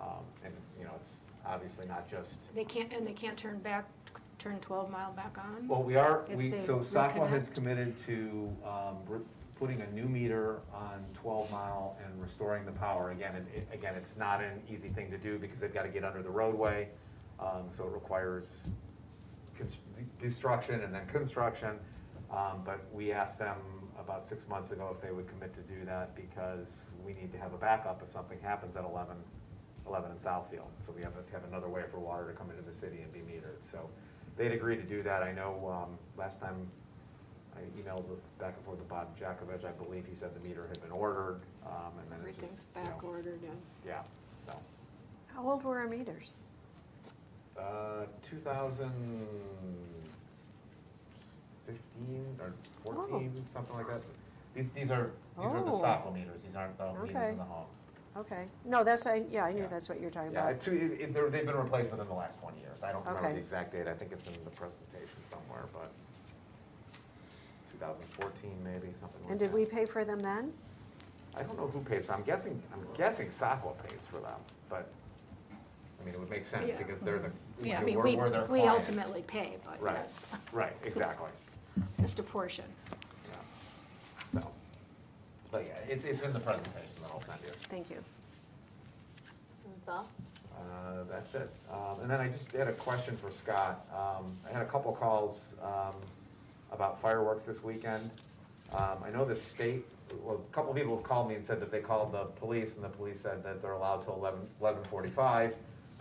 Um, 0.00 0.24
and, 0.44 0.52
you 0.78 0.84
know, 0.84 0.92
it's 1.00 1.12
obviously 1.46 1.86
not 1.86 2.10
just 2.10 2.34
They 2.54 2.64
can't, 2.64 2.92
and 2.92 3.06
they 3.06 3.12
can't 3.12 3.36
turn 3.36 3.58
back, 3.60 3.86
turn 4.38 4.58
12 4.60 4.90
Mile 4.90 5.12
back 5.12 5.38
on? 5.38 5.68
Well, 5.68 5.82
we 5.82 5.96
are, 5.96 6.24
If 6.28 6.36
we, 6.36 6.50
they 6.50 6.66
so 6.66 6.78
SOCWA 6.80 7.28
has 7.28 7.48
reconnect? 7.48 7.54
committed 7.54 7.98
to, 8.06 8.52
um, 8.66 8.96
putting 9.58 9.80
a 9.80 9.90
new 9.92 10.06
meter 10.06 10.58
on 10.74 11.04
twelve 11.14 11.48
mile 11.52 11.96
and 12.04 12.20
restoring 12.20 12.64
the 12.66 12.72
power. 12.72 13.12
Again, 13.12 13.36
it, 13.36 13.58
it- 13.58 13.68
again, 13.72 13.94
it's 13.94 14.16
not 14.16 14.42
an 14.42 14.60
easy 14.68 14.88
thing 14.88 15.08
to 15.12 15.16
do 15.18 15.38
because 15.38 15.60
they've 15.60 15.72
gotta 15.72 15.88
get 15.88 16.02
under 16.04 16.20
the 16.20 16.30
roadway, 16.30 16.88
um, 17.38 17.68
so 17.76 17.84
it 17.84 17.92
requires 17.92 18.66
cons- 19.56 19.78
destruction 20.20 20.80
and 20.82 20.92
then 20.92 21.06
construction. 21.06 21.78
Um, 22.32 22.62
but 22.64 22.80
we 22.92 23.12
asked 23.12 23.38
them 23.38 23.58
about 23.98 24.24
six 24.24 24.48
months 24.48 24.70
ago 24.70 24.94
if 24.96 25.02
they 25.02 25.12
would 25.12 25.28
commit 25.28 25.54
to 25.54 25.60
do 25.60 25.84
that 25.84 26.16
because 26.16 26.90
we 27.04 27.12
need 27.12 27.30
to 27.32 27.38
have 27.38 27.52
a 27.52 27.58
backup 27.58 28.02
if 28.04 28.10
something 28.12 28.38
happens 28.40 28.74
at 28.76 28.84
11 28.84 29.16
11 29.86 30.12
in 30.12 30.16
Southfield. 30.16 30.70
So 30.78 30.92
we 30.96 31.02
have, 31.02 31.12
to 31.14 31.32
have 31.32 31.44
another 31.44 31.68
way 31.68 31.82
for 31.90 31.98
water 31.98 32.30
to 32.30 32.32
come 32.32 32.50
into 32.50 32.62
the 32.62 32.74
city 32.74 33.00
and 33.02 33.12
be 33.12 33.18
metered. 33.18 33.58
So 33.60 33.90
they'd 34.36 34.52
agreed 34.52 34.76
to 34.76 34.84
do 34.84 35.02
that. 35.02 35.22
I 35.22 35.32
know, 35.32 35.68
um, 35.68 35.98
last 36.16 36.40
time 36.40 36.70
I 37.56 37.60
emailed 37.78 38.04
back 38.38 38.54
and 38.56 38.64
forth 38.64 38.78
with 38.78 38.88
Bob 38.88 39.18
Jakovich, 39.18 39.64
I 39.64 39.72
believe 39.72 40.04
he 40.08 40.14
said 40.14 40.34
the 40.34 40.40
meter 40.40 40.66
had 40.68 40.80
been 40.80 40.92
ordered, 40.92 41.40
um, 41.66 41.92
and 42.00 42.10
then 42.10 42.20
it 42.20 42.26
just. 42.28 42.38
Everything's 42.38 42.66
you 42.76 42.82
know, 42.82 42.90
back 42.90 43.04
ordered, 43.04 43.40
yeah. 43.42 43.50
Yeah, 43.84 44.02
so, 44.46 44.58
How 45.34 45.48
old 45.48 45.64
were 45.64 45.78
our 45.78 45.88
meters? 45.88 46.36
uh, 47.58 48.06
two 48.22 48.38
thousand 48.38 48.92
fifteen 51.72 52.24
or 52.40 52.52
fourteen, 52.82 53.32
oh. 53.36 53.52
something 53.52 53.76
like 53.76 53.86
that. 53.88 54.02
These, 54.54 54.68
these 54.74 54.90
are, 54.90 55.10
these 55.38 55.46
are 55.46 55.64
the 55.64 55.70
Oh. 55.70 55.80
SOCWA 55.82 56.12
meters, 56.14 56.42
these 56.44 56.56
aren't 56.56 56.76
the 56.76 56.84
meters 56.84 57.10
Okay. 57.16 57.28
in 57.30 57.38
the 57.38 57.44
homes. 57.44 57.78
Okay, 58.14 58.44
no, 58.66 58.84
that's, 58.84 59.06
I, 59.06 59.24
yeah, 59.30 59.44
I 59.46 59.52
knew 59.52 59.62
Yeah. 59.62 59.68
that's 59.68 59.88
what 59.88 59.98
you're 59.98 60.10
talking 60.10 60.32
Yeah, 60.32 60.50
about. 60.50 60.60
two, 60.60 60.72
it, 60.72 61.00
it- 61.00 61.14
they're- 61.14 61.30
they've 61.30 61.46
been 61.46 61.56
replaced 61.56 61.90
within 61.90 62.06
the 62.06 62.12
last 62.14 62.38
twenty 62.40 62.60
years. 62.60 62.82
I 62.82 62.92
don't 62.92 63.04
remember 63.06 63.26
Okay. 63.26 63.32
the 63.34 63.40
exact 63.40 63.72
date, 63.72 63.88
I 63.88 63.94
think 63.94 64.12
it's 64.12 64.26
in 64.26 64.34
the 64.44 64.50
presentation 64.50 65.16
somewhere, 65.30 65.64
but 65.72 65.90
two 67.72 67.78
thousand 67.78 68.04
fourteen 68.10 68.56
maybe, 68.62 68.92
something 69.00 69.18
like 69.20 69.22
that. 69.22 69.30
And 69.30 69.38
did 69.38 69.52
we 69.52 69.64
pay 69.64 69.86
for 69.86 70.04
them 70.04 70.20
then? 70.20 70.52
I 71.34 71.42
don't 71.42 71.56
know 71.56 71.68
who 71.68 71.80
pays, 71.80 72.10
I'm 72.10 72.22
guessing, 72.22 72.62
I'm 72.74 72.86
guessing 72.94 73.28
SOCWA 73.28 73.72
pays 73.88 74.04
for 74.04 74.20
them, 74.20 74.38
but, 74.68 74.90
I 75.98 76.04
mean, 76.04 76.12
it 76.12 76.20
would 76.20 76.28
make 76.28 76.44
sense 76.44 76.68
Yeah. 76.68 76.76
because 76.76 77.00
they're 77.00 77.18
the, 77.20 77.30
Yeah. 77.62 77.80
I 77.80 77.84
mean, 77.84 77.96
we're, 77.96 78.04
we, 78.04 78.16
we're 78.16 78.28
their 78.28 78.44
we 78.44 78.60
ultimately 78.64 79.22
pay, 79.22 79.56
but 79.64 79.80
Right, 79.80 79.94
yes, 80.02 80.26
right, 80.52 80.76
exactly, 80.84 81.30
just 82.00 82.18
a 82.18 82.22
portion. 82.22 82.64
yeah. 83.30 84.40
So, 84.40 84.48
but 85.50 85.64
yeah, 85.66 85.92
it's, 85.92 86.04
it's 86.04 86.22
in 86.22 86.32
the 86.32 86.40
presentation 86.40 86.88
that 87.02 87.10
I'll 87.10 87.22
send 87.22 87.38
you. 87.44 87.50
Thank 87.68 87.90
you. 87.90 87.96
That's 89.86 89.88
all? 89.88 90.08
Uh, 90.56 91.04
That's 91.10 91.34
it. 91.34 91.50
Um, 91.72 92.00
And 92.02 92.10
then 92.10 92.20
I 92.20 92.28
just 92.28 92.52
had 92.52 92.68
a 92.68 92.72
question 92.72 93.16
for 93.16 93.30
Scott. 93.30 93.84
Um, 93.92 94.32
I 94.48 94.52
had 94.52 94.62
a 94.62 94.66
couple 94.66 94.92
calls 94.92 95.54
um, 95.62 95.96
about 96.70 97.00
fireworks 97.00 97.44
this 97.44 97.62
weekend. 97.62 98.10
Um, 98.72 98.98
I 99.04 99.10
know 99.10 99.24
the 99.24 99.34
state, 99.36 99.84
well, 100.22 100.36
a 100.50 100.54
couple 100.54 100.72
people 100.72 100.94
have 100.96 101.04
called 101.04 101.28
me 101.28 101.34
and 101.34 101.44
said 101.44 101.60
that 101.60 101.70
they 101.70 101.80
called 101.80 102.12
the 102.12 102.24
police, 102.40 102.74
and 102.76 102.84
the 102.84 102.88
police 102.88 103.20
said 103.20 103.42
that 103.44 103.60
they're 103.60 103.72
allowed 103.72 104.02
till 104.04 104.14
11, 104.14 104.40
11:45. 104.60 105.52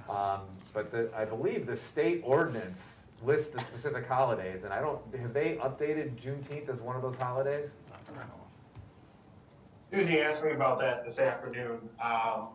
Um, 0.10 0.42
But 0.74 0.92
the, 0.92 1.10
I 1.16 1.26
believe 1.26 1.66
the 1.66 1.76
state 1.76 2.22
ordinance 2.24 3.01
lists 3.24 3.50
the 3.50 3.60
specific 3.62 4.08
holidays, 4.08 4.64
and 4.64 4.74
I 4.74 4.82
don't, 4.82 5.00
have 5.20 5.34
they 5.34 5.58
updated 5.62 6.16
Juneteenth 6.16 6.70
as 6.70 6.82
one 6.82 6.96
of 6.96 7.02
those 7.02 7.16
holidays? 7.18 7.76
Not 7.90 8.06
that 8.08 8.14
I 8.16 8.20
know 8.20 8.34
of. 8.34 10.00
Susie 10.06 10.22
asked 10.22 10.44
me 10.44 10.52
about 10.52 10.80
that 10.80 11.04
this 11.06 11.20
afternoon. 11.20 11.80
Um, 12.02 12.48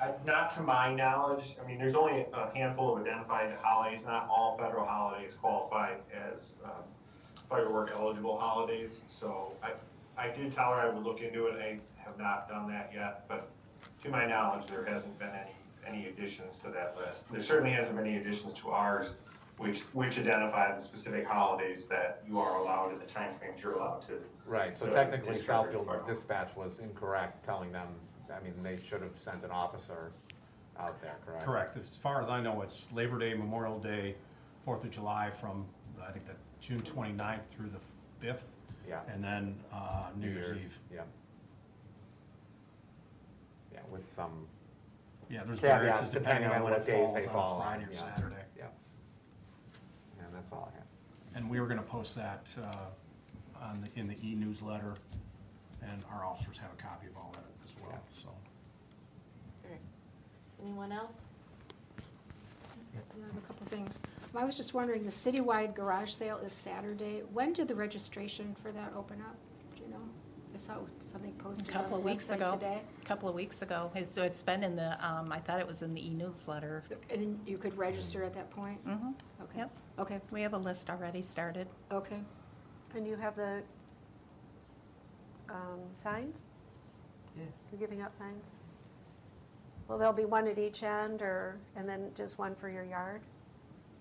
I- 0.00 0.14
Not 0.26 0.50
to 0.52 0.62
my 0.62 0.92
knowledge, 0.94 1.56
I 1.62 1.66
mean, 1.66 1.78
there's 1.78 1.94
only 1.94 2.26
a 2.32 2.50
handful 2.54 2.94
of 2.96 3.02
identified 3.02 3.52
holidays, 3.62 4.04
not 4.04 4.28
all 4.28 4.56
federal 4.58 4.84
holidays 4.84 5.34
qualify 5.40 5.94
as 6.12 6.54
um, 6.64 6.82
firework 7.48 7.92
eligible 7.94 8.38
holidays. 8.38 9.00
So 9.06 9.52
I, 9.62 9.72
I 10.18 10.28
did 10.30 10.52
tell 10.52 10.72
her 10.72 10.80
I 10.80 10.88
would 10.88 11.04
look 11.04 11.20
into 11.20 11.46
it, 11.46 11.54
I 11.60 11.78
have 11.96 12.18
not 12.18 12.48
done 12.48 12.68
that 12.70 12.90
yet, 12.94 13.24
but 13.28 13.48
to 14.02 14.08
my 14.10 14.26
knowledge, 14.26 14.66
there 14.66 14.84
hasn't 14.84 15.18
been 15.18 15.30
any, 15.30 15.54
any 15.86 16.08
additions 16.08 16.58
to 16.58 16.68
that 16.70 16.96
list. 16.96 17.30
There 17.30 17.40
certainly 17.40 17.70
hasn't 17.72 17.96
been 17.96 18.06
any 18.06 18.16
additions 18.18 18.54
to 18.54 18.70
ours, 18.70 19.14
which, 19.58 19.80
which 19.92 20.18
identify 20.18 20.74
the 20.74 20.80
specific 20.80 21.26
holidays 21.26 21.86
that 21.86 22.22
you 22.26 22.38
are 22.38 22.60
allowed 22.60 22.92
in 22.92 22.98
the 22.98 23.04
timeframes 23.04 23.62
you're 23.62 23.74
allowed 23.74 24.06
to. 24.08 24.14
Right, 24.46 24.76
so 24.76 24.86
technically 24.86 25.34
district 25.34 25.72
Southfield 25.72 26.06
dispatch 26.06 26.50
was 26.56 26.78
incorrect, 26.78 27.44
telling 27.44 27.70
them, 27.72 27.88
I 28.34 28.42
mean, 28.42 28.54
they 28.62 28.78
should 28.88 29.02
have 29.02 29.12
sent 29.20 29.44
an 29.44 29.50
officer 29.50 30.12
out 30.78 31.00
there, 31.00 31.16
correct? 31.24 31.44
Correct. 31.44 31.76
As 31.76 31.96
far 31.96 32.22
as 32.22 32.28
I 32.28 32.40
know, 32.40 32.62
it's 32.62 32.90
Labor 32.92 33.18
Day, 33.18 33.34
Memorial 33.34 33.78
Day, 33.78 34.16
Fourth 34.64 34.84
of 34.84 34.90
July 34.90 35.30
from, 35.30 35.66
I 36.06 36.10
think, 36.12 36.26
the 36.26 36.34
June 36.60 36.80
29th 36.80 37.40
through 37.54 37.70
the 37.70 38.26
5th. 38.26 38.44
Yeah. 38.88 39.00
And 39.12 39.22
then 39.22 39.56
uh, 39.72 40.06
New 40.16 40.30
Year's 40.30 40.56
Eve. 40.56 40.78
Yeah. 40.92 41.02
Yeah, 43.72 43.80
with 43.90 44.10
some, 44.14 44.46
Yeah, 45.28 45.44
there's 45.44 45.60
Caveats 45.60 45.82
variances 45.82 46.10
depending 46.10 46.50
on 46.50 46.62
when 46.62 46.72
it 46.72 46.78
what 46.78 46.86
days 46.86 46.94
falls 46.94 47.14
they 47.14 47.26
on 47.26 47.32
fall 47.32 47.60
on, 47.60 47.62
Friday 47.62 47.84
or 47.84 47.92
yeah. 47.92 47.98
Saturday. 47.98 48.41
Yeah. 50.42 50.48
And 50.48 50.48
that's 50.48 50.52
all 50.52 50.70
I 50.72 50.76
have. 50.76 50.86
And 51.36 51.50
we 51.50 51.60
were 51.60 51.66
gonna 51.66 51.82
post 51.82 52.14
that 52.16 52.48
uh, 52.62 53.64
on 53.64 53.80
the, 53.82 54.00
in 54.00 54.08
the 54.08 54.16
e-newsletter, 54.22 54.94
and 55.82 56.02
our 56.12 56.24
officers 56.24 56.58
have 56.58 56.70
a 56.72 56.82
copy 56.82 57.06
of 57.06 57.16
all 57.16 57.32
that 57.34 57.44
as 57.64 57.74
well, 57.80 57.90
Yeah. 57.92 57.98
so. 58.14 58.28
Alright. 59.64 59.80
Anyone 60.62 60.92
else? 60.92 61.22
Yeah, 62.94 63.00
I 63.14 63.26
have 63.26 63.36
a 63.36 63.46
couple 63.46 63.66
things. 63.68 63.98
I 64.34 64.44
was 64.44 64.56
just 64.56 64.74
wondering, 64.74 65.04
the 65.04 65.10
citywide 65.10 65.74
garage 65.74 66.10
sale 66.10 66.38
is 66.38 66.52
Saturday. 66.52 67.22
When 67.32 67.52
did 67.52 67.68
the 67.68 67.74
registration 67.74 68.54
for 68.62 68.70
that 68.72 68.92
open 68.96 69.20
up? 69.20 69.36
Do 70.52 70.62
you 70.62 70.68
know? 70.68 70.74
I 70.74 70.84
saw 70.84 71.10
something 71.12 71.32
posted 71.34 71.68
A 71.68 71.70
couple 71.70 71.96
of 71.96 72.04
weeks 72.04 72.30
ago. 72.30 72.52
today. 72.54 72.80
A 73.00 73.04
Couple 73.04 73.28
of 73.28 73.34
weeks 73.34 73.62
ago. 73.62 73.90
It's, 73.94 74.16
it's 74.16 74.42
been 74.42 74.62
in 74.62 74.76
the, 74.76 74.92
um, 75.06 75.32
I 75.32 75.38
thought 75.38 75.60
it 75.60 75.66
was 75.66 75.82
in 75.82 75.94
the 75.94 76.06
e-newsletter. 76.06 76.84
And 77.10 77.22
then 77.22 77.40
you 77.46 77.58
could 77.58 77.76
register 77.76 78.22
at 78.24 78.34
that 78.34 78.50
point? 78.50 78.84
Mm-hmm. 78.86 79.10
Okay. 79.42 79.58
Yep. 79.58 79.70
Okay, 79.98 80.20
We 80.30 80.40
have 80.42 80.54
a 80.54 80.58
list 80.58 80.88
already 80.90 81.22
started. 81.22 81.68
okay. 81.90 82.20
And 82.94 83.06
you 83.06 83.16
have 83.16 83.34
the 83.34 83.62
um, 85.48 85.80
signs? 85.94 86.46
Yes. 87.34 87.46
You're 87.70 87.80
giving 87.80 88.02
out 88.02 88.14
signs? 88.14 88.50
Well, 89.88 89.96
there'll 89.96 90.12
be 90.12 90.26
one 90.26 90.46
at 90.46 90.58
each 90.58 90.82
end, 90.82 91.22
or, 91.22 91.56
and 91.74 91.88
then 91.88 92.10
just 92.14 92.38
one 92.38 92.54
for 92.54 92.68
your 92.68 92.84
yard? 92.84 93.22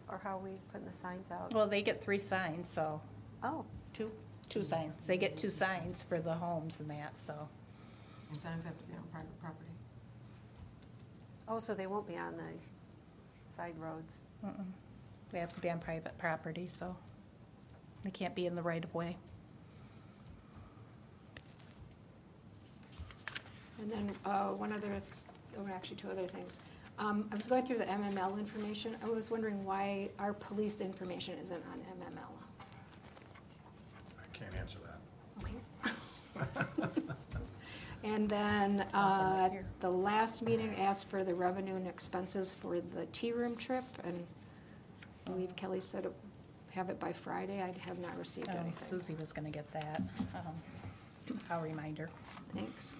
Or 0.09 0.19
how 0.21 0.37
are 0.37 0.41
we 0.41 0.51
putting 0.73 0.85
the 0.87 0.91
signs 0.93 1.31
out? 1.31 1.53
Well, 1.53 1.67
they 1.67 1.81
get 1.81 2.03
three 2.03 2.19
signs, 2.19 2.69
so, 2.69 3.01
Oh, 3.43 3.63
two, 3.93 4.11
two 4.51 4.63
signs. 4.63 5.07
They 5.07 5.17
get 5.17 5.37
two 5.37 5.49
signs 5.49 6.03
for 6.03 6.19
the 6.19 6.33
homes 6.33 6.79
and 6.79 6.89
that, 6.89 7.17
so. 7.17 7.33
And 8.31 8.39
signs 8.39 8.65
have 8.65 8.77
to 8.77 8.83
be 8.83 8.93
on 8.93 9.03
private 9.11 9.41
property. 9.41 9.71
oh, 11.47 11.59
so 11.59 11.73
they 11.73 11.87
won't 11.87 12.07
be 12.07 12.17
on 12.17 12.37
the 12.37 12.43
side 13.47 13.73
roads? 13.79 14.19
mm-mm. 14.45 14.65
They 15.31 15.39
have 15.39 15.53
to 15.53 15.59
be 15.61 15.69
on 15.69 15.79
private 15.79 16.17
property, 16.17 16.67
so 16.67 16.95
they 18.03 18.11
can't 18.11 18.35
be 18.35 18.45
in 18.45 18.55
the 18.55 18.61
right 18.61 18.83
of 18.83 18.93
way. 18.93 19.15
And 23.79 23.91
then 23.91 24.11
uh, 24.25 24.49
one 24.49 24.73
other, 24.73 24.87
th- 24.89 25.01
oh, 25.57 25.67
actually, 25.73 25.95
two 25.95 26.09
other 26.11 26.27
things. 26.27 26.59
Um, 26.99 27.27
I 27.31 27.35
was 27.35 27.47
going 27.47 27.65
through 27.65 27.79
the 27.79 27.85
MML 27.85 28.37
information. 28.37 28.95
I 29.03 29.07
was 29.07 29.31
wondering 29.31 29.63
why 29.65 30.09
our 30.19 30.33
police 30.33 30.81
information 30.81 31.37
isn't 31.41 31.63
on 31.71 31.79
MML. 31.79 32.41
I 34.19 34.37
can't 34.37 34.53
answer 34.55 34.77
that. 34.85 34.99
Okay. 35.43 35.95
And 38.03 38.27
then, 38.27 38.81
uh, 38.95 39.47
here. 39.51 39.63
the 39.79 39.89
last 39.89 40.41
meeting 40.41 40.75
asked 40.79 41.07
for 41.07 41.23
the 41.23 41.35
revenue 41.35 41.75
and 41.75 41.87
expenses 41.87 42.55
for 42.59 42.81
the 42.81 43.05
tea 43.11 43.31
room 43.31 43.55
trip, 43.55 43.83
and 44.03 44.25
I 45.27 45.29
believe 45.29 45.55
Kelly 45.55 45.81
said 45.81 46.05
it 46.05 46.13
have 46.71 46.89
it 46.89 46.99
by 46.99 47.13
Friday. 47.13 47.61
I 47.61 47.71
have 47.85 47.99
not 47.99 48.17
received 48.17 48.47
Oh, 48.49 48.53
anything. 48.53 48.73
Susie 48.73 49.13
was 49.19 49.31
gonna 49.31 49.51
get 49.51 49.71
that. 49.73 50.01
Um, 50.33 51.39
I'll 51.51 51.61
remind 51.61 51.97
her. 51.99 52.09
Thanks. 52.55 52.93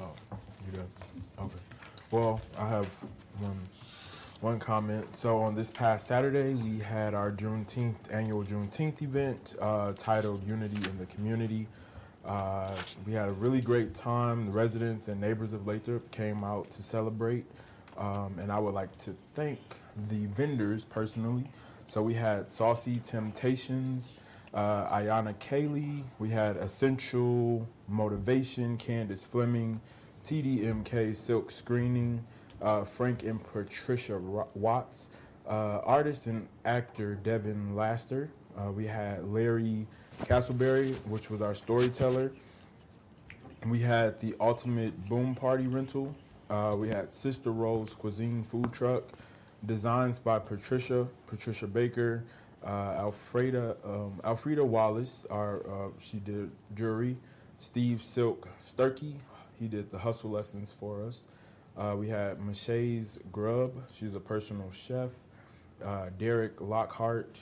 Oh, 0.00 0.10
you 0.66 0.72
done? 0.72 0.88
Okay. 1.38 1.58
Well, 2.14 2.40
I 2.56 2.68
have 2.68 2.86
one, 3.40 3.60
one 4.40 4.60
comment. 4.60 5.16
So 5.16 5.38
on 5.38 5.56
this 5.56 5.68
past 5.68 6.06
Saturday, 6.06 6.54
we 6.54 6.78
had 6.78 7.12
our 7.12 7.32
Juneteenth, 7.32 7.96
annual 8.08 8.44
Juneteenth 8.44 9.02
event, 9.02 9.56
uh, 9.60 9.94
titled 9.96 10.48
Unity 10.48 10.76
in 10.76 10.96
the 10.96 11.06
Community. 11.06 11.66
Uh, 12.24 12.70
we 13.04 13.14
had 13.14 13.28
a 13.28 13.32
really 13.32 13.60
great 13.60 13.96
time. 13.96 14.46
The 14.46 14.52
residents 14.52 15.08
and 15.08 15.20
neighbors 15.20 15.52
of 15.52 15.62
Lathrup 15.62 16.08
came 16.12 16.44
out 16.44 16.70
to 16.70 16.84
celebrate. 16.84 17.46
Um, 17.98 18.38
and 18.38 18.52
I 18.52 18.60
would 18.60 18.74
like 18.74 18.96
to 18.98 19.16
thank 19.34 19.58
the 20.08 20.26
vendors 20.26 20.84
personally. 20.84 21.50
So 21.88 22.00
we 22.00 22.14
had 22.14 22.48
Saucy 22.48 23.00
Temptations, 23.00 24.12
uh, 24.54 24.86
Ayana 24.86 25.34
Kaylee. 25.40 26.04
We 26.20 26.28
had 26.28 26.58
Essential 26.58 27.66
Motivation, 27.88 28.76
Candace 28.76 29.24
Fleming, 29.24 29.80
TDMK 30.24 31.14
Silk 31.14 31.50
Screening, 31.50 32.24
uh, 32.62 32.84
Frank 32.84 33.22
and 33.24 33.42
Patricia 33.52 34.18
Watts, 34.54 35.10
uh, 35.46 35.80
artist 35.84 36.26
and 36.26 36.48
actor 36.64 37.14
Devin 37.16 37.76
Laster. 37.76 38.30
Uh, 38.56 38.70
we 38.70 38.86
had 38.86 39.24
Larry 39.30 39.86
Castleberry, 40.22 40.94
which 41.06 41.30
was 41.30 41.42
our 41.42 41.54
storyteller. 41.54 42.32
We 43.66 43.80
had 43.80 44.18
the 44.20 44.34
Ultimate 44.40 45.08
Boom 45.08 45.34
Party 45.34 45.66
Rental. 45.66 46.14
Uh, 46.48 46.74
we 46.78 46.88
had 46.88 47.12
Sister 47.12 47.50
Rose 47.50 47.94
Cuisine 47.94 48.42
Food 48.42 48.72
Truck, 48.72 49.04
designs 49.66 50.18
by 50.18 50.38
Patricia, 50.38 51.08
Patricia 51.26 51.66
Baker, 51.66 52.24
uh, 52.64 52.94
Alfreda, 52.94 53.76
um, 53.84 54.20
Alfreda 54.24 54.64
Wallace. 54.64 55.26
Our 55.30 55.56
uh, 55.60 55.88
she 55.98 56.18
did 56.18 56.50
jewelry. 56.74 57.16
Steve 57.58 58.02
Silk 58.02 58.48
Sturkey, 58.64 59.14
he 59.64 59.68
did 59.68 59.90
the 59.90 59.98
hustle 59.98 60.28
lessons 60.28 60.70
for 60.70 61.02
us. 61.02 61.24
Uh, 61.74 61.94
we 61.98 62.06
had 62.06 62.38
Michelle's 62.38 63.18
Grub. 63.32 63.72
She's 63.94 64.14
a 64.14 64.20
personal 64.20 64.70
chef. 64.70 65.08
Uh, 65.82 66.10
Derek 66.18 66.60
Lockhart. 66.60 67.38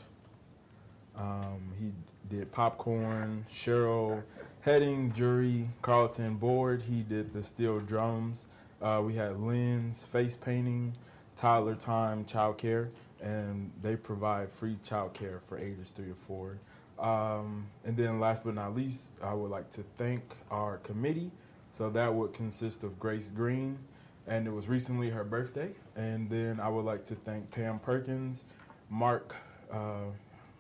Um, 1.17 1.73
he 1.81 1.91
did 2.31 2.53
popcorn. 2.53 3.45
Cheryl 3.53 4.23
Heading, 4.61 5.13
Jury, 5.13 5.69
Carlton 5.83 6.37
Board. 6.37 6.83
He 6.83 7.03
did 7.03 7.33
the 7.33 7.43
steel 7.43 7.81
drums. 7.81 8.47
Uh, 8.81 9.03
we 9.05 9.15
had 9.15 9.41
Lynn's 9.41 10.05
face 10.05 10.37
painting, 10.37 10.93
Tyler 11.35 11.75
Time 11.75 12.25
Child 12.25 12.59
Care, 12.59 12.89
and 13.21 13.73
they 13.81 13.97
provide 13.97 14.49
free 14.49 14.77
child 14.85 15.13
care 15.15 15.41
for 15.41 15.59
ages 15.59 15.91
three 15.91 16.07
to 16.07 16.15
four. 16.15 16.59
Um, 17.01 17.67
and 17.85 17.97
then 17.97 18.21
last 18.21 18.45
but 18.45 18.55
not 18.55 18.77
least, 18.77 19.11
I 19.21 19.35
would 19.35 19.51
like 19.51 19.71
to 19.71 19.83
thank 19.99 20.23
our 20.53 20.79
committee. 20.79 21.33
So 21.73 21.89
that 21.89 22.13
would 22.13 22.35
consist 22.35 22.85
of 22.85 22.99
Grace 23.01 23.31
Green, 23.31 23.79
and 24.27 24.47
it 24.47 24.51
was 24.53 24.69
recently 24.69 25.09
her 25.09 25.25
birthday. 25.25 25.71
And 25.97 26.29
then 26.29 26.61
I 26.61 26.69
would 26.69 26.85
like 26.85 27.03
to 27.07 27.15
thank 27.15 27.51
Tam 27.51 27.79
Perkins, 27.79 28.45
Mark. 28.91 29.35
Uh, 29.73 30.05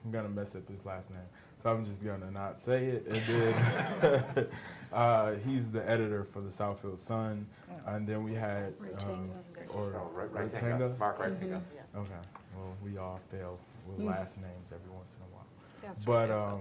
I'm 0.05 0.11
gonna 0.11 0.31
mess 0.31 0.57
up 0.57 0.67
his 0.67 0.87
last 0.87 1.11
name, 1.11 1.21
so 1.59 1.71
I'm 1.71 1.85
just 1.85 2.03
gonna 2.03 2.31
not 2.31 2.59
say 2.59 2.87
it. 2.87 3.07
And 3.09 3.23
then 3.27 4.47
uh, 4.93 5.35
he's 5.47 5.71
the 5.71 5.89
editor 5.89 6.25
for 6.25 6.41
the 6.41 6.49
Southfield 6.49 6.99
Sun. 6.99 7.47
And 7.87 8.07
then 8.07 8.25
we 8.25 8.33
had 8.33 8.73
um, 9.05 9.31
or 9.69 9.95
Oh, 9.95 10.11
right, 10.15 10.33
right, 10.33 10.49
Ratanga? 10.51 10.99
Mark 10.99 11.19
Rightinga. 11.19 11.61
Okay. 11.95 12.11
Well, 12.57 12.75
we 12.83 12.97
all 12.97 13.21
fail 13.31 13.59
with 13.87 14.01
last 14.01 14.39
names 14.41 14.73
every 14.73 14.91
once 14.91 15.17
in 15.17 15.27
a 15.31 15.35
while. 15.35 15.47
That's 15.83 16.05
but 16.05 16.31
right, 16.31 16.37
it's 16.37 16.45
um, 16.47 16.61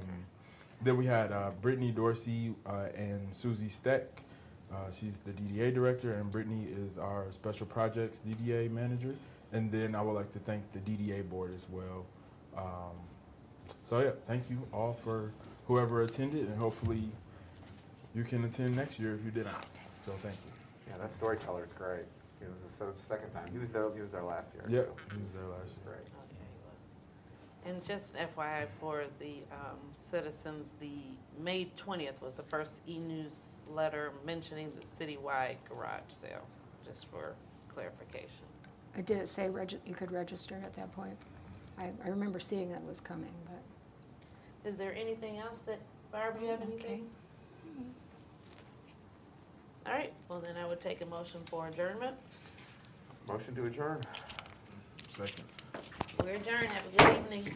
then 0.81 0.97
we 0.97 1.05
had 1.05 1.31
uh, 1.31 1.51
Brittany 1.61 1.91
Dorsey 1.91 2.53
uh, 2.65 2.87
and 2.95 3.33
Susie 3.33 3.69
Steck. 3.69 4.23
Uh, 4.73 4.89
she's 4.91 5.19
the 5.19 5.31
DDA 5.31 5.73
director, 5.73 6.13
and 6.13 6.29
Brittany 6.29 6.65
is 6.65 6.97
our 6.97 7.25
special 7.31 7.65
projects 7.65 8.21
DDA 8.25 8.71
manager. 8.71 9.13
And 9.51 9.69
then 9.71 9.95
I 9.95 10.01
would 10.01 10.13
like 10.13 10.31
to 10.31 10.39
thank 10.39 10.63
the 10.71 10.79
DDA 10.79 11.29
board 11.29 11.53
as 11.53 11.67
well. 11.69 12.05
Um, 12.57 12.95
so 13.83 13.99
yeah, 13.99 14.11
thank 14.25 14.49
you 14.49 14.65
all 14.71 14.93
for 14.93 15.31
whoever 15.67 16.03
attended, 16.03 16.47
and 16.47 16.57
hopefully 16.57 17.03
you 18.15 18.23
can 18.23 18.43
attend 18.45 18.75
next 18.75 18.97
year 18.99 19.13
if 19.13 19.25
you 19.25 19.31
didn't. 19.31 19.53
So 20.05 20.13
thank 20.13 20.35
you. 20.35 20.51
Yeah, 20.89 20.97
that 21.01 21.11
storyteller's 21.11 21.69
great. 21.77 22.05
It 22.41 22.49
was 22.49 22.63
the 22.63 22.85
se- 22.85 22.99
second 23.07 23.31
time. 23.31 23.49
He 23.51 23.57
was 23.57 23.71
there, 23.71 23.85
he 23.93 24.01
was 24.01 24.11
there 24.11 24.23
last 24.23 24.49
year. 24.53 24.63
Yep, 24.67 24.85
too. 24.87 25.15
he 25.17 25.23
was 25.23 25.33
there 25.33 25.43
last 25.43 25.71
year. 25.85 25.85
Great. 25.85 26.07
Okay. 26.07 27.69
And 27.69 27.83
just 27.83 28.15
FYI 28.15 28.65
for 28.79 29.03
the 29.19 29.35
um, 29.51 29.77
citizens, 29.91 30.73
the 30.79 30.91
May 31.39 31.65
twentieth 31.77 32.21
was 32.21 32.37
the 32.37 32.43
first 32.43 32.81
e-newsletter 33.71 34.11
mentioning 34.25 34.69
the 34.71 34.85
citywide 34.85 35.55
garage 35.67 36.01
sale, 36.09 36.45
just 36.85 37.09
for 37.09 37.33
clarification. 37.73 38.45
I 38.95 39.01
didn't 39.01 39.27
say 39.27 39.49
regi- 39.49 39.79
you 39.85 39.95
could 39.95 40.11
register 40.11 40.59
at 40.63 40.75
that 40.75 40.93
point. 40.93 41.15
I, 41.79 41.91
I 42.03 42.09
remember 42.09 42.39
seeing 42.39 42.69
that 42.71 42.85
was 42.85 42.99
coming, 42.99 43.31
but. 43.45 44.69
Is 44.69 44.77
there 44.77 44.93
anything 44.95 45.39
else 45.39 45.59
that, 45.59 45.79
Barb, 46.11 46.35
you 46.41 46.47
have 46.49 46.61
anything? 46.61 47.07
All 49.87 49.93
right, 49.93 50.13
well 50.29 50.39
then 50.39 50.57
I 50.57 50.67
would 50.67 50.79
take 50.81 51.01
a 51.01 51.05
motion 51.05 51.39
for 51.45 51.67
adjournment. 51.67 52.15
Motion 53.27 53.55
to 53.55 53.65
adjourn. 53.65 54.01
Second. 55.07 55.43
We're 56.23 56.35
adjourned, 56.35 56.71
have 56.71 56.83
a 56.93 56.97
good 56.97 57.17
evening. 57.17 57.53